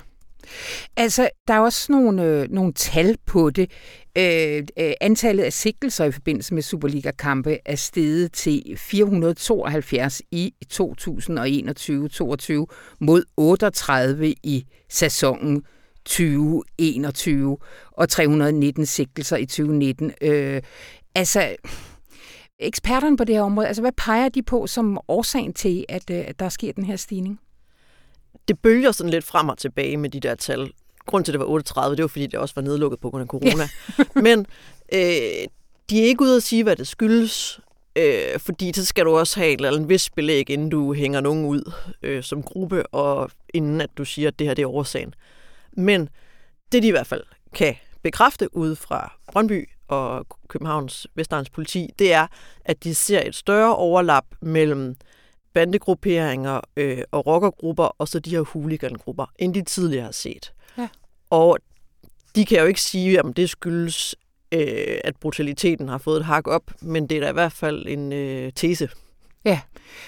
Altså, 0.97 1.29
der 1.49 1.55
er 1.55 1.61
også 1.61 1.93
nogle, 1.93 2.25
øh, 2.25 2.49
nogle 2.51 2.73
tal 2.73 3.17
på 3.27 3.51
det. 3.51 3.71
Øh, 4.19 4.63
øh, 4.79 4.93
antallet 5.01 5.45
af 5.45 5.53
sigtelser 5.53 6.05
i 6.05 6.13
forbindelse 6.13 6.55
med 6.55 6.63
Superliga-kampe 6.63 7.59
er 7.65 7.77
steget 7.77 8.33
til 8.33 8.63
472 8.77 10.23
i 10.31 10.55
2021-22 10.73 12.67
mod 13.01 13.25
38 13.37 14.35
i 14.43 14.67
sæsonen 14.89 15.63
2021 16.05 17.59
og 17.93 18.09
319 18.09 18.87
sigtelser 18.87 19.37
i 19.37 19.47
2019. 19.47 20.13
Øh, 20.23 20.63
altså, 21.15 21.57
eksperterne 22.59 23.17
på 23.17 23.25
det 23.25 23.35
her 23.35 23.43
område, 23.43 23.67
altså 23.67 23.83
hvad 23.83 23.93
peger 23.97 24.29
de 24.29 24.43
på 24.43 24.67
som 24.67 24.99
årsagen 25.09 25.53
til, 25.53 25.85
at, 25.89 26.11
øh, 26.11 26.25
at 26.29 26.39
der 26.39 26.49
sker 26.49 26.73
den 26.73 26.85
her 26.85 26.97
stigning? 26.97 27.41
Det 28.49 28.59
bølger 28.59 28.93
sådan 28.93 29.11
lidt 29.11 29.25
frem 29.25 29.49
og 29.49 29.59
tilbage 29.59 29.97
med 29.97 30.11
de 30.11 30.21
der 30.21 30.35
tal. 30.35 30.73
Grunden 31.07 31.25
til, 31.25 31.33
at 31.33 31.35
det 31.35 31.41
var 31.41 31.47
38, 31.47 31.97
det 31.97 32.03
var 32.03 32.09
fordi, 32.09 32.27
det 32.27 32.39
også 32.39 32.55
var 32.55 32.63
nedlukket 32.63 33.01
på 33.01 33.11
grund 33.11 33.23
af 33.23 33.29
corona. 33.29 33.69
Ja. 33.99 34.05
Men 34.27 34.47
øh, 34.93 35.49
de 35.91 36.01
er 36.01 36.05
ikke 36.05 36.23
ude 36.23 36.37
at 36.37 36.43
sige, 36.43 36.63
hvad 36.63 36.77
det 36.77 36.89
skyldes. 36.89 37.61
Øh, 37.97 38.39
fordi 38.39 38.73
så 38.75 38.85
skal 38.85 39.05
du 39.05 39.17
også 39.17 39.41
have 39.41 39.53
en 39.53 39.59
eller 39.59 39.69
anden 39.69 39.89
vis 39.89 40.11
belæg, 40.11 40.51
inden 40.51 40.69
du 40.69 40.93
hænger 40.95 41.21
nogen 41.21 41.47
ud 41.47 41.73
øh, 42.03 42.23
som 42.23 42.43
gruppe, 42.43 42.87
og 42.87 43.31
inden 43.55 43.81
at 43.81 43.91
du 43.99 44.05
siger, 44.05 44.29
at 44.29 44.39
det 44.39 44.47
her 44.47 44.55
det 44.55 44.63
er 44.63 44.69
årsagen. 44.69 45.15
Men 45.73 46.09
det 46.73 46.83
de 46.83 46.89
i 46.89 46.91
hvert 46.91 47.07
fald 47.07 47.23
kan 47.55 47.75
bekræfte 48.03 48.57
ude 48.57 48.77
fra 48.77 49.13
Brøndby 49.33 49.69
og 49.89 50.27
Københavns 50.49 51.07
Vestegns 51.15 51.51
politi, 51.51 51.91
det 51.99 52.13
er, 52.13 52.27
at 52.65 52.85
de 52.85 52.95
ser 52.95 53.23
et 53.27 53.35
større 53.35 53.77
overlap 53.77 54.25
mellem 54.43 54.97
bandegrupperinger 55.59 56.61
øh, 56.77 56.99
og 57.11 57.27
rockergrupper, 57.27 57.85
og 57.85 58.09
så 58.09 58.19
de 58.19 58.31
her 58.31 58.41
hooligangrupper, 58.41 59.27
end 59.39 59.55
de 59.55 59.63
tidligere 59.63 60.05
har 60.05 60.13
set. 60.13 60.53
Ja. 60.79 60.89
Og 61.31 61.59
de 62.35 62.45
kan 62.45 62.59
jo 62.59 62.65
ikke 62.65 62.81
sige, 62.81 63.25
om 63.25 63.35
det 63.35 63.51
skyldes, 63.51 64.15
øh, 64.53 64.99
at 65.05 65.17
brutaliteten 65.17 65.89
har 65.89 65.99
fået 65.99 66.17
et 66.17 66.25
hak 66.25 66.47
op, 66.47 66.63
men 66.83 67.07
det 67.07 67.17
er 67.17 67.21
da 67.21 67.31
i 67.31 67.33
hvert 67.33 67.53
fald 67.53 67.87
en 67.89 68.13
øh, 68.13 68.53
tese. 68.53 68.89
Ja, 69.45 69.61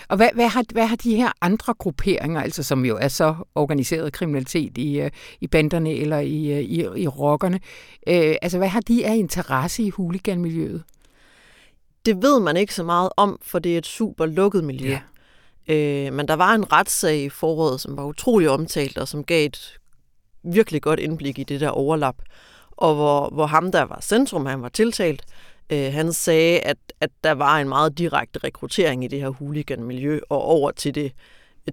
og 0.08 0.16
hvad, 0.16 0.28
hvad, 0.34 0.48
har, 0.48 0.64
hvad 0.72 0.86
har 0.86 0.96
de 0.96 1.16
her 1.16 1.32
andre 1.40 1.74
grupperinger, 1.74 2.40
altså 2.40 2.62
som 2.62 2.84
jo 2.84 2.96
er 2.96 3.08
så 3.08 3.34
organiseret 3.54 4.12
kriminalitet 4.12 4.78
i, 4.78 5.00
øh, 5.00 5.10
i 5.40 5.46
banderne 5.46 5.94
eller 5.94 6.18
i, 6.18 6.52
øh, 6.52 6.60
i, 6.60 7.02
i 7.02 7.08
rockerne, 7.08 7.60
øh, 8.06 8.34
altså 8.42 8.58
hvad 8.58 8.68
har 8.68 8.80
de 8.80 9.06
af 9.06 9.16
interesse 9.16 9.82
i 9.82 9.90
huliganmiljøet? 9.90 10.82
Det 12.06 12.22
ved 12.22 12.40
man 12.40 12.56
ikke 12.56 12.74
så 12.74 12.82
meget 12.82 13.10
om, 13.16 13.38
for 13.42 13.58
det 13.58 13.74
er 13.74 13.78
et 13.78 13.86
super 13.86 14.26
lukket 14.26 14.64
miljø. 14.64 14.90
Ja. 14.90 15.00
Øh, 15.70 16.12
men 16.12 16.28
der 16.28 16.34
var 16.34 16.54
en 16.54 16.72
retssag 16.72 17.18
i 17.18 17.28
foråret, 17.28 17.80
som 17.80 17.96
var 17.96 18.04
utrolig 18.04 18.50
omtalt, 18.50 18.98
og 18.98 19.08
som 19.08 19.24
gav 19.24 19.46
et 19.46 19.78
virkelig 20.42 20.82
godt 20.82 21.00
indblik 21.00 21.38
i 21.38 21.44
det 21.44 21.60
der 21.60 21.68
overlap. 21.68 22.16
Og 22.70 22.94
hvor, 22.94 23.28
hvor 23.28 23.46
ham, 23.46 23.72
der 23.72 23.82
var 23.82 24.00
centrum, 24.00 24.46
han 24.46 24.62
var 24.62 24.68
tiltalt, 24.68 25.24
Øh, 25.72 25.92
han 25.92 26.12
sagde, 26.12 26.60
at, 26.60 26.76
at 27.00 27.10
der 27.24 27.32
var 27.32 27.58
en 27.58 27.68
meget 27.68 27.98
direkte 27.98 28.38
rekruttering 28.44 29.04
i 29.04 29.08
det 29.08 29.20
her 29.20 29.28
hooligan-miljø 29.28 30.20
og 30.28 30.42
over 30.42 30.70
til 30.70 30.94
det 30.94 31.12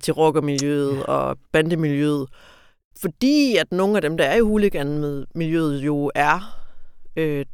til 0.02 0.14
rockermiljøet 0.14 1.06
og 1.06 1.38
bandemiljøet. 1.52 2.28
Fordi 3.02 3.56
at 3.56 3.72
nogle 3.72 3.96
af 3.96 4.02
dem, 4.02 4.18
der 4.18 4.26
er 4.26 4.36
i 4.36 4.40
hooligan-miljøet, 4.40 5.80
jo 5.80 6.12
er 6.16 6.60
øh, 7.16 7.46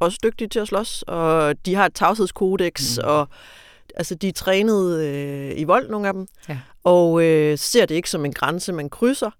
også 0.00 0.18
dygtige 0.22 0.48
til 0.48 0.58
at 0.58 0.68
slås, 0.68 1.02
og 1.02 1.54
de 1.66 1.74
har 1.74 1.86
et 1.86 1.94
tavshedskodex, 1.94 2.98
mm. 2.98 3.04
og 3.06 3.28
altså, 3.96 4.14
de 4.14 4.28
er 4.28 4.32
trænet 4.32 5.00
øh, 5.00 5.52
i 5.56 5.64
vold, 5.64 5.90
nogle 5.90 6.08
af 6.08 6.14
dem, 6.14 6.26
ja. 6.48 6.58
og 6.84 7.24
øh, 7.24 7.58
ser 7.58 7.86
det 7.86 7.94
ikke 7.94 8.10
som 8.10 8.24
en 8.24 8.32
grænse, 8.32 8.72
man 8.72 8.90
krydser, 8.90 9.30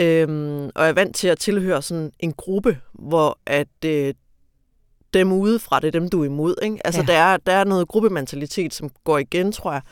øh, 0.00 0.28
og 0.74 0.86
er 0.86 0.92
vant 0.92 1.16
til 1.16 1.28
at 1.28 1.38
tilhøre 1.38 1.82
sådan 1.82 2.12
en 2.18 2.32
gruppe, 2.32 2.78
hvor 2.92 3.38
at 3.46 3.84
øh, 3.84 4.14
dem 5.14 5.32
udefra, 5.32 5.80
det 5.80 5.86
er 5.86 6.00
dem, 6.00 6.08
du 6.08 6.20
er 6.20 6.24
imod. 6.24 6.54
Ikke? 6.62 6.86
Altså, 6.86 7.00
ja. 7.00 7.12
der, 7.12 7.18
er, 7.18 7.36
der 7.36 7.52
er 7.52 7.64
noget 7.64 7.88
gruppementalitet, 7.88 8.74
som 8.74 8.90
går 9.04 9.18
igen, 9.18 9.52
tror 9.52 9.72
jeg. 9.72 9.82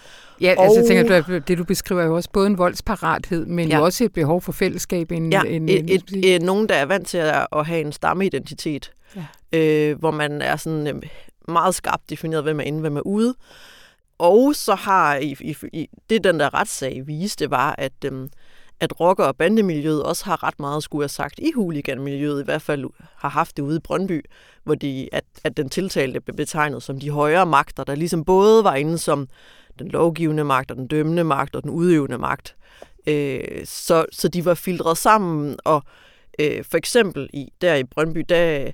Ja, 0.41 0.55
og... 0.59 0.65
altså, 0.65 0.81
jeg 0.81 0.87
tænker, 0.87 1.23
du, 1.23 1.39
det 1.39 1.59
du 1.59 1.65
beskriver 1.65 2.03
er 2.03 2.07
jo 2.07 2.17
også 2.17 2.31
både 2.33 2.47
en 2.47 2.59
voldsparathed, 2.59 3.47
men 3.47 3.69
ja. 3.69 3.79
jo 3.79 3.85
også 3.85 4.05
et 4.05 4.13
behov 4.13 4.43
for 4.43 4.53
fællesskab. 4.53 5.13
En, 5.13 5.33
ja, 5.33 5.43
en, 5.43 5.69
et, 5.69 5.95
et, 5.95 6.03
et, 6.13 6.35
et, 6.35 6.43
nogen, 6.43 6.69
der 6.69 6.75
er 6.75 6.87
vant 6.87 7.07
til 7.07 7.19
at, 7.19 7.47
at 7.53 7.67
have 7.67 7.81
en 7.81 7.93
stammeidentitet, 7.93 8.93
ja. 9.17 9.59
øh, 9.59 9.99
hvor 9.99 10.11
man 10.11 10.43
er 10.43 10.57
sådan 10.57 10.87
øh, 10.87 11.03
meget 11.49 11.75
skarpt 11.75 12.11
defineret, 12.11 12.43
hvem 12.43 12.61
er 12.61 12.65
inde, 12.65 12.81
hvem 12.81 12.97
er 12.97 13.07
ude. 13.07 13.35
Og 14.19 14.55
så 14.55 14.75
har 14.75 15.17
i, 15.17 15.37
i, 15.41 15.57
i, 15.73 15.89
det, 16.11 16.25
den 16.25 16.41
der 16.41 16.55
retssag 16.55 17.03
viste, 17.07 17.51
var, 17.51 17.75
at... 17.79 17.93
øhm, 18.05 18.29
at 18.81 19.01
rocker- 19.01 19.25
og 19.25 19.37
bandemiljøet 19.37 20.03
også 20.03 20.25
har 20.25 20.43
ret 20.43 20.61
meget 20.61 20.83
skulle 20.83 21.03
have 21.03 21.09
sagt 21.09 21.39
i 21.39 21.53
huliganmiljøet, 21.55 22.43
i 22.43 22.45
hvert 22.45 22.63
fald 22.63 22.85
har 23.17 23.29
haft 23.29 23.57
det 23.57 23.63
ude 23.63 23.77
i 23.77 23.81
Brøndby, 23.81 24.25
hvor 24.65 24.75
de, 24.75 25.09
at, 25.13 25.25
at 25.45 25.57
den 25.57 25.69
tiltalte 25.69 26.21
blev 26.21 26.37
betegnet 26.37 26.83
som 26.83 27.01
de 27.01 27.11
højere 27.11 27.47
magter, 27.47 27.85
der 27.85 27.95
ligesom 27.95 28.25
både 28.25 28.65
var 28.65 28.75
inde 28.75 28.99
som 28.99 29.29
den 29.79 29.89
lovgivende 29.89 30.45
magt, 30.45 30.71
og 30.71 30.77
den 30.77 30.87
dømmende 30.87 31.25
magt, 31.25 31.57
og 31.57 31.63
den 31.63 31.71
udøvende 31.71 32.19
magt. 32.19 32.57
Øh, 33.07 33.41
så, 33.65 34.07
så 34.13 34.29
de 34.29 34.45
var 34.45 34.55
filtreret 34.55 34.99
sammen, 34.99 35.57
og 35.65 35.83
øh, 36.41 36.65
for 36.65 36.77
eksempel 36.77 37.31
i, 37.33 37.53
der 37.61 37.75
i 37.75 37.85
Brøndby, 37.85 38.25
der 38.29 38.71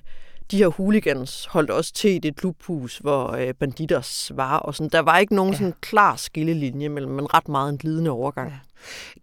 de 0.51 0.57
her 0.57 0.67
hooligans 0.67 1.45
holdt 1.45 1.69
også 1.69 1.93
til 1.93 2.11
i 2.11 2.19
det 2.19 2.35
klubhus, 2.35 2.97
hvor 2.97 3.31
øh, 3.31 3.53
banditers 3.53 4.31
var. 4.35 4.57
Og 4.57 4.75
sådan. 4.75 4.89
Der 4.89 4.99
var 4.99 5.17
ikke 5.17 5.35
nogen 5.35 5.53
ja. 5.53 5.57
sådan 5.57 5.73
klar 5.81 6.15
skillelinje 6.15 6.89
mellem, 6.89 7.11
men 7.11 7.33
ret 7.33 7.47
meget 7.47 7.69
en 7.69 7.77
glidende 7.77 8.11
overgang. 8.11 8.49
Ja. 8.49 8.57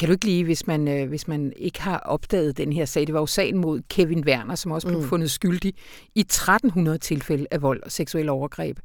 Kan 0.00 0.08
du 0.08 0.12
ikke 0.12 0.24
lige, 0.24 0.44
hvis 0.44 0.66
man, 0.66 0.88
øh, 0.88 1.08
hvis 1.08 1.28
man 1.28 1.52
ikke 1.56 1.82
har 1.82 1.98
opdaget 1.98 2.56
den 2.56 2.72
her 2.72 2.84
sag, 2.84 3.06
det 3.06 3.14
var 3.14 3.20
jo 3.20 3.26
sagen 3.26 3.58
mod 3.58 3.82
Kevin 3.90 4.24
Werner, 4.24 4.54
som 4.54 4.72
også 4.72 4.88
blev 4.88 5.00
mm. 5.00 5.06
fundet 5.06 5.30
skyldig 5.30 5.74
i 6.14 6.20
1300 6.20 6.98
tilfælde 6.98 7.46
af 7.50 7.62
vold 7.62 7.82
og 7.82 7.92
seksuel 7.92 8.28
overgreb. 8.28 8.78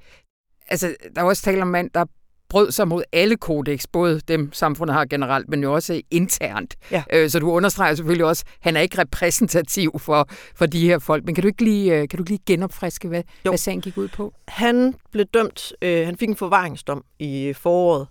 Altså, 0.69 0.95
der 1.15 1.21
er 1.21 1.25
også 1.25 1.43
tale 1.43 1.61
om 1.61 1.67
mand, 1.67 1.89
der 1.93 2.05
brød 2.49 2.71
sig 2.71 2.87
mod 2.87 3.03
alle 3.13 3.37
kodex, 3.37 3.85
både 3.91 4.19
dem 4.27 4.53
samfundet 4.53 4.93
har 4.93 5.05
generelt, 5.05 5.49
men 5.49 5.63
jo 5.63 5.73
også 5.73 6.01
internt. 6.11 6.75
Ja. 6.91 7.03
Øh, 7.13 7.29
så 7.29 7.39
du 7.39 7.51
understreger 7.51 7.95
selvfølgelig 7.95 8.25
også, 8.25 8.43
at 8.47 8.57
han 8.61 8.75
er 8.75 8.81
ikke 8.81 8.97
repræsentativ 8.97 9.99
for, 9.99 10.29
for 10.55 10.65
de 10.65 10.87
her 10.87 10.99
folk. 10.99 11.25
Men 11.25 11.35
kan 11.35 11.41
du 11.41 11.47
ikke 11.47 11.63
lige, 11.63 11.95
øh, 11.95 12.07
kan 12.07 12.17
du 12.17 12.23
lige 12.27 12.39
genopfriske, 12.45 13.07
hvad, 13.07 13.23
hvad 13.43 13.57
sagen 13.57 13.81
gik 13.81 13.97
ud 13.97 14.07
på? 14.07 14.33
Han 14.47 14.95
blev 15.11 15.25
dømt, 15.25 15.73
øh, 15.81 16.05
han 16.05 16.17
fik 16.17 16.29
en 16.29 16.35
forvaringsdom 16.35 17.03
i 17.19 17.53
foråret, 17.53 18.07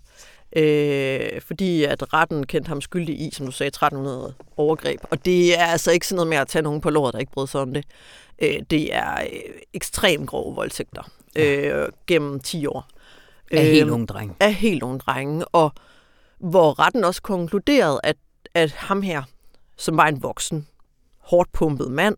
øh, 0.55 1.41
fordi 1.41 1.83
at 1.83 2.13
retten 2.13 2.45
kendte 2.45 2.69
ham 2.69 2.81
skyldig 2.81 3.19
i, 3.19 3.29
som 3.33 3.45
du 3.45 3.51
sagde, 3.51 3.67
1300 3.67 4.33
overgreb. 4.57 4.99
Og 5.11 5.25
det 5.25 5.59
er 5.59 5.65
altså 5.65 5.91
ikke 5.91 6.07
sådan 6.07 6.15
noget 6.15 6.29
med 6.29 6.37
at 6.37 6.47
tage 6.47 6.61
nogen 6.61 6.81
på 6.81 6.89
låret, 6.89 7.13
der 7.13 7.19
ikke 7.19 7.31
brød 7.31 7.47
sig 7.47 7.61
om 7.61 7.73
det. 7.73 7.85
Øh, 8.41 8.59
det 8.69 8.95
er 8.95 9.21
øh, 9.21 9.51
ekstremt 9.73 10.27
grove 10.29 10.55
voldtægter 10.55 11.09
øh, 11.35 11.87
gennem 12.07 12.39
10 12.39 12.65
år. 12.65 12.87
Af 13.51 13.65
helt 13.65 13.81
øhm, 13.81 13.93
unge 13.93 14.07
drenge. 14.07 14.35
Af 14.39 14.53
helt 14.53 14.83
unge 14.83 14.99
drenge. 14.99 15.47
Og 15.47 15.71
hvor 16.39 16.79
retten 16.79 17.03
også 17.03 17.21
konkluderede, 17.21 17.99
at, 18.03 18.17
at 18.53 18.71
ham 18.71 19.01
her, 19.01 19.23
som 19.77 19.97
var 19.97 20.07
en 20.07 20.23
voksen, 20.23 20.67
hårdt 21.19 21.51
pumpet 21.51 21.91
mand, 21.91 22.15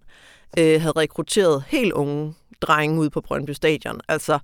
øh, 0.58 0.82
havde 0.82 0.92
rekrutteret 0.92 1.64
helt 1.68 1.94
unge 1.94 2.34
drenge 2.62 3.00
ud 3.00 3.10
på 3.10 3.22
Brøndby 3.22 3.52
Stadion. 3.52 4.02
Altså, 4.08 4.40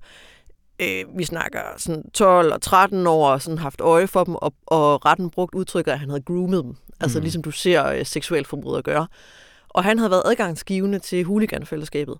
øh, 0.80 1.04
vi 1.16 1.24
snakker 1.24 1.60
sådan 1.76 2.10
12 2.10 2.52
og 2.52 2.62
13 2.62 3.06
år, 3.06 3.30
og 3.30 3.42
sådan 3.42 3.58
haft 3.58 3.80
øje 3.80 4.06
for 4.06 4.24
dem, 4.24 4.34
og, 4.34 4.54
og 4.66 5.04
retten 5.04 5.30
brugt 5.30 5.54
udtrykket, 5.54 5.92
at 5.92 5.98
han 5.98 6.08
havde 6.08 6.22
groomet 6.22 6.64
dem. 6.64 6.76
Altså 7.00 7.18
mm. 7.18 7.22
ligesom 7.22 7.42
du 7.42 7.50
ser 7.50 7.86
øh, 7.86 8.06
seksualforbrydere 8.06 8.82
gøre. 8.82 9.06
Og 9.68 9.84
han 9.84 9.98
havde 9.98 10.10
været 10.10 10.22
adgangsgivende 10.26 10.98
til 10.98 11.24
huliganfællesskabet, 11.24 12.18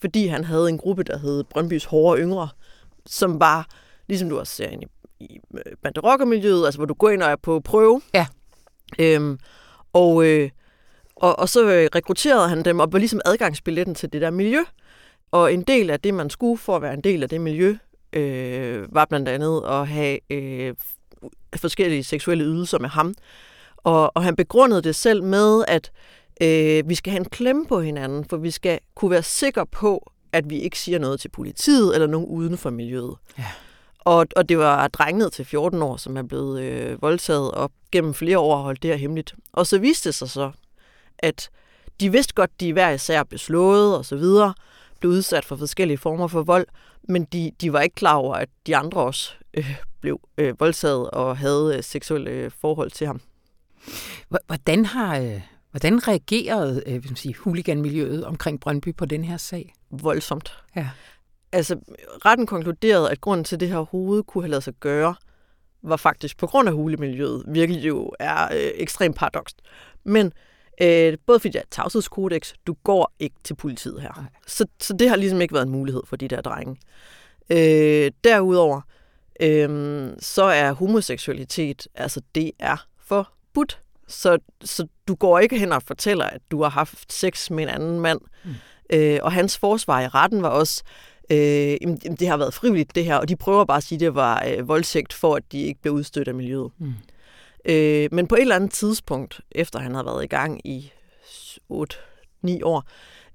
fordi 0.00 0.26
han 0.26 0.44
havde 0.44 0.68
en 0.68 0.78
gruppe, 0.78 1.02
der 1.02 1.18
hed 1.18 1.44
Brøndbys 1.44 1.84
Hårde 1.84 2.22
Yngre, 2.22 2.48
som 3.06 3.40
var 3.40 3.66
ligesom 4.08 4.28
du 4.28 4.38
også 4.38 4.54
ser 4.54 4.68
ind 4.68 4.82
i, 4.82 4.86
i 5.20 5.40
øh, 5.54 5.72
banderockermiljøet, 5.82 6.64
altså 6.64 6.78
hvor 6.78 6.86
du 6.86 6.94
går 6.94 7.10
ind 7.10 7.22
og 7.22 7.30
er 7.30 7.36
på 7.36 7.60
prøve. 7.60 8.02
Ja. 8.14 8.26
Øhm, 8.98 9.38
og, 9.92 10.26
øh, 10.26 10.50
og, 11.16 11.38
og 11.38 11.48
så 11.48 11.64
øh, 11.64 11.88
rekrutterede 11.94 12.48
han 12.48 12.64
dem 12.64 12.80
og 12.80 12.92
var 12.92 12.98
ligesom 12.98 13.20
adgangsbilletten 13.24 13.94
til 13.94 14.12
det 14.12 14.20
der 14.22 14.30
miljø. 14.30 14.60
Og 15.30 15.52
en 15.52 15.62
del 15.62 15.90
af 15.90 16.00
det, 16.00 16.14
man 16.14 16.30
skulle 16.30 16.58
for 16.58 16.76
at 16.76 16.82
være 16.82 16.94
en 16.94 17.00
del 17.00 17.22
af 17.22 17.28
det 17.28 17.40
miljø, 17.40 17.76
øh, 18.12 18.94
var 18.94 19.04
blandt 19.04 19.28
andet 19.28 19.62
at 19.68 19.88
have 19.88 20.18
øh, 20.30 20.74
forskellige 21.56 22.04
seksuelle 22.04 22.44
ydelser 22.44 22.78
med 22.78 22.88
ham. 22.88 23.14
Og, 23.76 24.16
og 24.16 24.22
han 24.22 24.36
begrundede 24.36 24.82
det 24.82 24.94
selv 24.94 25.22
med, 25.22 25.64
at 25.68 25.90
øh, 26.42 26.88
vi 26.88 26.94
skal 26.94 27.10
have 27.10 27.20
en 27.20 27.28
klemme 27.30 27.66
på 27.66 27.80
hinanden, 27.80 28.24
for 28.24 28.36
vi 28.36 28.50
skal 28.50 28.78
kunne 28.94 29.10
være 29.10 29.22
sikre 29.22 29.66
på, 29.66 30.12
at 30.32 30.50
vi 30.50 30.60
ikke 30.60 30.78
siger 30.78 30.98
noget 30.98 31.20
til 31.20 31.28
politiet 31.28 31.94
eller 31.94 32.06
nogen 32.06 32.26
uden 32.26 32.58
for 32.58 32.70
miljøet. 32.70 33.16
Ja. 33.38 33.44
Og, 34.08 34.26
og 34.36 34.48
det 34.48 34.58
var 34.58 34.88
drenget 34.88 35.32
til 35.32 35.44
14 35.44 35.82
år, 35.82 35.96
som 35.96 36.16
er 36.16 36.22
blevet 36.22 36.62
øh, 36.62 37.02
voldtaget, 37.02 37.50
og 37.50 37.72
gennem 37.92 38.14
flere 38.14 38.38
år 38.38 38.56
holdt 38.56 38.82
det 38.82 38.90
her 38.90 38.96
hemmeligt. 38.96 39.34
Og 39.52 39.66
så 39.66 39.78
viste 39.78 40.08
det 40.08 40.14
sig 40.14 40.30
så, 40.30 40.50
at 41.18 41.50
de 42.00 42.12
vidste 42.12 42.34
godt, 42.34 42.60
de 42.60 42.72
hver 42.72 42.90
især 42.90 43.22
blev 43.22 43.38
slået 43.38 43.96
og 43.96 44.04
så 44.04 44.16
videre, 44.16 44.54
blev 45.00 45.12
udsat 45.12 45.44
for 45.44 45.56
forskellige 45.56 45.98
former 45.98 46.26
for 46.28 46.42
vold, 46.42 46.66
men 47.08 47.24
de, 47.24 47.50
de 47.60 47.72
var 47.72 47.80
ikke 47.80 47.94
klar 47.94 48.14
over, 48.14 48.34
at 48.34 48.48
de 48.66 48.76
andre 48.76 49.00
også 49.00 49.32
øh, 49.54 49.76
blev 50.00 50.20
øh, 50.38 50.60
voldtaget 50.60 51.10
og 51.10 51.36
havde 51.36 51.74
øh, 51.76 51.82
seksuelle 51.82 52.30
øh, 52.30 52.50
forhold 52.60 52.90
til 52.90 53.06
ham. 53.06 53.20
Hvordan 54.46 54.84
har 54.84 55.18
øh, 55.18 55.40
hvordan 55.70 56.08
reagerede 56.08 56.82
øh, 56.86 57.02
sige, 57.14 57.34
huliganmiljøet 57.34 58.24
omkring 58.24 58.60
Brøndby 58.60 58.94
på 58.96 59.04
den 59.04 59.24
her 59.24 59.36
sag? 59.36 59.74
Voldsomt. 59.90 60.52
Ja 60.76 60.88
altså, 61.52 61.76
retten 62.24 62.46
konkluderede, 62.46 63.10
at 63.10 63.20
grunden 63.20 63.44
til, 63.44 63.56
at 63.56 63.60
det 63.60 63.68
her 63.68 63.78
hoved 63.78 64.22
kunne 64.22 64.44
have 64.44 64.50
lavet 64.50 64.64
sig 64.64 64.74
gøre, 64.80 65.14
var 65.82 65.96
faktisk 65.96 66.38
på 66.38 66.46
grund 66.46 66.68
af 66.68 66.74
hulemiljøet, 66.74 67.44
virkelig 67.48 67.88
jo 67.88 68.12
er 68.18 68.44
øh, 68.44 68.70
ekstremt 68.74 69.16
paradokst. 69.16 69.56
Men 70.04 70.32
øh, 70.82 71.18
både 71.26 71.40
fordi 71.40 71.52
det 71.52 71.58
er 71.58 71.64
tavshedskodex, 71.70 72.52
du 72.66 72.76
går 72.84 73.12
ikke 73.18 73.36
til 73.44 73.54
politiet 73.54 74.02
her. 74.02 74.24
Så, 74.46 74.66
så 74.80 74.92
det 74.92 75.08
har 75.08 75.16
ligesom 75.16 75.40
ikke 75.40 75.54
været 75.54 75.66
en 75.66 75.72
mulighed 75.72 76.02
for 76.06 76.16
de 76.16 76.28
der 76.28 76.40
drenge. 76.40 76.76
Øh, 77.50 78.10
derudover, 78.24 78.80
øh, 79.42 80.10
så 80.18 80.42
er 80.42 80.72
homoseksualitet, 80.72 81.88
altså 81.94 82.20
det 82.34 82.52
er 82.58 82.86
forbudt. 82.98 83.80
Så, 84.08 84.38
så 84.64 84.86
du 85.08 85.14
går 85.14 85.38
ikke 85.38 85.58
hen 85.58 85.72
og 85.72 85.82
fortæller, 85.82 86.24
at 86.24 86.40
du 86.50 86.62
har 86.62 86.70
haft 86.70 87.12
sex 87.12 87.50
med 87.50 87.62
en 87.64 87.68
anden 87.70 88.00
mand. 88.00 88.20
Mm. 88.44 88.50
Øh, 88.92 89.18
og 89.22 89.32
hans 89.32 89.58
forsvar 89.58 90.00
i 90.00 90.08
retten 90.08 90.42
var 90.42 90.48
også, 90.48 90.82
øh, 91.32 91.76
jamen, 91.82 91.96
det 91.96 92.28
har 92.28 92.36
været 92.36 92.54
frivilligt 92.54 92.94
det 92.94 93.04
her, 93.04 93.16
og 93.16 93.28
de 93.28 93.36
prøver 93.36 93.64
bare 93.64 93.76
at 93.76 93.82
sige, 93.82 93.96
at 93.96 94.00
det 94.00 94.14
var 94.14 94.44
øh, 94.46 94.68
voldsægt 94.68 95.12
for, 95.12 95.36
at 95.36 95.52
de 95.52 95.62
ikke 95.62 95.80
blev 95.80 95.94
udstødt 95.94 96.28
af 96.28 96.34
miljøet. 96.34 96.70
Mm. 96.78 96.94
Øh, 97.64 98.08
men 98.12 98.26
på 98.26 98.34
et 98.34 98.40
eller 98.40 98.56
andet 98.56 98.72
tidspunkt, 98.72 99.40
efter 99.52 99.78
han 99.78 99.94
har 99.94 100.02
været 100.02 100.24
i 100.24 100.26
gang 100.26 100.66
i 100.66 100.92
8-9 101.72 102.58
år, 102.62 102.84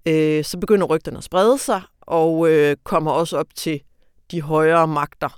øh, 0.05 0.43
så 0.43 0.57
begynder 0.57 0.87
rygterne 0.87 1.17
at 1.17 1.23
sprede 1.23 1.57
sig, 1.57 1.81
og 2.01 2.49
øh, 2.49 2.75
kommer 2.83 3.11
også 3.11 3.37
op 3.37 3.55
til 3.55 3.81
de 4.31 4.41
højere 4.41 4.87
magter. 4.87 5.29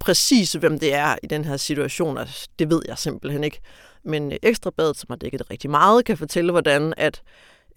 Præcis 0.00 0.52
hvem 0.52 0.78
det 0.78 0.94
er 0.94 1.16
i 1.22 1.26
den 1.26 1.44
her 1.44 1.56
situation, 1.56 2.18
altså, 2.18 2.48
det 2.58 2.70
ved 2.70 2.82
jeg 2.88 2.98
simpelthen 2.98 3.44
ikke. 3.44 3.60
Men 4.04 4.32
Ekstrabladet, 4.42 4.96
som 4.96 5.06
har 5.10 5.16
dækket 5.16 5.40
det 5.40 5.50
rigtig 5.50 5.70
meget, 5.70 6.04
kan 6.04 6.18
fortælle, 6.18 6.52
hvordan 6.52 6.94
at 6.96 7.22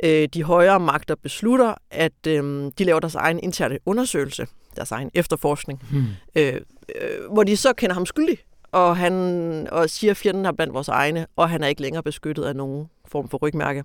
øh, 0.04 0.28
de 0.34 0.44
højere 0.44 0.80
magter 0.80 1.16
beslutter, 1.16 1.74
at 1.92 2.28
øh, 2.28 2.72
de 2.78 2.84
laver 2.84 3.00
deres 3.00 3.16
egen 3.16 3.40
interne 3.40 3.80
undersøgelse, 3.86 4.48
deres 4.76 4.92
egen 4.92 5.12
efterforskning, 5.14 5.84
hmm. 5.92 6.06
øh, 6.36 6.54
øh, 6.54 7.32
hvor 7.32 7.44
de 7.44 7.58
så 7.58 7.74
kender 7.74 7.94
ham 7.94 8.06
skyldig, 8.06 8.38
og 8.72 8.98
han 8.98 9.68
og 9.72 9.90
siger, 9.90 10.12
at 10.12 10.18
fjenden 10.18 10.46
er 10.46 10.52
blandt 10.52 10.74
vores 10.74 10.88
egne, 10.88 11.28
og 11.36 11.50
han 11.50 11.64
er 11.64 11.68
ikke 11.68 11.82
længere 11.82 12.04
beskyttet 12.04 12.44
af 12.44 12.56
nogen 12.56 12.88
form 13.08 13.30
for 13.30 13.38
rygmærke. 13.38 13.84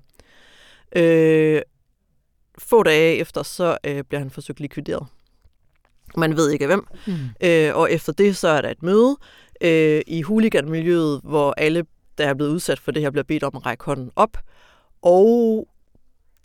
Øh, 0.96 1.62
få 2.59 2.83
dage 2.83 3.16
efter, 3.16 3.42
så 3.42 3.79
øh, 3.85 4.05
bliver 4.05 4.18
han 4.18 4.31
forsøgt 4.31 4.61
likvideret. 4.61 5.07
Man 6.16 6.37
ved 6.37 6.50
ikke 6.50 6.64
af 6.64 6.68
hvem. 6.68 6.87
Hmm. 7.07 7.48
Øh, 7.48 7.77
og 7.77 7.92
efter 7.92 8.12
det, 8.12 8.37
så 8.37 8.48
er 8.48 8.61
der 8.61 8.70
et 8.70 8.83
møde 8.83 9.16
øh, 9.61 10.03
i 10.07 10.22
huliganmiljøet, 10.22 11.20
hvor 11.24 11.55
alle, 11.57 11.85
der 12.18 12.27
er 12.27 12.35
blevet 12.35 12.50
udsat 12.50 12.79
for 12.79 12.92
det 12.92 13.03
her, 13.03 13.11
bliver 13.11 13.24
bedt 13.24 13.42
om 13.42 13.53
at 13.57 13.66
række 13.66 13.85
hånden 13.85 14.11
op. 14.16 14.38
Og 15.03 15.68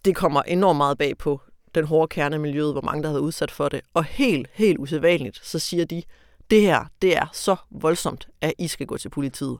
det 0.06 0.16
kommer 0.16 0.42
enormt 0.42 0.78
meget 0.78 0.98
bag 0.98 1.18
på 1.18 1.42
den 1.76 1.86
hårde 1.86 2.08
kerne 2.08 2.36
af 2.36 2.40
miljøet, 2.40 2.74
hvor 2.74 2.82
mange 2.82 3.04
der 3.04 3.10
har 3.10 3.14
været 3.14 3.24
udsat 3.24 3.52
for 3.52 3.70
det. 3.70 3.82
Og 3.94 4.04
helt, 4.04 4.48
helt 4.54 4.78
usædvanligt, 4.78 5.46
så 5.46 5.60
siger 5.60 5.86
de, 5.86 6.04
det 6.50 6.62
her, 6.62 6.86
det 7.02 7.18
er 7.18 7.26
så 7.34 7.56
voldsomt, 7.72 8.28
at 8.42 8.54
I 8.58 8.68
skal 8.68 8.88
gå 8.88 8.98
til 8.98 9.10
politiet. 9.10 9.58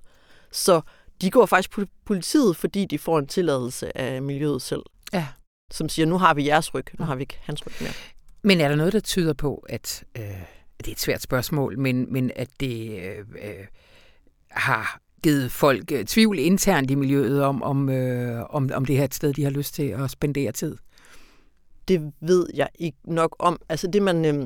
Så 0.52 0.82
de 1.22 1.32
går 1.32 1.46
faktisk 1.46 1.72
på 1.72 1.86
politiet, 2.06 2.58
fordi 2.58 2.86
de 2.86 3.00
får 3.00 3.20
en 3.20 3.28
tilladelse 3.28 3.98
af 3.98 4.22
miljøet 4.22 4.62
selv. 4.62 4.82
Ja. 5.14 5.28
Som 5.72 5.90
siger, 5.90 6.06
nu 6.06 6.18
har 6.18 6.34
vi 6.34 6.48
jeres 6.48 6.74
ryg, 6.74 6.86
nu 7.00 7.06
har 7.06 7.16
vi 7.16 7.22
ikke 7.22 7.40
hans 7.42 7.68
ryg 7.68 7.74
mere. 7.82 7.94
Men 8.42 8.62
er 8.62 8.70
der 8.70 8.76
noget, 8.76 8.94
der 8.94 9.00
tyder 9.00 9.34
på, 9.34 9.66
at 9.70 10.04
øh, 10.18 10.24
det 10.78 10.88
er 10.88 10.92
et 10.92 11.00
svært 11.00 11.22
spørgsmål, 11.22 11.80
men, 11.80 12.14
men 12.14 12.32
at 12.36 12.50
det 12.60 13.00
øh, 13.00 13.18
øh, 13.20 13.66
har 14.50 15.00
givet 15.24 15.52
folk 15.52 15.92
øh, 15.92 16.06
tvivl 16.06 16.40
internt 16.40 16.92
i 16.92 16.96
miljøet 16.96 17.44
om, 17.44 17.64
om, 17.64 17.90
øh, 17.90 18.44
om, 18.50 18.70
om 18.74 18.86
det 18.86 18.98
her 18.98 19.04
et 19.04 19.16
sted, 19.16 19.34
de 19.34 19.44
har 19.44 19.52
lyst 19.52 19.74
til 19.74 19.84
at 19.84 20.12
spendere 20.12 20.52
tid? 20.52 20.78
Det 21.88 22.12
ved 22.22 22.48
jeg 22.54 22.68
ikke 22.80 22.98
nok 23.04 23.36
om. 23.40 23.62
Altså 23.70 23.88
det 23.88 24.02
man... 24.02 24.26
Øh, 24.26 24.46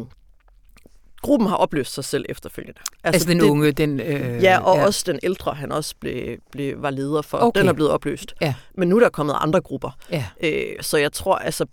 gruppen 1.22 1.48
har 1.48 1.56
opløst 1.56 1.94
sig 1.94 2.04
selv 2.04 2.26
efterfølgende. 2.30 2.80
Altså, 2.80 3.16
altså 3.16 3.28
den 3.28 3.40
det, 3.40 3.46
unge, 3.46 3.72
den... 3.72 4.00
Øh, 4.00 4.44
ja, 4.44 4.60
og 4.60 4.78
ja. 4.78 4.86
også 4.86 5.04
den 5.08 5.20
ældre, 5.24 5.54
han 5.54 5.72
også 5.72 5.96
blev, 6.00 6.38
blev, 6.52 6.82
var 6.82 6.90
leder 6.90 7.22
for. 7.22 7.38
Okay. 7.38 7.60
Den 7.60 7.70
er 7.70 7.74
blevet 7.74 7.92
opløst. 7.92 8.36
Ja. 8.42 8.54
Men 8.78 8.90
nu 8.90 8.96
er 8.96 9.00
der 9.00 9.10
kommet 9.10 9.36
andre 9.38 9.62
grupper. 9.62 9.98
Ja. 10.12 10.26
Øh, 10.44 10.76
så 10.82 10.98
jeg 10.98 11.12
tror, 11.12 11.36
altså, 11.36 11.66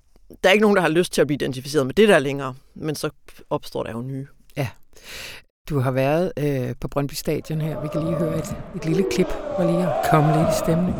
der 0.44 0.48
er 0.48 0.52
ikke 0.52 0.62
nogen, 0.62 0.76
der 0.76 0.82
har 0.82 0.88
lyst 0.88 1.12
til 1.12 1.20
at 1.20 1.26
blive 1.26 1.34
identificeret 1.34 1.86
med 1.86 1.94
det 1.94 2.08
der 2.08 2.18
længere, 2.18 2.54
men 2.74 2.94
så 2.94 3.10
opstår 3.50 3.82
der 3.82 3.92
jo 3.92 4.02
nye. 4.02 4.26
Ja 4.56 4.68
du 5.70 5.78
har 5.78 5.90
været 5.90 6.32
øh, 6.36 6.74
på 6.80 6.88
Brøndby 6.88 7.12
Stadion 7.12 7.60
her. 7.60 7.82
Vi 7.82 7.88
kan 7.92 8.00
lige 8.00 8.14
høre 8.14 8.38
et, 8.38 8.56
et 8.76 8.86
lille 8.86 9.04
klip, 9.10 9.26
hvor 9.56 9.64
lige 9.64 9.88
at 9.88 10.10
komme 10.10 10.36
lidt 10.36 10.48
i 10.48 10.58
stemning. 10.58 10.96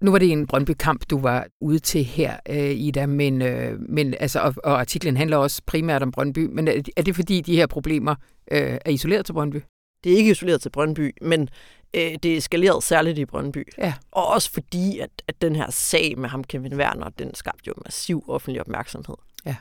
Nu 0.00 0.10
var 0.10 0.18
det 0.18 0.32
en 0.32 0.46
Brøndby-kamp, 0.46 1.10
du 1.10 1.18
var 1.18 1.46
ude 1.60 1.78
til 1.78 2.04
her, 2.04 2.36
øh, 2.48 2.70
Ida, 2.70 3.06
men, 3.06 3.42
øh, 3.42 3.80
men, 3.88 4.14
altså, 4.20 4.40
og, 4.40 4.54
og 4.64 4.80
artiklen 4.80 5.16
handler 5.16 5.36
også 5.36 5.62
primært 5.66 6.02
om 6.02 6.10
Brøndby, 6.10 6.48
men 6.52 6.68
er, 6.68 6.82
er 6.96 7.02
det 7.02 7.14
fordi 7.14 7.40
de 7.40 7.56
her 7.56 7.66
problemer 7.66 8.14
øh, 8.50 8.78
er 8.84 8.90
isoleret 8.90 9.26
til 9.26 9.32
Brøndby? 9.32 9.62
Det 10.04 10.12
er 10.12 10.16
ikke 10.16 10.30
isoleret 10.30 10.62
til 10.62 10.70
Brøndby, 10.70 11.14
men 11.22 11.48
øh, 11.94 12.14
det 12.22 12.24
er 12.24 12.36
eskaleret 12.36 12.82
særligt 12.82 13.18
i 13.18 13.24
Brøndby. 13.24 13.68
Ja. 13.78 13.94
Og 14.10 14.26
også 14.26 14.52
fordi, 14.52 14.98
at, 14.98 15.10
at 15.28 15.42
den 15.42 15.56
her 15.56 15.70
sag 15.70 16.18
med 16.18 16.28
ham, 16.28 16.44
Kevin 16.44 16.76
Werner, 16.76 17.08
den 17.08 17.34
skabte 17.34 17.68
jo 17.68 17.74
massiv 17.84 18.24
offentlig 18.28 18.60
opmærksomhed. 18.60 19.16
Ja. 19.46 19.56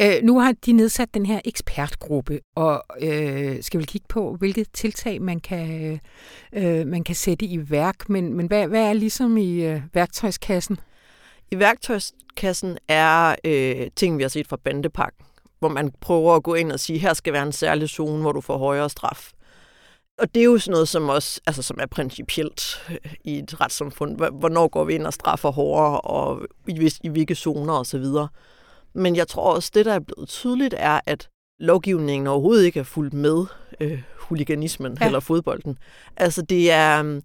Øh, 0.00 0.22
nu 0.22 0.38
har 0.40 0.54
de 0.66 0.72
nedsat 0.72 1.14
den 1.14 1.26
her 1.26 1.40
ekspertgruppe, 1.44 2.40
og 2.56 2.84
øh, 3.00 3.62
skal 3.62 3.80
vi 3.80 3.84
kigge 3.84 4.06
på, 4.08 4.36
hvilke 4.38 4.64
tiltag 4.72 5.22
man 5.22 5.40
kan, 5.40 6.00
øh, 6.52 6.86
man 6.86 7.04
kan 7.04 7.14
sætte 7.14 7.46
i 7.46 7.70
værk. 7.70 8.08
Men, 8.08 8.34
men 8.34 8.46
hvad, 8.46 8.68
hvad 8.68 8.88
er 8.88 8.92
ligesom 8.92 9.36
i 9.36 9.64
øh, 9.64 9.82
værktøjskassen? 9.94 10.80
I 11.50 11.58
værktøjskassen 11.58 12.78
er 12.88 13.34
øh, 13.44 13.90
ting, 13.96 14.18
vi 14.18 14.22
har 14.22 14.28
set 14.28 14.48
fra 14.48 14.56
bandepakken, 14.64 15.24
hvor 15.60 15.68
man 15.68 15.92
prøver 16.00 16.34
at 16.34 16.42
gå 16.42 16.54
ind 16.54 16.72
og 16.72 16.80
sige, 16.80 16.98
her 16.98 17.14
skal 17.14 17.32
være 17.32 17.42
en 17.42 17.52
særlig 17.52 17.88
zone, 17.88 18.20
hvor 18.20 18.32
du 18.32 18.40
får 18.40 18.58
højere 18.58 18.90
straf. 18.90 19.30
Og 20.18 20.34
det 20.34 20.40
er 20.40 20.44
jo 20.44 20.58
sådan 20.58 20.72
noget, 20.72 20.88
som 20.88 21.08
også 21.08 21.40
altså, 21.46 21.62
som 21.62 21.78
er 21.80 21.86
principielt 21.86 22.62
øh, 22.90 23.12
i 23.24 23.38
et 23.38 23.60
retssamfund. 23.60 24.16
Hvornår 24.16 24.68
går 24.68 24.84
vi 24.84 24.94
ind 24.94 25.06
og 25.06 25.12
straffer 25.12 25.50
hårdere, 25.50 26.00
og 26.00 26.46
i, 26.68 26.90
i 27.02 27.08
hvilke 27.08 27.34
zoner 27.34 27.74
osv. 27.74 28.04
Men 28.94 29.16
jeg 29.16 29.28
tror 29.28 29.54
også, 29.54 29.70
det 29.74 29.86
der 29.86 29.94
er 29.94 30.00
blevet 30.00 30.28
tydeligt, 30.28 30.74
er, 30.78 31.00
at 31.06 31.28
lovgivningen 31.58 32.26
overhovedet 32.26 32.64
ikke 32.64 32.80
er 32.80 32.84
fuldt 32.84 33.14
med 33.14 33.44
øh, 33.80 34.02
huliganismen 34.18 34.96
ja. 35.00 35.06
eller 35.06 35.20
fodbolden. 35.20 35.78
Altså 36.16 36.42
det 36.42 36.70
er... 36.70 37.20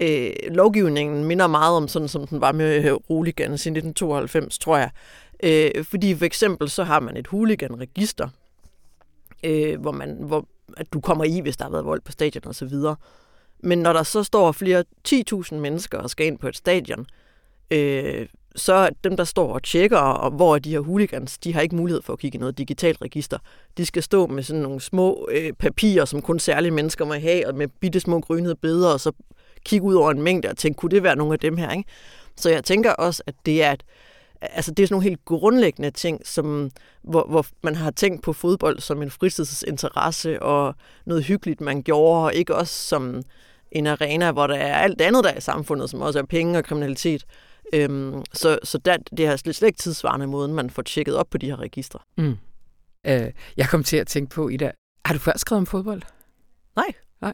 Øh, 0.00 0.30
lovgivningen 0.50 1.24
minder 1.24 1.46
meget 1.46 1.76
om 1.76 1.88
sådan, 1.88 2.08
som 2.08 2.26
den 2.26 2.40
var 2.40 2.52
med 2.52 2.98
hooligans 3.08 3.66
i 3.66 3.68
1992, 3.68 4.58
tror 4.58 4.76
jeg. 4.76 4.90
Øh, 5.42 5.84
fordi 5.84 6.14
for 6.14 6.24
eksempel 6.24 6.70
så 6.70 6.84
har 6.84 7.00
man 7.00 7.16
et 7.16 7.26
hooliganregister, 7.26 8.28
øh, 9.44 9.80
hvor, 9.80 9.92
man, 9.92 10.16
hvor 10.20 10.48
at 10.76 10.92
du 10.92 11.00
kommer 11.00 11.24
i, 11.24 11.40
hvis 11.40 11.56
der 11.56 11.64
har 11.64 11.70
været 11.70 11.84
vold 11.84 12.00
på 12.00 12.12
stadion 12.12 12.46
og 12.46 12.54
så 12.54 12.66
videre. 12.66 12.96
Men 13.62 13.78
når 13.78 13.92
der 13.92 14.02
så 14.02 14.22
står 14.22 14.52
flere 14.52 14.84
10.000 15.08 15.54
mennesker 15.54 15.98
og 15.98 16.10
skal 16.10 16.26
ind 16.26 16.38
på 16.38 16.48
et 16.48 16.56
stadion, 16.56 17.06
øh, 17.70 18.26
så 18.56 18.90
dem, 19.04 19.16
der 19.16 19.24
står 19.24 19.52
og 19.52 19.62
tjekker, 19.62 19.98
og 19.98 20.30
hvor 20.30 20.54
er 20.54 20.58
de 20.58 20.70
her 20.70 20.80
hooligans, 20.80 21.38
de 21.38 21.52
har 21.52 21.60
ikke 21.60 21.76
mulighed 21.76 22.02
for 22.02 22.12
at 22.12 22.18
kigge 22.18 22.36
i 22.36 22.40
noget 22.40 22.58
digitalt 22.58 23.02
register. 23.02 23.38
De 23.76 23.86
skal 23.86 24.02
stå 24.02 24.26
med 24.26 24.42
sådan 24.42 24.62
nogle 24.62 24.80
små 24.80 25.28
øh, 25.32 25.52
papirer, 25.52 26.04
som 26.04 26.22
kun 26.22 26.38
særlige 26.38 26.70
mennesker 26.70 27.04
må 27.04 27.14
have, 27.14 27.48
og 27.48 27.54
med 27.54 27.68
bitte 27.68 28.00
små 28.00 28.20
grønede 28.20 28.54
billeder, 28.54 28.92
og 28.92 29.00
så 29.00 29.12
kigge 29.64 29.86
ud 29.86 29.94
over 29.94 30.10
en 30.10 30.22
mængde 30.22 30.48
og 30.48 30.56
tænke, 30.56 30.76
kunne 30.76 30.90
det 30.90 31.02
være 31.02 31.16
nogle 31.16 31.32
af 31.32 31.38
dem 31.38 31.56
her? 31.56 31.70
Ikke? 31.70 31.84
Så 32.36 32.50
jeg 32.50 32.64
tænker 32.64 32.92
også, 32.92 33.22
at 33.26 33.34
det 33.46 33.62
er 33.62 33.72
et, 33.72 33.82
altså 34.42 34.70
det 34.70 34.82
er 34.82 34.86
sådan 34.86 34.94
nogle 34.94 35.08
helt 35.08 35.24
grundlæggende 35.24 35.90
ting, 35.90 36.26
som, 36.26 36.70
hvor, 37.02 37.26
hvor 37.28 37.46
man 37.62 37.74
har 37.74 37.90
tænkt 37.90 38.22
på 38.22 38.32
fodbold 38.32 38.80
som 38.80 39.02
en 39.02 39.10
fritidsinteresse 39.10 40.42
og 40.42 40.74
noget 41.06 41.24
hyggeligt, 41.24 41.60
man 41.60 41.82
gjorde, 41.82 42.24
og 42.24 42.34
ikke 42.34 42.54
også 42.54 42.88
som 42.88 43.22
en 43.72 43.86
arena, 43.86 44.32
hvor 44.32 44.46
der 44.46 44.54
er 44.54 44.74
alt 44.74 45.00
andet, 45.00 45.24
der 45.24 45.30
er 45.30 45.36
i 45.36 45.40
samfundet, 45.40 45.90
som 45.90 46.00
også 46.00 46.18
er 46.18 46.22
penge 46.22 46.58
og 46.58 46.64
kriminalitet. 46.64 47.24
Øhm, 47.74 48.22
så 48.32 48.58
så 48.64 48.78
der, 48.78 48.96
det 49.16 49.26
er 49.26 49.36
slet, 49.36 49.56
slet 49.56 49.68
ikke 49.68 49.78
tidsvarende 49.78 50.26
måden, 50.26 50.54
man 50.54 50.70
får 50.70 50.82
tjekket 50.82 51.16
op 51.16 51.30
på 51.30 51.38
de 51.38 51.46
her 51.46 51.60
registre. 51.60 51.98
Mm. 52.18 52.36
Øh, 53.06 53.32
jeg 53.56 53.68
kom 53.68 53.84
til 53.84 53.96
at 53.96 54.06
tænke 54.06 54.34
på, 54.34 54.48
Ida, 54.48 54.70
har 55.04 55.14
du 55.14 55.20
før 55.20 55.32
skrevet 55.36 55.58
om 55.58 55.66
fodbold? 55.66 56.02
Nej. 56.76 56.92
Nej. 57.20 57.32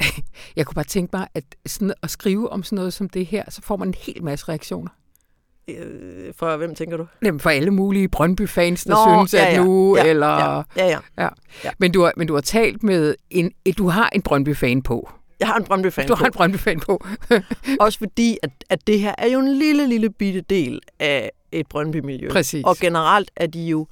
Jeg 0.56 0.66
kunne 0.66 0.74
bare 0.74 0.84
tænke 0.84 1.16
mig, 1.16 1.28
at 1.34 1.44
sådan 1.66 1.94
at 2.02 2.10
skrive 2.10 2.50
om 2.50 2.62
sådan 2.62 2.76
noget 2.76 2.92
som 2.92 3.08
det 3.08 3.26
her, 3.26 3.50
så 3.50 3.62
får 3.62 3.76
man 3.76 3.88
en 3.88 3.94
hel 3.94 4.24
masse 4.24 4.48
reaktioner. 4.48 4.90
Øh, 5.68 6.34
for 6.36 6.56
hvem 6.56 6.74
tænker 6.74 6.96
du? 6.96 7.06
Jamen 7.24 7.40
for 7.40 7.50
alle 7.50 7.70
mulige 7.70 8.08
Brøndby-fans, 8.08 8.84
der 8.84 8.90
Nå, 8.90 9.18
synes, 9.18 9.34
ja, 9.34 9.50
ja. 9.50 9.58
at 9.58 9.64
nu, 9.64 9.96
ja, 9.96 10.06
eller... 10.06 10.26
Ja, 10.26 10.62
ja, 10.76 10.86
ja. 10.86 10.98
ja. 11.18 11.28
ja. 11.64 11.70
Men, 11.78 11.92
du 11.92 12.02
har, 12.02 12.12
men 12.16 12.26
du 12.26 12.34
har 12.34 12.40
talt 12.40 12.82
med 12.82 13.14
en... 13.30 13.52
Du 13.78 13.88
har 13.88 14.10
en 14.12 14.22
Brøndby-fan 14.22 14.82
på. 14.82 15.10
Jeg 15.40 15.48
har 15.48 15.56
en 15.56 15.64
Brøndby-fan 15.64 16.08
Du 16.08 16.14
har 16.14 16.26
en 16.26 16.32
Brøndby-fan 16.32 16.80
på. 16.80 17.06
Også 17.80 17.98
fordi, 17.98 18.38
at, 18.42 18.50
at 18.70 18.86
det 18.86 19.00
her 19.00 19.14
er 19.18 19.26
jo 19.26 19.38
en 19.38 19.58
lille, 19.58 19.88
lille 19.88 20.10
bitte 20.10 20.40
del 20.40 20.80
af 20.98 21.30
et 21.52 21.66
Brøndby-miljø. 21.66 22.28
Præcis. 22.30 22.64
Og 22.64 22.76
generelt 22.76 23.30
er 23.36 23.46
de 23.46 23.66
jo 23.66 23.86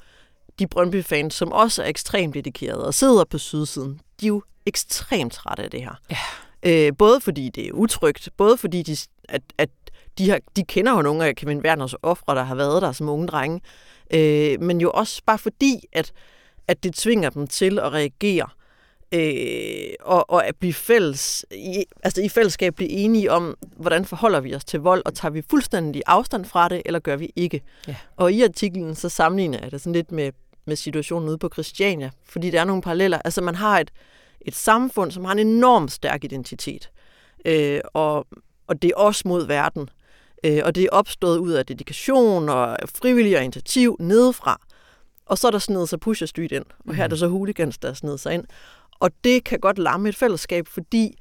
de 0.59 0.67
Brøndby-fans, 0.67 1.35
som 1.35 1.53
også 1.53 1.83
er 1.83 1.87
ekstremt 1.87 2.35
dedikerede 2.35 2.87
og 2.87 2.95
sidder 2.95 3.25
på 3.25 3.39
sydsiden, 3.39 4.01
de 4.21 4.27
er 4.27 4.29
jo 4.29 4.43
ekstremt 4.67 5.33
trætte 5.33 5.63
af 5.63 5.71
det 5.71 5.81
her. 5.81 5.95
Ja. 6.11 6.87
Øh, 6.87 6.93
både 6.99 7.21
fordi 7.21 7.51
det 7.55 7.69
er 7.69 7.73
utrygt, 7.73 8.29
både 8.37 8.57
fordi 8.57 8.83
de, 8.83 8.97
at, 9.29 9.43
at 9.59 9.71
de, 10.19 10.31
har, 10.31 10.41
de 10.57 10.65
kender 10.65 10.93
jo 10.93 11.03
nogle 11.03 11.27
af 11.27 11.37
Kevin 11.37 11.61
Werners 11.61 11.95
ofre, 12.03 12.35
der 12.35 12.43
har 12.43 12.55
været 12.55 12.83
der 12.83 12.93
som 12.93 13.09
unge 13.09 13.27
drenge, 13.27 13.61
øh, 14.15 14.61
men 14.61 14.81
jo 14.81 14.91
også 14.91 15.23
bare 15.27 15.39
fordi, 15.39 15.85
at, 15.93 16.13
at 16.69 16.85
det 16.85 16.95
tvinger 16.95 17.31
dem 17.31 17.47
til 17.47 17.79
at 17.79 17.93
reagere 17.93 18.49
øh, 19.13 19.95
og, 20.01 20.31
og 20.31 20.47
at 20.47 20.57
blive 20.57 20.73
fælles, 20.73 21.47
i, 21.51 21.85
altså 22.03 22.23
i 22.23 22.29
fællesskab 22.29 22.75
blive 22.75 22.91
enige 22.91 23.31
om, 23.31 23.57
hvordan 23.77 24.05
forholder 24.05 24.41
vi 24.41 24.55
os 24.55 24.65
til 24.65 24.81
vold, 24.81 25.03
og 25.05 25.15
tager 25.15 25.33
vi 25.33 25.43
fuldstændig 25.51 26.03
afstand 26.07 26.45
fra 26.45 26.69
det, 26.69 26.83
eller 26.85 27.01
gør 27.01 27.17
vi 27.17 27.33
ikke? 27.37 27.63
Ja. 27.89 27.97
Og 28.17 28.33
i 28.33 28.43
artiklen 28.43 28.95
så 28.95 29.09
sammenligner 29.09 29.59
jeg 29.63 29.71
det 29.71 29.81
sådan 29.81 29.93
lidt 29.93 30.13
med, 30.13 30.33
med 30.65 30.77
situationen 30.77 31.29
ude 31.29 31.39
på 31.39 31.49
Christiania, 31.53 32.11
fordi 32.25 32.51
der 32.51 32.61
er 32.61 32.65
nogle 32.65 32.83
paralleller. 32.83 33.19
Altså 33.25 33.41
man 33.41 33.55
har 33.55 33.81
et, 33.81 33.91
et 34.41 34.55
samfund, 34.55 35.11
som 35.11 35.25
har 35.25 35.33
en 35.33 35.39
enorm 35.39 35.89
stærk 35.89 36.25
identitet, 36.25 36.91
øh, 37.45 37.81
og, 37.95 38.27
og 38.67 38.83
det 38.83 38.89
er 38.91 38.97
også 38.97 39.29
mod 39.29 39.47
verden. 39.47 39.89
Øh, 40.45 40.61
og 40.65 40.75
det 40.75 40.85
er 40.85 40.89
opstået 40.93 41.39
ud 41.39 41.53
af 41.53 41.67
dedikation 41.67 42.49
og 42.49 42.79
frivillig 42.95 43.37
og 43.37 43.45
initiativ 43.45 43.97
nedefra. 44.01 44.61
Og 45.27 45.39
så 45.39 45.47
er 45.47 45.51
der 45.51 45.59
snedet 45.59 45.89
sig 45.89 46.01
Pusher 46.01 46.27
Street 46.27 46.53
ind, 46.53 46.65
og 46.89 46.95
her 46.95 47.05
er 47.05 47.09
der 47.09 47.17
så 47.17 47.29
hooligans, 47.29 47.79
der 47.79 47.89
er 47.89 47.95
snedet 47.95 48.21
sig 48.21 48.35
ind. 48.35 48.45
Og 49.01 49.11
det 49.25 49.45
kan 49.45 49.61
godt 49.61 49.79
lamme 49.79 50.09
et 50.09 50.17
fællesskab, 50.17 50.69
fordi 50.69 51.19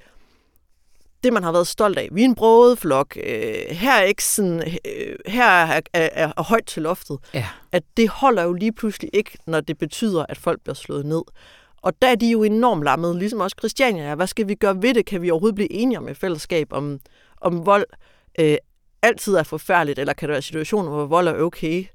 det, 1.24 1.34
man 1.34 1.44
har 1.44 1.52
været 1.52 1.68
stolt 1.68 1.98
af. 1.98 2.10
Vi 2.12 2.22
er 2.22 2.26
en 2.26 2.36
broget 2.36 2.78
flok. 2.78 3.18
Øh, 3.24 3.54
her 3.70 3.94
er 3.94 4.04
ikke 4.04 4.24
sådan, 4.24 4.78
øh, 4.86 5.16
her 5.28 5.46
er, 5.46 5.82
er, 5.94 6.10
er, 6.14 6.32
er 6.38 6.44
højt 6.44 6.66
til 6.66 6.84
loftet. 6.84 7.18
Ja. 7.34 7.48
At 7.72 7.84
det 7.98 8.10
holder 8.10 8.44
jo 8.44 8.54
lige 8.54 8.74
pludselig 8.74 9.10
ikke, 9.14 9.38
når 9.48 9.62
det 9.62 9.78
betyder, 9.78 10.26
at 10.30 10.38
folk 10.38 10.62
bliver 10.64 10.76
slået 10.76 11.06
ned. 11.06 11.22
Og 11.82 11.94
der 12.02 12.08
er 12.08 12.16
de 12.16 12.32
jo 12.32 12.44
enormt 12.44 12.84
lammet, 12.84 13.16
ligesom 13.16 13.40
også 13.40 13.56
Christiania. 13.60 14.16
Hvad 14.16 14.28
skal 14.28 14.48
vi 14.48 14.56
gøre 14.56 14.82
ved 14.82 14.94
det? 14.94 15.06
Kan 15.06 15.22
vi 15.22 15.32
overhovedet 15.32 15.56
blive 15.56 15.72
enige 15.72 15.98
om 15.98 16.08
et 16.08 16.18
fællesskab, 16.18 16.68
om, 16.74 17.00
om 17.42 17.66
vold 17.66 17.86
øh, 18.40 18.56
altid 19.04 19.36
er 19.36 19.44
forfærdeligt, 19.44 20.00
eller 20.00 20.14
kan 20.14 20.30
der 20.30 20.34
være 20.34 20.42
situationer, 20.42 20.90
hvor 20.90 21.06
vold 21.06 21.28
er 21.28 21.42
okay, 21.42 21.86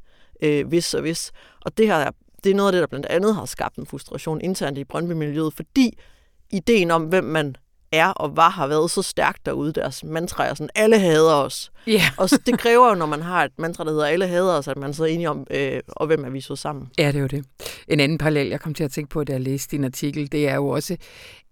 øh, 0.42 0.66
hvis 0.66 0.94
og 0.94 1.00
hvis. 1.00 1.32
Og 1.61 1.78
det 1.78 1.86
her 1.86 2.11
det 2.44 2.50
er 2.50 2.54
noget 2.54 2.68
af 2.68 2.72
det, 2.72 2.80
der 2.80 2.86
blandt 2.86 3.07
andet 3.07 3.34
har 3.34 3.44
skabt 3.44 3.76
en 3.76 3.86
frustration 3.86 4.40
internt 4.40 4.78
i 4.78 4.84
Brøndby-miljøet, 4.84 5.54
fordi 5.54 5.98
ideen 6.50 6.90
om, 6.90 7.04
hvem 7.04 7.24
man 7.24 7.57
er 7.93 8.09
og 8.09 8.28
hvad 8.28 8.51
har 8.51 8.66
været 8.66 8.91
så 8.91 9.03
stærkt 9.03 9.47
derude, 9.47 9.72
deres 9.72 10.05
mantra 10.05 10.47
er 10.47 10.55
sådan, 10.55 10.70
alle 10.74 10.99
hader 10.99 11.34
os. 11.34 11.72
Yeah. 11.89 12.01
og 12.18 12.28
så, 12.28 12.39
det 12.47 12.59
kræver 12.59 12.89
jo, 12.89 12.95
når 12.95 13.07
man 13.07 13.22
har 13.22 13.45
et 13.45 13.53
mantra, 13.59 13.84
der 13.84 13.91
hedder, 13.91 14.07
alle 14.07 14.26
hader 14.26 14.53
os, 14.53 14.68
at 14.68 14.76
man 14.76 14.95
så 14.95 15.03
er 15.03 15.09
enige 15.09 15.30
om, 15.30 15.47
øh, 15.51 15.80
og 15.87 16.07
hvem 16.07 16.24
er 16.24 16.30
vi 16.30 16.41
så 16.41 16.57
sammen. 16.57 16.89
Ja, 16.99 17.07
det 17.07 17.16
er 17.16 17.20
jo 17.20 17.26
det. 17.26 17.45
En 17.89 18.01
anden 18.01 18.18
parallel, 18.18 18.49
jeg 18.49 18.61
kom 18.61 18.74
til 18.74 18.84
at 18.84 18.91
tænke 18.91 19.11
på, 19.11 19.24
da 19.24 19.32
jeg 19.32 19.41
læste 19.41 19.76
din 19.76 19.84
artikel, 19.84 20.32
det 20.32 20.49
er 20.49 20.55
jo 20.55 20.68
også, 20.68 20.97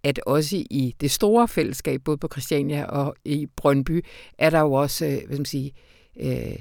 at 0.05 0.21
også 0.27 0.57
i 0.57 0.95
det 1.01 1.11
store 1.11 1.49
fællesskab, 1.49 2.01
både 2.05 2.17
på 2.17 2.29
Christiania 2.33 2.85
og 2.85 3.15
i 3.25 3.47
Brøndby, 3.57 4.05
er 4.39 4.51
der 4.51 4.61
jo 4.61 4.73
også, 4.73 5.05
øh, 5.05 5.11
hvad 5.11 5.27
skal 5.27 5.39
man 5.39 5.45
sige, 5.45 5.73
øh, 6.21 6.57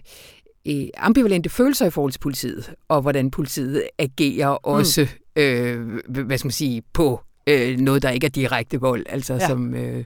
øh, 0.68 0.88
ambivalente 0.98 1.50
følelser 1.50 1.86
i 1.86 1.90
forhold 1.90 2.12
til 2.12 2.20
politiet, 2.20 2.74
og 2.88 3.02
hvordan 3.02 3.32
politiet 3.32 3.84
agerer 4.00 4.52
mm. 4.52 4.58
også, 4.64 5.08
mm. 5.36 5.42
øh, 5.42 6.26
hvad 6.26 6.38
skal 6.38 6.48
man 6.48 6.52
sige, 6.52 6.82
på 6.94 7.22
øh, 7.48 7.78
noget, 7.78 8.02
der 8.02 8.10
ikke 8.10 8.26
er 8.26 8.32
direkte 8.32 8.80
vold. 8.80 9.06
Altså 9.10 9.34
ja. 9.34 9.48
som... 9.48 9.76
Øh... 9.76 10.06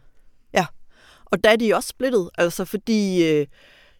Ja, 0.53 0.65
og 1.25 1.43
der 1.43 1.49
er 1.49 1.55
de 1.55 1.73
også 1.75 1.89
splittet, 1.89 2.29
altså 2.38 2.65
fordi... 2.65 3.31
Øh, 3.31 3.47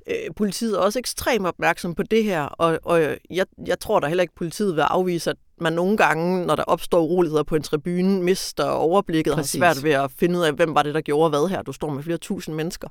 øh, 0.08 0.16
politiet 0.36 0.76
er 0.76 0.80
også 0.80 1.00
ekstremt 1.00 1.48
opmærksom 1.48 1.96
på 1.96 2.04
det 2.04 2.24
her, 2.24 2.42
og, 2.42 2.80
og 2.84 3.02
jeg, 3.30 3.46
jeg 3.68 3.80
tror 3.80 4.00
da 4.00 4.08
heller 4.08 4.22
ikke, 4.22 4.32
at 4.32 4.38
politiet 4.38 4.76
vil 4.76 4.82
afvise, 4.82 5.30
at 5.30 5.38
man 5.62 5.74
nogle 5.74 5.98
gange, 5.98 6.46
når 6.46 6.56
der 6.56 6.64
opstår 6.64 7.02
uroligheder 7.02 7.44
på 7.44 7.56
en 7.56 7.64
tribune, 7.64 8.24
mister 8.24 8.64
overblikket 8.64 9.34
og 9.34 9.38
har 9.38 9.44
svært 9.44 9.84
ved 9.84 9.92
at 9.92 10.12
finde 10.12 10.40
ud 10.40 10.44
af, 10.44 10.54
hvem 10.54 10.76
var 10.76 10.84
det, 10.84 10.94
der 10.94 11.02
gjorde 11.02 11.30
hvad 11.30 11.50
her. 11.50 11.62
Du 11.62 11.72
står 11.72 11.90
med 11.90 12.04
flere 12.04 12.18
tusind 12.18 12.56
mennesker. 12.56 12.88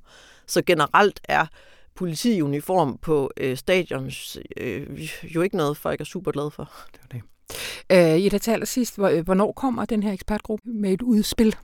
Så 0.46 0.62
generelt 0.62 1.20
er 1.24 1.46
politiuniform 1.94 2.98
på 3.02 3.30
øh, 3.36 3.56
stadions 3.56 4.38
øh, 4.56 5.10
jo 5.22 5.42
ikke 5.42 5.56
noget, 5.56 5.76
folk 5.76 6.00
er 6.00 6.04
super 6.04 6.30
glade 6.30 6.50
for. 6.50 6.70
Det 6.92 7.00
var 7.02 7.18
det. 7.18 7.22
Øh, 7.92 8.18
Ida, 8.18 8.38
til 8.38 8.50
allersidst, 8.50 8.96
hvornår 8.96 9.52
kommer 9.52 9.84
den 9.84 10.02
her 10.02 10.12
ekspertgruppe 10.12 10.70
med 10.70 10.92
et 10.92 11.02
udspil? 11.02 11.56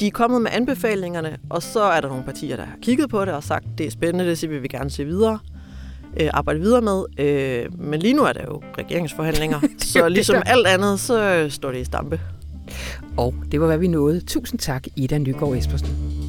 De 0.00 0.06
er 0.06 0.10
kommet 0.10 0.42
med 0.42 0.50
anbefalingerne, 0.54 1.38
og 1.50 1.62
så 1.62 1.82
er 1.82 2.00
der 2.00 2.08
nogle 2.08 2.24
partier, 2.24 2.56
der 2.56 2.64
har 2.64 2.76
kigget 2.82 3.10
på 3.10 3.24
det 3.24 3.34
og 3.34 3.44
sagt, 3.44 3.64
det 3.78 3.86
er 3.86 3.90
spændende, 3.90 4.30
det 4.30 4.50
vil 4.50 4.62
vi 4.62 4.68
gerne 4.68 4.90
se 4.90 5.04
videre, 5.04 5.38
øh, 6.20 6.30
arbejde 6.32 6.60
videre 6.60 6.80
med. 6.80 7.04
Øh, 7.18 7.80
men 7.80 8.00
lige 8.00 8.14
nu 8.14 8.22
er 8.22 8.32
der 8.32 8.44
jo 8.44 8.62
regeringsforhandlinger, 8.78 9.60
så 9.78 10.08
ligesom 10.08 10.42
alt 10.46 10.66
andet, 10.66 11.00
så 11.00 11.46
står 11.50 11.72
det 11.72 11.78
i 11.78 11.84
stampe. 11.84 12.20
Og 13.16 13.34
det 13.52 13.60
var, 13.60 13.66
hvad 13.66 13.78
vi 13.78 13.88
nåede. 13.88 14.20
Tusind 14.20 14.60
tak, 14.60 14.86
Ida 14.96 15.18
Nygaard 15.18 15.56
Espersen. 15.56 16.25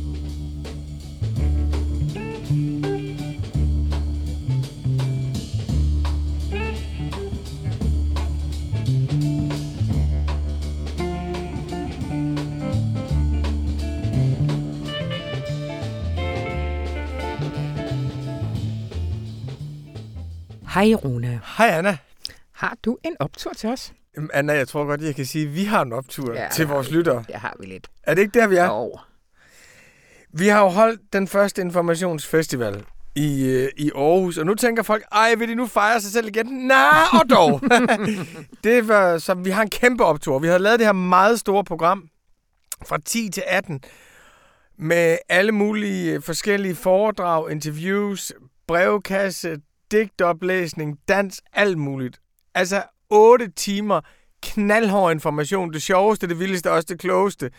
Hej 20.78 20.94
Rune. 20.94 21.42
Hej 21.58 21.68
Anna. 21.68 21.98
Har 22.52 22.78
du 22.86 22.98
en 23.04 23.16
optur 23.20 23.54
til 23.54 23.70
os? 23.70 23.94
Jamen, 24.16 24.30
Anna, 24.34 24.54
jeg 24.54 24.68
tror 24.68 24.86
godt, 24.86 25.02
jeg 25.02 25.16
kan 25.16 25.26
sige, 25.26 25.46
at 25.48 25.56
vi 25.56 25.64
har 25.64 25.82
en 25.82 25.94
optur 25.94 26.34
Ja, 26.34 26.48
til 26.54 26.68
vores 26.68 26.92
lyttere. 26.92 27.24
Det 27.28 27.36
har 27.36 27.56
vi 27.60 27.66
lidt. 27.66 27.88
Er 28.04 28.14
det 28.14 28.22
ikke 28.22 28.40
der, 28.40 28.48
vi 28.48 28.56
er? 28.56 28.66
Jo. 28.66 28.98
Vi 30.34 30.48
har 30.48 30.60
jo 30.60 30.68
holdt 30.68 31.02
den 31.14 31.28
første 31.28 31.62
informationsfestival 31.62 32.84
i, 33.16 33.46
øh, 33.46 33.70
i 33.78 33.92
Aarhus, 33.96 34.38
og 34.38 34.46
nu 34.46 34.56
tænker 34.56 34.84
folk, 34.84 35.04
ej, 35.12 35.36
vil 35.36 35.50
de 35.50 35.56
nu 35.56 35.68
fejre 35.68 36.02
sig 36.02 36.12
selv 36.12 36.28
igen? 36.28 36.46
Nej, 36.46 37.04
og 37.14 37.30
dog. 37.30 37.62
det 38.64 38.88
var, 38.88 39.18
så 39.18 39.34
vi 39.34 39.50
har 39.50 39.62
en 39.62 39.70
kæmpe 39.70 40.06
optur. 40.06 40.40
Vi 40.40 40.48
har 40.48 40.58
lavet 40.58 40.80
det 40.80 40.88
her 40.88 40.94
meget 40.94 41.40
store 41.40 41.64
program 41.64 42.10
fra 42.86 42.98
10 43.06 43.30
til 43.30 43.44
18 43.48 43.84
med 44.80 45.18
alle 45.30 45.52
mulige 45.52 46.14
øh, 46.14 46.22
forskellige 46.22 46.76
foredrag, 46.76 47.52
interviews, 47.52 48.32
brevkasse, 48.68 49.58
digtoplæsning, 49.92 51.00
dans, 51.08 51.42
alt 51.54 51.78
muligt. 51.78 52.22
Altså 52.56 52.84
8 53.10 53.52
timer 53.56 54.02
knaldhård 54.42 55.12
information. 55.12 55.74
Det 55.74 55.82
sjoveste, 55.82 56.28
det 56.28 56.40
vildeste, 56.40 56.72
også 56.72 56.86
det 56.90 57.00
klogeste. 57.00 57.52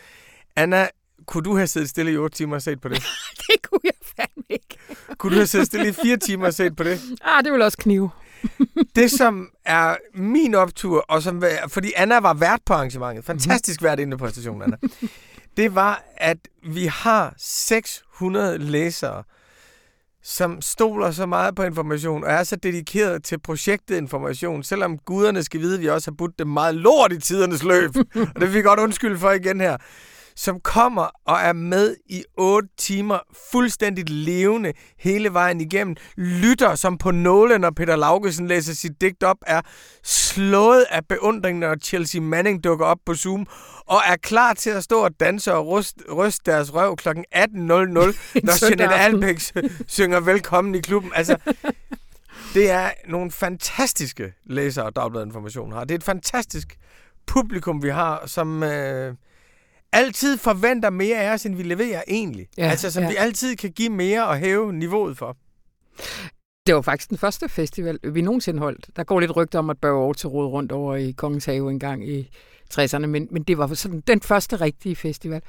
Anna, 0.55 0.87
kunne 1.25 1.43
du 1.43 1.55
have 1.55 1.67
siddet 1.67 1.89
stille 1.89 2.11
i 2.11 2.17
8 2.17 2.37
timer 2.37 2.55
og 2.55 2.61
set 2.61 2.81
på 2.81 2.89
det? 2.89 3.03
Det 3.47 3.61
kunne 3.69 3.81
jeg 3.83 3.93
fandme 4.17 4.43
ikke. 4.49 4.77
Kunne 5.17 5.31
du 5.31 5.35
have 5.35 5.47
siddet 5.47 5.67
stille 5.67 5.89
i 5.89 5.91
4 5.91 6.17
timer 6.17 6.45
og 6.45 6.53
set 6.53 6.75
på 6.75 6.83
det? 6.83 7.01
Ah, 7.21 7.43
det 7.43 7.53
vil 7.53 7.61
også 7.61 7.77
knive. 7.77 8.09
Det, 8.95 9.11
som 9.11 9.49
er 9.65 9.95
min 10.13 10.55
optur, 10.55 11.05
og 11.07 11.23
som, 11.23 11.43
fordi 11.67 11.91
Anna 11.95 12.19
var 12.19 12.33
vært 12.33 12.59
på 12.65 12.73
arrangementet, 12.73 13.25
fantastisk 13.25 13.83
vært 13.83 13.99
inde 13.99 14.17
på 14.17 14.25
præstationen, 14.25 14.61
Anna, 14.61 14.77
det 15.57 15.75
var, 15.75 16.03
at 16.17 16.37
vi 16.63 16.85
har 16.85 17.33
600 17.37 18.57
læsere, 18.57 19.23
som 20.23 20.61
stoler 20.61 21.11
så 21.11 21.25
meget 21.25 21.55
på 21.55 21.63
information, 21.63 22.23
og 22.23 22.31
er 22.31 22.43
så 22.43 22.55
dedikeret 22.55 23.23
til 23.23 23.39
projektet 23.39 23.97
information, 23.97 24.63
selvom 24.63 24.97
guderne 24.97 25.43
skal 25.43 25.59
vide, 25.59 25.75
at 25.75 25.81
vi 25.81 25.89
også 25.89 26.11
har 26.11 26.15
budt 26.15 26.39
dem 26.39 26.47
meget 26.47 26.75
lort 26.75 27.13
i 27.13 27.19
tidernes 27.19 27.63
løb, 27.63 27.95
og 28.35 28.35
det 28.35 28.41
vil 28.41 28.53
vi 28.53 28.61
godt 28.61 28.79
undskylde 28.79 29.17
for 29.17 29.31
igen 29.31 29.61
her, 29.61 29.77
som 30.35 30.59
kommer 30.59 31.09
og 31.25 31.39
er 31.39 31.53
med 31.53 31.95
i 32.05 32.23
8 32.37 32.69
timer 32.77 33.19
fuldstændigt 33.51 34.09
levende 34.09 34.73
hele 34.99 35.33
vejen 35.33 35.61
igennem, 35.61 35.95
lytter 36.17 36.75
som 36.75 36.97
på 36.97 37.11
nåle, 37.11 37.59
når 37.59 37.71
Peter 37.71 37.95
Laugesen 37.95 38.47
læser 38.47 38.73
sit 38.73 39.01
digt 39.01 39.23
op, 39.23 39.37
er 39.47 39.61
slået 40.03 40.85
af 40.89 41.07
beundring, 41.07 41.59
når 41.59 41.75
Chelsea 41.75 42.21
Manning 42.21 42.63
dukker 42.63 42.85
op 42.85 42.97
på 43.05 43.15
Zoom, 43.15 43.47
og 43.85 44.01
er 44.07 44.15
klar 44.15 44.53
til 44.53 44.69
at 44.69 44.83
stå 44.83 44.99
og 44.99 45.19
danse 45.19 45.53
og 45.53 45.67
ryste, 45.67 46.13
ryste 46.13 46.51
deres 46.51 46.73
røv 46.73 46.95
kl. 46.95 47.09
18.00, 47.09 47.15
når 47.35 48.65
Jeanette. 48.65 48.95
Albeck 48.95 49.41
synger 49.87 50.19
velkommen 50.19 50.75
i 50.75 50.79
klubben. 50.79 51.11
Altså, 51.15 51.37
det 52.53 52.69
er 52.71 52.91
nogle 53.07 53.31
fantastiske 53.31 54.33
læsere 54.45 54.91
Dagbladet 54.91 55.25
Information 55.25 55.71
har. 55.71 55.83
Det 55.83 55.91
er 55.91 55.97
et 55.97 56.03
fantastisk 56.03 56.77
publikum, 57.27 57.83
vi 57.83 57.89
har, 57.89 58.23
som 58.25 58.63
øh, 58.63 59.15
altid 59.93 60.37
forventer 60.37 60.89
mere 60.89 61.17
af 61.17 61.33
os, 61.33 61.45
end 61.45 61.55
vi 61.55 61.63
leverer 61.63 62.01
egentlig. 62.07 62.47
Ja, 62.57 62.69
altså, 62.69 62.91
som 62.91 63.03
ja. 63.03 63.09
vi 63.09 63.15
altid 63.15 63.55
kan 63.55 63.71
give 63.71 63.89
mere 63.89 64.27
og 64.27 64.37
hæve 64.37 64.73
niveauet 64.73 65.17
for. 65.17 65.37
Det 66.65 66.75
var 66.75 66.81
faktisk 66.81 67.09
den 67.09 67.17
første 67.17 67.49
festival, 67.49 67.99
vi 68.03 68.21
nogensinde 68.21 68.59
holdt. 68.59 68.89
Der 68.95 69.03
går 69.03 69.19
lidt 69.19 69.35
rygter 69.35 69.59
om, 69.59 69.69
at 69.69 69.77
Børge 69.77 69.99
Aarhus 69.99 70.25
rode 70.25 70.47
rundt 70.47 70.71
over 70.71 70.95
i 70.95 71.11
Kongens 71.11 71.45
Have 71.45 71.71
en 71.71 71.79
gang 71.79 72.09
i 72.09 72.29
60'erne, 72.73 73.05
men, 73.05 73.27
men 73.31 73.43
det 73.43 73.57
var 73.57 73.73
sådan 73.73 74.03
den 74.07 74.21
første 74.21 74.55
rigtige 74.55 74.95
festival. 74.95 75.41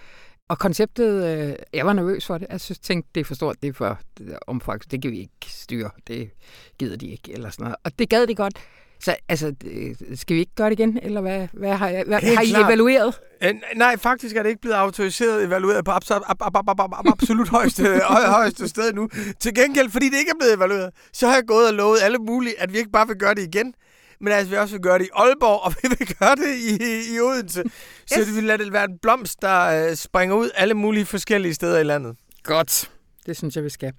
Og 0.49 0.59
konceptet, 0.59 1.25
øh, 1.25 1.57
jeg 1.73 1.87
var 1.87 1.93
nervøs 1.93 2.27
for 2.27 2.39
det. 2.39 2.47
Jeg 2.51 2.61
synes, 2.61 2.79
tænkte, 2.79 3.11
det 3.15 3.21
er 3.21 3.25
for 3.25 3.35
stort, 3.35 3.57
det 3.63 3.69
er 3.69 3.73
for 3.73 3.99
omfang, 4.47 4.91
det 4.91 5.03
kan 5.03 5.11
vi 5.11 5.19
ikke 5.19 5.47
styre. 5.47 5.91
Det 6.07 6.31
gider 6.79 6.97
de 6.97 7.07
ikke, 7.07 7.33
eller 7.33 7.51
sådan 7.51 7.65
noget. 7.65 7.77
Og 7.85 7.99
det 7.99 8.09
gad 8.09 8.27
de 8.27 8.35
godt. 8.35 8.55
Så 9.03 9.17
altså, 9.29 9.51
det- 9.51 10.21
skal 10.21 10.35
vi 10.35 10.41
ikke 10.41 10.55
gøre 10.55 10.71
det 10.71 10.79
igen, 10.79 10.99
eller 11.03 11.21
hvad, 11.21 11.49
hvad 11.53 11.75
har, 11.75 11.89
jeg, 11.89 12.05
hvad, 12.07 12.21
Helt 12.21 12.37
har 12.37 12.43
I 12.45 12.49
klart. 12.49 12.65
evalueret? 12.67 13.15
Øh, 13.43 13.55
nej, 13.77 13.97
faktisk 13.97 14.37
er 14.37 14.43
det 14.43 14.49
ikke 14.51 14.61
blevet 14.61 14.75
autoriseret 14.77 15.45
evalueret 15.45 15.85
på 15.85 15.91
abs- 15.91 16.11
ab- 16.11 16.23
ab- 16.31 16.43
ab- 16.57 16.69
ab- 16.71 16.81
ab- 16.81 17.09
absolut 17.13 17.49
højeste, 17.49 17.83
høj, 18.15 18.25
højeste 18.27 18.69
sted 18.69 18.93
nu. 18.93 19.09
Til 19.41 19.55
gengæld, 19.55 19.91
fordi 19.91 20.09
det 20.11 20.19
ikke 20.19 20.31
er 20.31 20.39
blevet 20.41 20.55
evalueret, 20.55 20.91
så 21.13 21.27
har 21.27 21.35
jeg 21.35 21.45
gået 21.47 21.69
og 21.69 21.75
lovet 21.75 21.99
alle 22.03 22.19
mulige, 22.19 22.61
at 22.61 22.73
vi 22.73 22.79
ikke 22.79 22.91
bare 22.91 23.07
vil 23.07 23.17
gøre 23.17 23.35
det 23.35 23.43
igen, 23.43 23.75
men 24.21 24.33
altså 24.33 24.51
vi 24.51 24.57
også 24.57 24.75
vil 24.75 24.83
gøre 24.83 24.99
det 24.99 25.05
i 25.05 25.09
Aalborg, 25.15 25.61
og 25.65 25.75
vi 25.83 25.89
vil 25.99 26.15
gøre 26.19 26.37
det 26.37 26.55
i, 26.57 27.15
i 27.15 27.21
Odense. 27.21 27.63
Så 28.07 28.15
Yes. 28.21 28.27
det 28.27 28.37
vil 28.37 28.45
lade 28.45 28.65
det 28.65 28.73
være 28.73 28.85
en 28.85 28.99
blomst, 29.03 29.43
der 29.43 29.89
øh, 29.91 29.97
springer 29.97 30.37
ud 30.37 30.51
alle 30.55 30.75
mulige 30.75 31.07
forskellige 31.07 31.55
steder 31.55 31.79
i 31.79 31.85
landet. 31.85 32.17
Godt. 32.45 32.91
Det 33.27 33.37
synes 33.37 33.57
jeg, 33.57 33.65
vi 33.65 33.69
skal. 33.69 33.93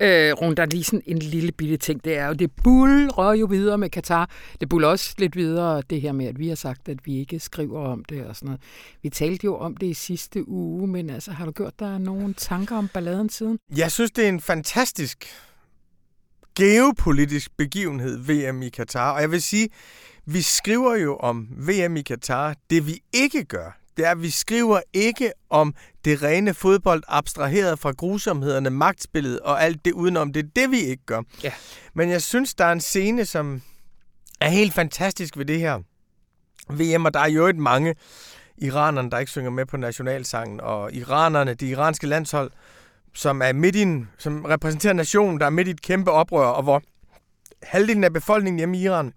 Øh, 0.00 0.32
Rune, 0.32 0.54
der 0.54 0.62
er 0.62 0.66
lige 0.66 0.84
sådan 0.84 1.02
en 1.06 1.18
lille 1.18 1.52
bitte 1.52 1.76
ting. 1.76 2.04
Det 2.04 2.18
er 2.18 2.26
jo, 2.26 2.32
det 2.32 2.50
buller 2.64 3.32
jo 3.32 3.46
videre 3.46 3.78
med 3.78 3.90
Katar. 3.90 4.30
Det 4.60 4.68
buller 4.68 4.88
også 4.88 5.14
lidt 5.18 5.36
videre, 5.36 5.82
det 5.90 6.00
her 6.00 6.12
med, 6.12 6.26
at 6.26 6.38
vi 6.38 6.48
har 6.48 6.54
sagt, 6.54 6.88
at 6.88 6.98
vi 7.04 7.18
ikke 7.18 7.38
skriver 7.38 7.80
om 7.80 8.04
det 8.04 8.26
og 8.26 8.36
sådan 8.36 8.46
noget. 8.46 8.60
Vi 9.02 9.08
talte 9.08 9.44
jo 9.44 9.56
om 9.56 9.76
det 9.76 9.86
i 9.86 9.94
sidste 9.94 10.48
uge, 10.48 10.88
men 10.88 11.10
altså, 11.10 11.30
har 11.30 11.44
du 11.44 11.52
gjort 11.52 11.78
dig 11.78 11.98
nogle 11.98 12.34
tanker 12.34 12.76
om 12.76 12.88
balladen 12.88 13.28
siden? 13.28 13.58
Jeg 13.76 13.92
synes, 13.92 14.10
det 14.10 14.24
er 14.24 14.28
en 14.28 14.40
fantastisk 14.40 15.26
geopolitisk 16.54 17.56
begivenhed, 17.56 18.18
VM 18.18 18.62
i 18.62 18.68
Katar. 18.68 19.12
Og 19.12 19.20
jeg 19.20 19.30
vil 19.30 19.42
sige, 19.42 19.68
vi 20.26 20.42
skriver 20.42 20.96
jo 20.96 21.16
om 21.16 21.48
VM 21.68 21.96
i 21.96 22.02
Katar. 22.02 22.54
Det 22.70 22.86
vi 22.86 23.00
ikke 23.12 23.44
gør, 23.44 23.81
det 23.96 24.06
er, 24.06 24.10
at 24.10 24.22
vi 24.22 24.30
skriver 24.30 24.80
ikke 24.92 25.32
om 25.50 25.74
det 26.04 26.22
rene 26.22 26.54
fodbold 26.54 27.02
abstraheret 27.08 27.78
fra 27.78 27.90
grusomhederne, 27.90 28.70
magtspillet 28.70 29.40
og 29.40 29.62
alt 29.62 29.84
det 29.84 29.92
udenom. 29.92 30.32
Det 30.32 30.44
er 30.44 30.48
det, 30.56 30.70
vi 30.70 30.78
ikke 30.78 31.06
gør. 31.06 31.22
Ja. 31.44 31.52
Men 31.94 32.10
jeg 32.10 32.22
synes, 32.22 32.54
der 32.54 32.64
er 32.64 32.72
en 32.72 32.80
scene, 32.80 33.24
som 33.24 33.62
er 34.40 34.48
helt 34.48 34.74
fantastisk 34.74 35.36
ved 35.36 35.44
det 35.44 35.60
her 35.60 35.78
VM, 36.70 37.04
og 37.04 37.14
der 37.14 37.20
er 37.20 37.28
jo 37.28 37.46
et 37.46 37.56
mange 37.56 37.94
iranerne, 38.58 39.10
der 39.10 39.18
ikke 39.18 39.30
synger 39.30 39.50
med 39.50 39.66
på 39.66 39.76
nationalsangen, 39.76 40.60
og 40.60 40.92
iranerne, 40.92 41.54
det 41.54 41.66
iranske 41.66 42.06
landshold, 42.06 42.50
som 43.14 43.42
er 43.42 43.52
midt 43.52 43.76
i 43.76 43.82
en, 43.82 44.08
som 44.18 44.44
repræsenterer 44.44 44.92
nationen, 44.92 45.40
der 45.40 45.46
er 45.46 45.50
midt 45.50 45.68
i 45.68 45.70
et 45.70 45.82
kæmpe 45.82 46.10
oprør, 46.10 46.46
og 46.46 46.62
hvor 46.62 46.82
halvdelen 47.62 48.04
af 48.04 48.12
befolkningen 48.12 48.58
hjemme 48.58 48.78
i 48.78 48.82
Iran 48.82 49.12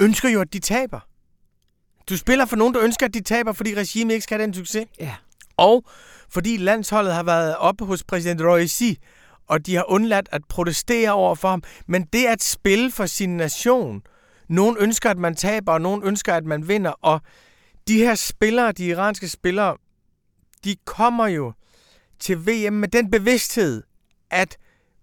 ønsker 0.00 0.28
jo, 0.28 0.40
at 0.40 0.52
de 0.52 0.58
taber. 0.58 1.00
Du 2.08 2.16
spiller 2.16 2.46
for 2.46 2.56
nogen, 2.56 2.74
der 2.74 2.82
ønsker, 2.82 3.06
at 3.06 3.14
de 3.14 3.20
taber, 3.20 3.52
fordi 3.52 3.74
regimet 3.74 4.14
ikke 4.14 4.24
skal 4.24 4.38
have 4.38 4.46
den 4.46 4.54
succes. 4.54 4.86
Ja. 5.00 5.14
Og 5.56 5.84
fordi 6.28 6.56
landsholdet 6.56 7.14
har 7.14 7.22
været 7.22 7.56
oppe 7.56 7.84
hos 7.84 8.04
præsident 8.04 8.40
Raisi, 8.42 8.98
og 9.46 9.66
de 9.66 9.74
har 9.74 9.90
undladt 9.90 10.28
at 10.32 10.42
protestere 10.48 11.12
over 11.12 11.34
for 11.34 11.48
ham. 11.48 11.62
Men 11.86 12.04
det 12.12 12.26
at 12.26 12.42
spille 12.42 12.90
for 12.90 13.06
sin 13.06 13.36
nation, 13.36 14.02
nogen 14.48 14.76
ønsker, 14.80 15.10
at 15.10 15.18
man 15.18 15.34
taber, 15.34 15.72
og 15.72 15.80
nogen 15.80 16.02
ønsker, 16.04 16.34
at 16.34 16.44
man 16.44 16.68
vinder. 16.68 16.90
Og 16.90 17.20
de 17.88 17.98
her 17.98 18.14
spillere, 18.14 18.72
de 18.72 18.86
iranske 18.86 19.28
spillere, 19.28 19.76
de 20.64 20.76
kommer 20.84 21.26
jo 21.26 21.52
til 22.18 22.46
VM 22.46 22.72
med 22.72 22.88
den 22.88 23.10
bevidsthed, 23.10 23.82
at 24.30 24.56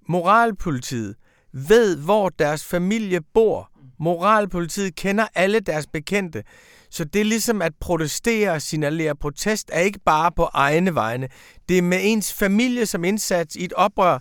moralpolitiet 0.07 1.15
ved, 1.51 1.97
hvor 1.97 2.29
deres 2.29 2.65
familie 2.65 3.21
bor. 3.21 3.72
Moralpolitiet 4.03 4.95
kender 4.95 5.27
alle 5.35 5.59
deres 5.59 5.87
bekendte. 5.87 6.43
Så 6.89 7.03
det 7.03 7.21
er 7.21 7.25
ligesom 7.25 7.61
at 7.61 7.73
protestere 7.79 8.51
og 8.51 8.61
signalere 8.61 9.15
protest 9.15 9.69
er 9.73 9.79
ikke 9.79 9.99
bare 9.99 10.31
på 10.31 10.43
egne 10.53 10.95
vegne. 10.95 11.27
Det 11.69 11.77
er 11.77 11.81
med 11.81 11.99
ens 12.01 12.33
familie 12.33 12.85
som 12.85 13.03
indsats 13.03 13.55
i 13.55 13.65
et 13.65 13.73
oprør, 13.73 14.19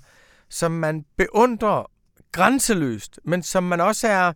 som 0.51 0.73
man 0.73 1.05
beundrer 1.17 1.91
grænseløst, 2.33 3.21
men 3.25 3.43
som 3.43 3.63
man 3.63 3.81
også 3.81 4.09
er 4.09 4.33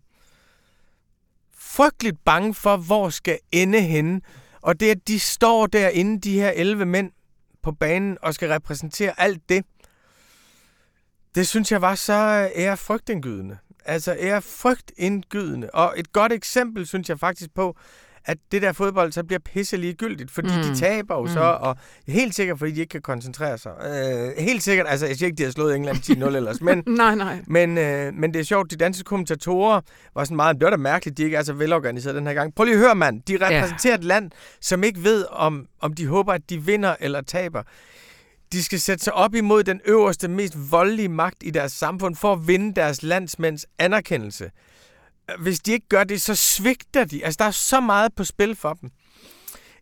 frygteligt 1.59 2.17
bange 2.25 2.55
for, 2.55 2.77
hvor 2.77 3.11
skal 3.11 3.39
ende 3.53 3.81
henne. 3.81 4.21
Og 4.61 4.81
det, 4.81 4.91
at 4.91 5.09
de 5.09 5.21
står 5.21 5.67
derinde, 5.67 6.21
de 6.21 6.41
her 6.41 6.51
11 6.51 6.85
mænd 6.85 7.11
på 7.63 7.73
banen, 7.73 8.19
og 8.23 8.35
skal 8.35 8.49
repræsentere 8.49 9.21
alt 9.21 9.49
det, 9.49 9.65
det 11.35 11.47
synes 11.47 11.73
jeg 11.73 11.83
var 11.83 11.95
så 11.95 12.51
ærefrygtindgydende. 12.57 13.59
Altså 13.87 14.17
ærefrygtindgydende. 14.21 15.71
Og 15.71 15.95
et 15.97 16.13
godt 16.13 16.33
eksempel, 16.33 16.87
synes 16.87 17.09
jeg 17.09 17.19
faktisk 17.19 17.51
på, 17.55 17.77
at 18.27 18.39
det 18.53 18.63
der 18.63 18.73
fodbold 18.73 19.13
så 19.13 19.25
bliver 19.25 19.39
pisse 19.39 19.77
ligegyldigt, 19.77 20.31
fordi. 20.31 20.49
Mm. 20.57 20.63
de 20.63 20.77
taber 20.77 21.15
jo 21.15 21.23
mm. 21.23 21.29
så, 21.29 21.41
og 21.41 21.77
helt 22.09 22.35
sikkert, 22.35 22.59
fordi 22.59 22.71
de 22.73 22.81
ikke 22.81 22.91
kan 22.91 23.03
koncentrere 23.03 23.59
sig. 23.59 23.73
Øh, 23.85 24.45
helt 24.45 24.63
sikkert, 24.63 24.87
altså 24.89 25.07
jeg 25.07 25.17
siger 25.17 25.27
ikke, 25.27 25.39
de 25.39 25.43
har 25.43 25.51
slået 25.51 25.77
England 25.77 25.97
10-0 25.97 26.37
ellers, 26.37 26.61
men, 26.61 26.83
Nej, 26.97 27.15
nej. 27.15 27.39
men, 27.47 27.79
øh, 27.79 28.15
men 28.15 28.35
det 28.35 28.41
er 28.41 28.45
sjovt, 28.45 28.71
de 28.71 28.77
danske 28.77 29.05
kommentatorer 29.05 29.81
var 30.15 30.25
sådan 30.25 30.37
meget, 30.37 30.57
det 30.57 30.65
var 30.65 30.71
da 30.71 30.77
mærkeligt, 30.77 31.19
de 31.19 31.23
ikke 31.23 31.37
er 31.37 31.43
så 31.43 31.53
velorganiseret 31.53 32.17
den 32.17 32.27
her 32.27 32.35
gang. 32.35 32.55
Prøv 32.55 32.65
lige 32.65 32.75
at 32.75 32.81
høre, 32.81 32.95
mand, 32.95 33.23
de 33.23 33.35
repræsenterer 33.35 33.93
ja. 33.93 33.99
et 33.99 34.05
land, 34.05 34.31
som 34.61 34.85
ikke 34.85 35.05
ved, 35.05 35.25
om, 35.31 35.67
om 35.81 35.93
de 35.93 36.07
håber, 36.07 36.33
at 36.33 36.51
de 36.51 36.63
vinder 36.63 36.95
eller 37.01 37.21
taber. 37.21 37.63
De 38.53 38.63
skal 38.65 38.81
sætte 38.81 39.05
sig 39.05 39.13
op 39.13 39.35
imod 39.35 39.65
den 39.65 39.81
øverste, 39.85 40.29
mest 40.29 40.55
voldelige 40.71 41.09
magt 41.09 41.37
i 41.43 41.51
deres 41.51 41.73
samfund 41.73 42.17
for 42.17 42.33
at 42.33 42.49
vinde 42.49 42.75
deres 42.75 43.03
landsmænds 43.03 43.67
anerkendelse. 43.79 44.51
Hvis 45.39 45.61
de 45.61 45.73
ikke 45.73 45.89
gør 45.89 46.05
det, 46.05 46.21
så 46.23 46.35
svigter 46.35 47.05
de. 47.05 47.25
Altså, 47.25 47.37
der 47.39 47.45
er 47.45 47.51
så 47.51 47.81
meget 47.81 48.15
på 48.15 48.25
spil 48.25 48.57
for 48.57 48.73
dem. 48.73 48.91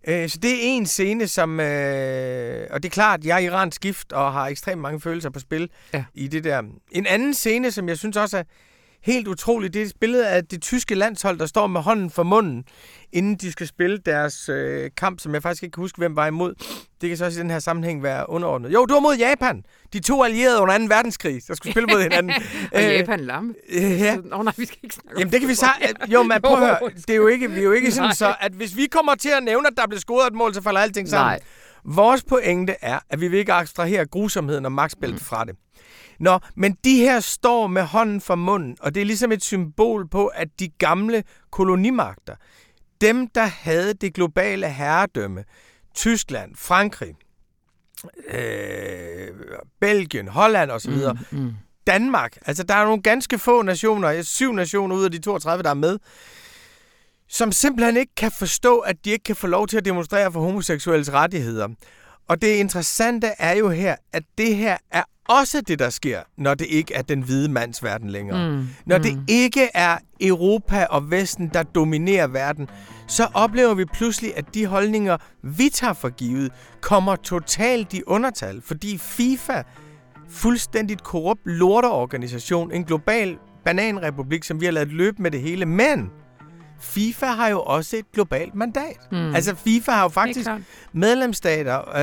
Øh, 0.08 0.28
Så 0.28 0.38
det 0.38 0.50
er 0.50 0.58
en 0.62 0.86
scene, 0.86 1.28
som... 1.28 1.60
Øh, 1.60 2.66
og 2.70 2.82
det 2.82 2.88
er 2.88 2.92
klart, 2.92 3.24
jeg 3.24 3.34
er 3.34 3.38
iransk 3.38 3.80
gift 3.80 4.12
og 4.12 4.32
har 4.32 4.46
ekstremt 4.46 4.80
mange 4.82 5.00
følelser 5.00 5.30
på 5.30 5.38
spil 5.40 5.70
Ja. 5.92 6.04
i 6.14 6.28
det 6.28 6.44
der. 6.44 6.62
En 6.92 7.06
anden 7.06 7.34
scene, 7.34 7.70
som 7.70 7.88
jeg 7.88 7.98
synes 7.98 8.16
også 8.16 8.38
er 8.38 8.42
helt 9.04 9.28
utroligt. 9.28 9.74
Det 9.74 9.82
er 9.82 9.86
et 9.86 9.92
billede 10.00 10.28
af 10.28 10.44
det 10.44 10.62
tyske 10.62 10.94
landshold, 10.94 11.38
der 11.38 11.46
står 11.46 11.66
med 11.66 11.80
hånden 11.80 12.10
for 12.10 12.22
munden, 12.22 12.64
inden 13.12 13.36
de 13.36 13.52
skal 13.52 13.66
spille 13.66 13.98
deres 13.98 14.48
øh, 14.48 14.90
kamp, 14.96 15.20
som 15.20 15.34
jeg 15.34 15.42
faktisk 15.42 15.62
ikke 15.62 15.74
kan 15.74 15.80
huske, 15.80 15.98
hvem 15.98 16.16
var 16.16 16.26
imod. 16.26 16.54
Det 17.00 17.08
kan 17.08 17.18
så 17.18 17.24
også 17.24 17.40
i 17.40 17.42
den 17.42 17.50
her 17.50 17.58
sammenhæng 17.58 18.02
være 18.02 18.30
underordnet. 18.30 18.72
Jo, 18.72 18.84
du 18.86 18.94
var 18.94 19.00
mod 19.00 19.16
Japan. 19.16 19.64
De 19.92 20.00
to 20.00 20.22
allierede 20.22 20.60
under 20.60 20.78
2. 20.78 20.84
verdenskrig, 20.84 21.42
der 21.48 21.54
skulle 21.54 21.72
spille 21.72 21.86
mod 21.86 22.02
hinanden. 22.02 22.32
og 22.74 22.82
øh, 22.82 22.94
Japan 22.94 23.20
lamme. 23.20 23.54
Øh, 23.68 23.82
ja. 23.82 24.16
Nå, 24.16 24.42
nej, 24.42 24.52
vi 24.56 24.66
skal 24.66 24.78
ikke 24.82 24.94
snakke 24.94 25.18
Jamen, 25.18 25.32
det 25.32 25.40
kan 25.40 25.48
vi 25.48 25.54
så... 25.54 25.66
Jo, 26.08 26.22
men 26.22 26.42
prøv 26.42 26.62
at 26.62 26.66
høre. 26.66 26.90
Det 27.06 27.10
er 27.10 27.16
jo 27.16 27.26
ikke, 27.26 27.50
vi 27.50 27.60
er 27.60 27.64
jo 27.64 27.72
ikke 27.72 27.92
sådan 27.92 28.14
så, 28.14 28.34
at 28.40 28.52
hvis 28.52 28.76
vi 28.76 28.86
kommer 28.86 29.14
til 29.14 29.30
at 29.36 29.42
nævne, 29.42 29.68
at 29.68 29.74
der 29.76 29.86
blev 29.86 29.98
scoret 29.98 30.26
et 30.26 30.34
mål, 30.34 30.54
så 30.54 30.62
falder 30.62 30.80
alting 30.80 31.08
sammen. 31.08 31.30
Nej. 31.30 31.40
Vores 31.84 32.22
pointe 32.22 32.76
er, 32.80 32.98
at 33.10 33.20
vi 33.20 33.28
vil 33.28 33.38
ikke 33.38 33.52
abstrahere 33.52 34.06
grusomheden 34.06 34.64
og 34.64 34.72
magtspillet 34.72 35.20
mm. 35.20 35.24
fra 35.24 35.44
det. 35.44 35.56
Nå, 36.18 36.38
men 36.56 36.76
de 36.84 36.96
her 36.96 37.20
står 37.20 37.66
med 37.66 37.82
hånden 37.82 38.20
for 38.20 38.34
munden, 38.34 38.76
og 38.80 38.94
det 38.94 39.00
er 39.00 39.04
ligesom 39.04 39.32
et 39.32 39.42
symbol 39.42 40.08
på, 40.08 40.26
at 40.26 40.48
de 40.60 40.68
gamle 40.68 41.24
kolonimagter, 41.50 42.36
dem 43.00 43.28
der 43.28 43.44
havde 43.44 43.94
det 43.94 44.14
globale 44.14 44.68
herredømme, 44.68 45.44
Tyskland, 45.94 46.56
Frankrig, 46.56 47.14
øh, 48.28 49.28
Belgien, 49.80 50.28
Holland 50.28 50.70
osv., 50.70 50.92
mm, 50.92 51.38
mm. 51.38 51.52
Danmark, 51.86 52.38
altså 52.46 52.62
der 52.62 52.74
er 52.74 52.84
nogle 52.84 53.02
ganske 53.02 53.38
få 53.38 53.62
nationer, 53.62 54.22
syv 54.22 54.52
nationer 54.52 54.96
ud 54.96 55.04
af 55.04 55.10
de 55.10 55.18
32, 55.18 55.62
der 55.62 55.70
er 55.70 55.74
med, 55.74 55.98
som 57.28 57.52
simpelthen 57.52 57.96
ikke 57.96 58.14
kan 58.16 58.30
forstå, 58.38 58.78
at 58.78 59.04
de 59.04 59.10
ikke 59.10 59.22
kan 59.22 59.36
få 59.36 59.46
lov 59.46 59.66
til 59.66 59.76
at 59.76 59.84
demonstrere 59.84 60.32
for 60.32 60.40
homoseksuelles 60.40 61.12
rettigheder. 61.12 61.68
Og 62.28 62.42
det 62.42 62.48
interessante 62.48 63.26
er 63.38 63.52
jo 63.52 63.68
her, 63.68 63.96
at 64.12 64.22
det 64.38 64.56
her 64.56 64.76
er 64.90 65.02
også 65.28 65.60
det, 65.60 65.78
der 65.78 65.90
sker, 65.90 66.20
når 66.38 66.54
det 66.54 66.66
ikke 66.66 66.94
er 66.94 67.02
den 67.02 67.22
hvide 67.22 67.48
mands 67.48 67.82
verden 67.82 68.10
længere. 68.10 68.50
Mm. 68.50 68.68
Når 68.86 68.96
mm. 68.98 69.02
det 69.02 69.20
ikke 69.28 69.70
er 69.74 69.98
Europa 70.20 70.86
og 70.90 71.10
Vesten, 71.10 71.50
der 71.54 71.62
dominerer 71.62 72.26
verden, 72.26 72.68
så 73.08 73.28
oplever 73.34 73.74
vi 73.74 73.84
pludselig, 73.84 74.36
at 74.36 74.54
de 74.54 74.66
holdninger, 74.66 75.16
vi 75.42 75.68
tager 75.68 75.92
for 75.92 76.08
givet, 76.08 76.52
kommer 76.80 77.16
totalt 77.16 77.92
i 77.92 78.02
undertal, 78.06 78.62
fordi 78.62 78.98
FIFA, 78.98 79.62
fuldstændigt 80.28 81.02
korrupt 81.02 81.46
lorteorganisation, 81.46 82.72
en 82.72 82.84
global 82.84 83.38
bananrepublik, 83.64 84.44
som 84.44 84.60
vi 84.60 84.64
har 84.64 84.72
lavet 84.72 84.92
løbe 84.92 85.22
med 85.22 85.30
det 85.30 85.40
hele, 85.40 85.66
men 85.66 86.10
FIFA 86.80 87.26
har 87.26 87.48
jo 87.48 87.60
også 87.60 87.96
et 87.96 88.12
globalt 88.12 88.54
mandat. 88.54 88.98
Mm. 89.12 89.34
Altså 89.34 89.54
FIFA 89.54 89.92
har 89.92 90.02
jo 90.02 90.08
faktisk 90.08 90.48
medlemsstater, 90.92 91.98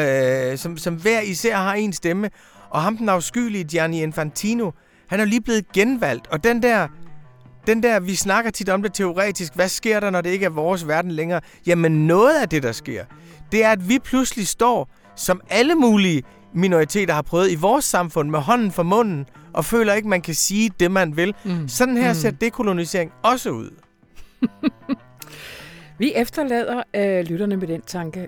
øh, 0.52 0.58
som, 0.58 0.78
som 0.78 0.96
hver 0.96 1.22
især 1.22 1.58
har 1.58 1.74
en 1.74 1.94
stemme, 1.94 2.30
og 2.70 2.82
ham 2.82 2.98
den 2.98 3.10
afskyelige 3.10 3.64
Gianni 3.64 4.04
Infantino, 4.04 4.72
han 5.08 5.20
er 5.20 5.26
lige 5.26 5.42
blevet 5.42 5.72
genvalgt, 5.72 6.28
og 6.28 6.44
den 6.44 6.64
der, 6.64 6.88
den 7.68 7.84
der, 7.84 8.00
vi 8.00 8.16
snakker 8.16 8.52
tit 8.52 8.70
om 8.70 8.82
det 8.82 8.94
teoretisk, 8.94 9.56
hvad 9.56 9.70
sker 9.70 10.00
der, 10.00 10.10
når 10.10 10.22
det 10.22 10.30
ikke 10.30 10.46
er 10.46 10.50
vores 10.50 10.88
verden 10.88 11.12
længere? 11.12 11.42
Jamen 11.66 12.08
noget 12.08 12.42
af 12.42 12.50
det, 12.50 12.64
der 12.64 12.72
sker, 12.72 13.06
det 13.52 13.64
er, 13.64 13.72
at 13.72 13.90
vi 13.90 14.00
pludselig 14.00 14.48
står, 14.48 14.90
som 15.16 15.42
alle 15.50 15.76
mulige 15.76 16.24
minoriteter 16.54 17.14
har 17.14 17.22
prøvet 17.22 17.52
i 17.52 17.56
vores 17.56 17.86
samfund, 17.86 18.30
med 18.30 18.40
hånden 18.40 18.72
for 18.72 18.84
munden, 18.84 19.26
og 19.54 19.66
føler 19.66 19.94
ikke, 19.94 20.08
man 20.08 20.22
kan 20.22 20.36
sige 20.36 20.72
det, 20.80 20.92
man 20.92 21.18
vil. 21.18 21.34
Mm. 21.46 21.68
Sådan 21.68 21.98
her 21.98 22.14
mm. 22.14 22.20
ser 22.20 22.32
dekolonisering 22.32 23.12
også 23.24 23.50
ud. 23.50 23.70
vi 26.00 26.14
efterlader 26.16 26.84
øh, 26.96 27.26
lytterne 27.26 27.58
med 27.58 27.68
den 27.68 27.82
tanke 27.82 28.28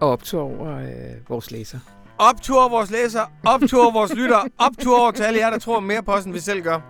og 0.00 0.10
optur 0.10 0.42
over 0.42 0.76
øh, 0.76 1.28
vores 1.28 1.50
læser. 1.50 1.78
Optur 2.18 2.68
vores 2.68 2.90
læser, 2.90 3.32
optur 3.46 3.92
vores 3.92 4.14
lytter, 4.14 4.40
optur 4.58 5.00
over 5.00 5.10
til 5.10 5.22
alle 5.22 5.38
jer, 5.38 5.50
der 5.50 5.58
tror 5.58 5.80
mere 5.80 6.02
på 6.02 6.12
os, 6.12 6.24
end 6.24 6.32
vi 6.32 6.40
selv 6.40 6.62
gør. 6.62 6.80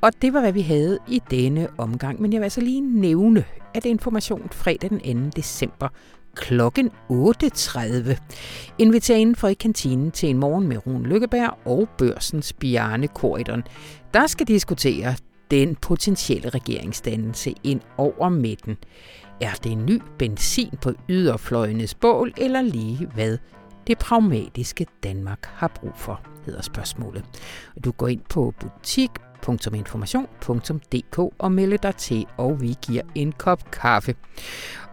Og 0.00 0.10
det 0.22 0.32
var, 0.32 0.40
hvad 0.40 0.52
vi 0.52 0.60
havde 0.60 0.98
i 1.08 1.22
denne 1.30 1.68
omgang. 1.78 2.22
Men 2.22 2.32
jeg 2.32 2.40
vil 2.40 2.44
altså 2.44 2.60
lige 2.60 2.80
nævne, 2.80 3.44
at 3.74 3.84
information 3.84 4.48
fredag 4.52 4.90
den 4.90 5.30
2. 5.30 5.30
december 5.36 5.88
klokken 6.34 6.90
8.30 7.10 8.16
inviterer 8.78 9.18
indenfor 9.18 9.48
i 9.48 9.54
kantinen 9.54 10.10
til 10.10 10.28
en 10.28 10.38
morgen 10.38 10.68
med 10.68 10.86
Rune 10.86 11.08
Lykkeberg 11.08 11.58
og 11.64 11.88
børsens 11.98 12.52
Bjarne 12.52 13.08
Korydon. 13.08 13.64
Der 14.14 14.26
skal 14.26 14.48
diskutere 14.48 15.14
den 15.50 15.76
potentielle 15.76 16.48
regeringsdannelse 16.48 17.54
ind 17.64 17.80
over 17.96 18.28
midten. 18.28 18.76
Er 19.40 19.52
det 19.64 19.72
en 19.72 19.86
ny 19.86 20.02
benzin 20.18 20.78
på 20.82 20.92
yderfløjenes 21.08 21.94
bål, 21.94 22.32
eller 22.36 22.62
lige 22.62 23.06
hvad 23.14 23.38
det 23.86 23.98
pragmatiske 23.98 24.86
Danmark 25.02 25.44
har 25.44 25.68
brug 25.68 25.92
for, 25.96 26.20
hedder 26.46 26.62
spørgsmålet. 26.62 27.24
Du 27.84 27.92
går 27.92 28.08
ind 28.08 28.20
på 28.30 28.54
butik.information.dk 28.60 31.18
og 31.38 31.52
melder 31.52 31.76
dig 31.76 31.96
til, 31.96 32.26
og 32.36 32.60
vi 32.60 32.76
giver 32.86 33.02
en 33.14 33.32
kop 33.32 33.70
kaffe. 33.70 34.14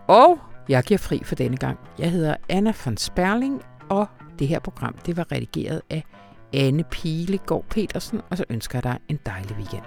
Og 0.07 0.39
jeg 0.69 0.83
giver 0.83 0.97
fri 0.97 1.21
for 1.23 1.35
denne 1.35 1.57
gang. 1.57 1.79
Jeg 1.99 2.11
hedder 2.11 2.35
Anna 2.49 2.73
von 2.85 2.97
Sperling, 2.97 3.61
og 3.89 4.07
det 4.39 4.47
her 4.47 4.59
program 4.59 4.95
det 5.05 5.17
var 5.17 5.31
redigeret 5.31 5.81
af 5.89 6.03
Anne 6.53 6.83
Pilegaard 6.83 7.65
Petersen, 7.69 8.21
og 8.29 8.37
så 8.37 8.43
ønsker 8.49 8.77
jeg 8.77 8.83
dig 8.83 8.99
en 9.07 9.19
dejlig 9.25 9.55
weekend. 9.55 9.83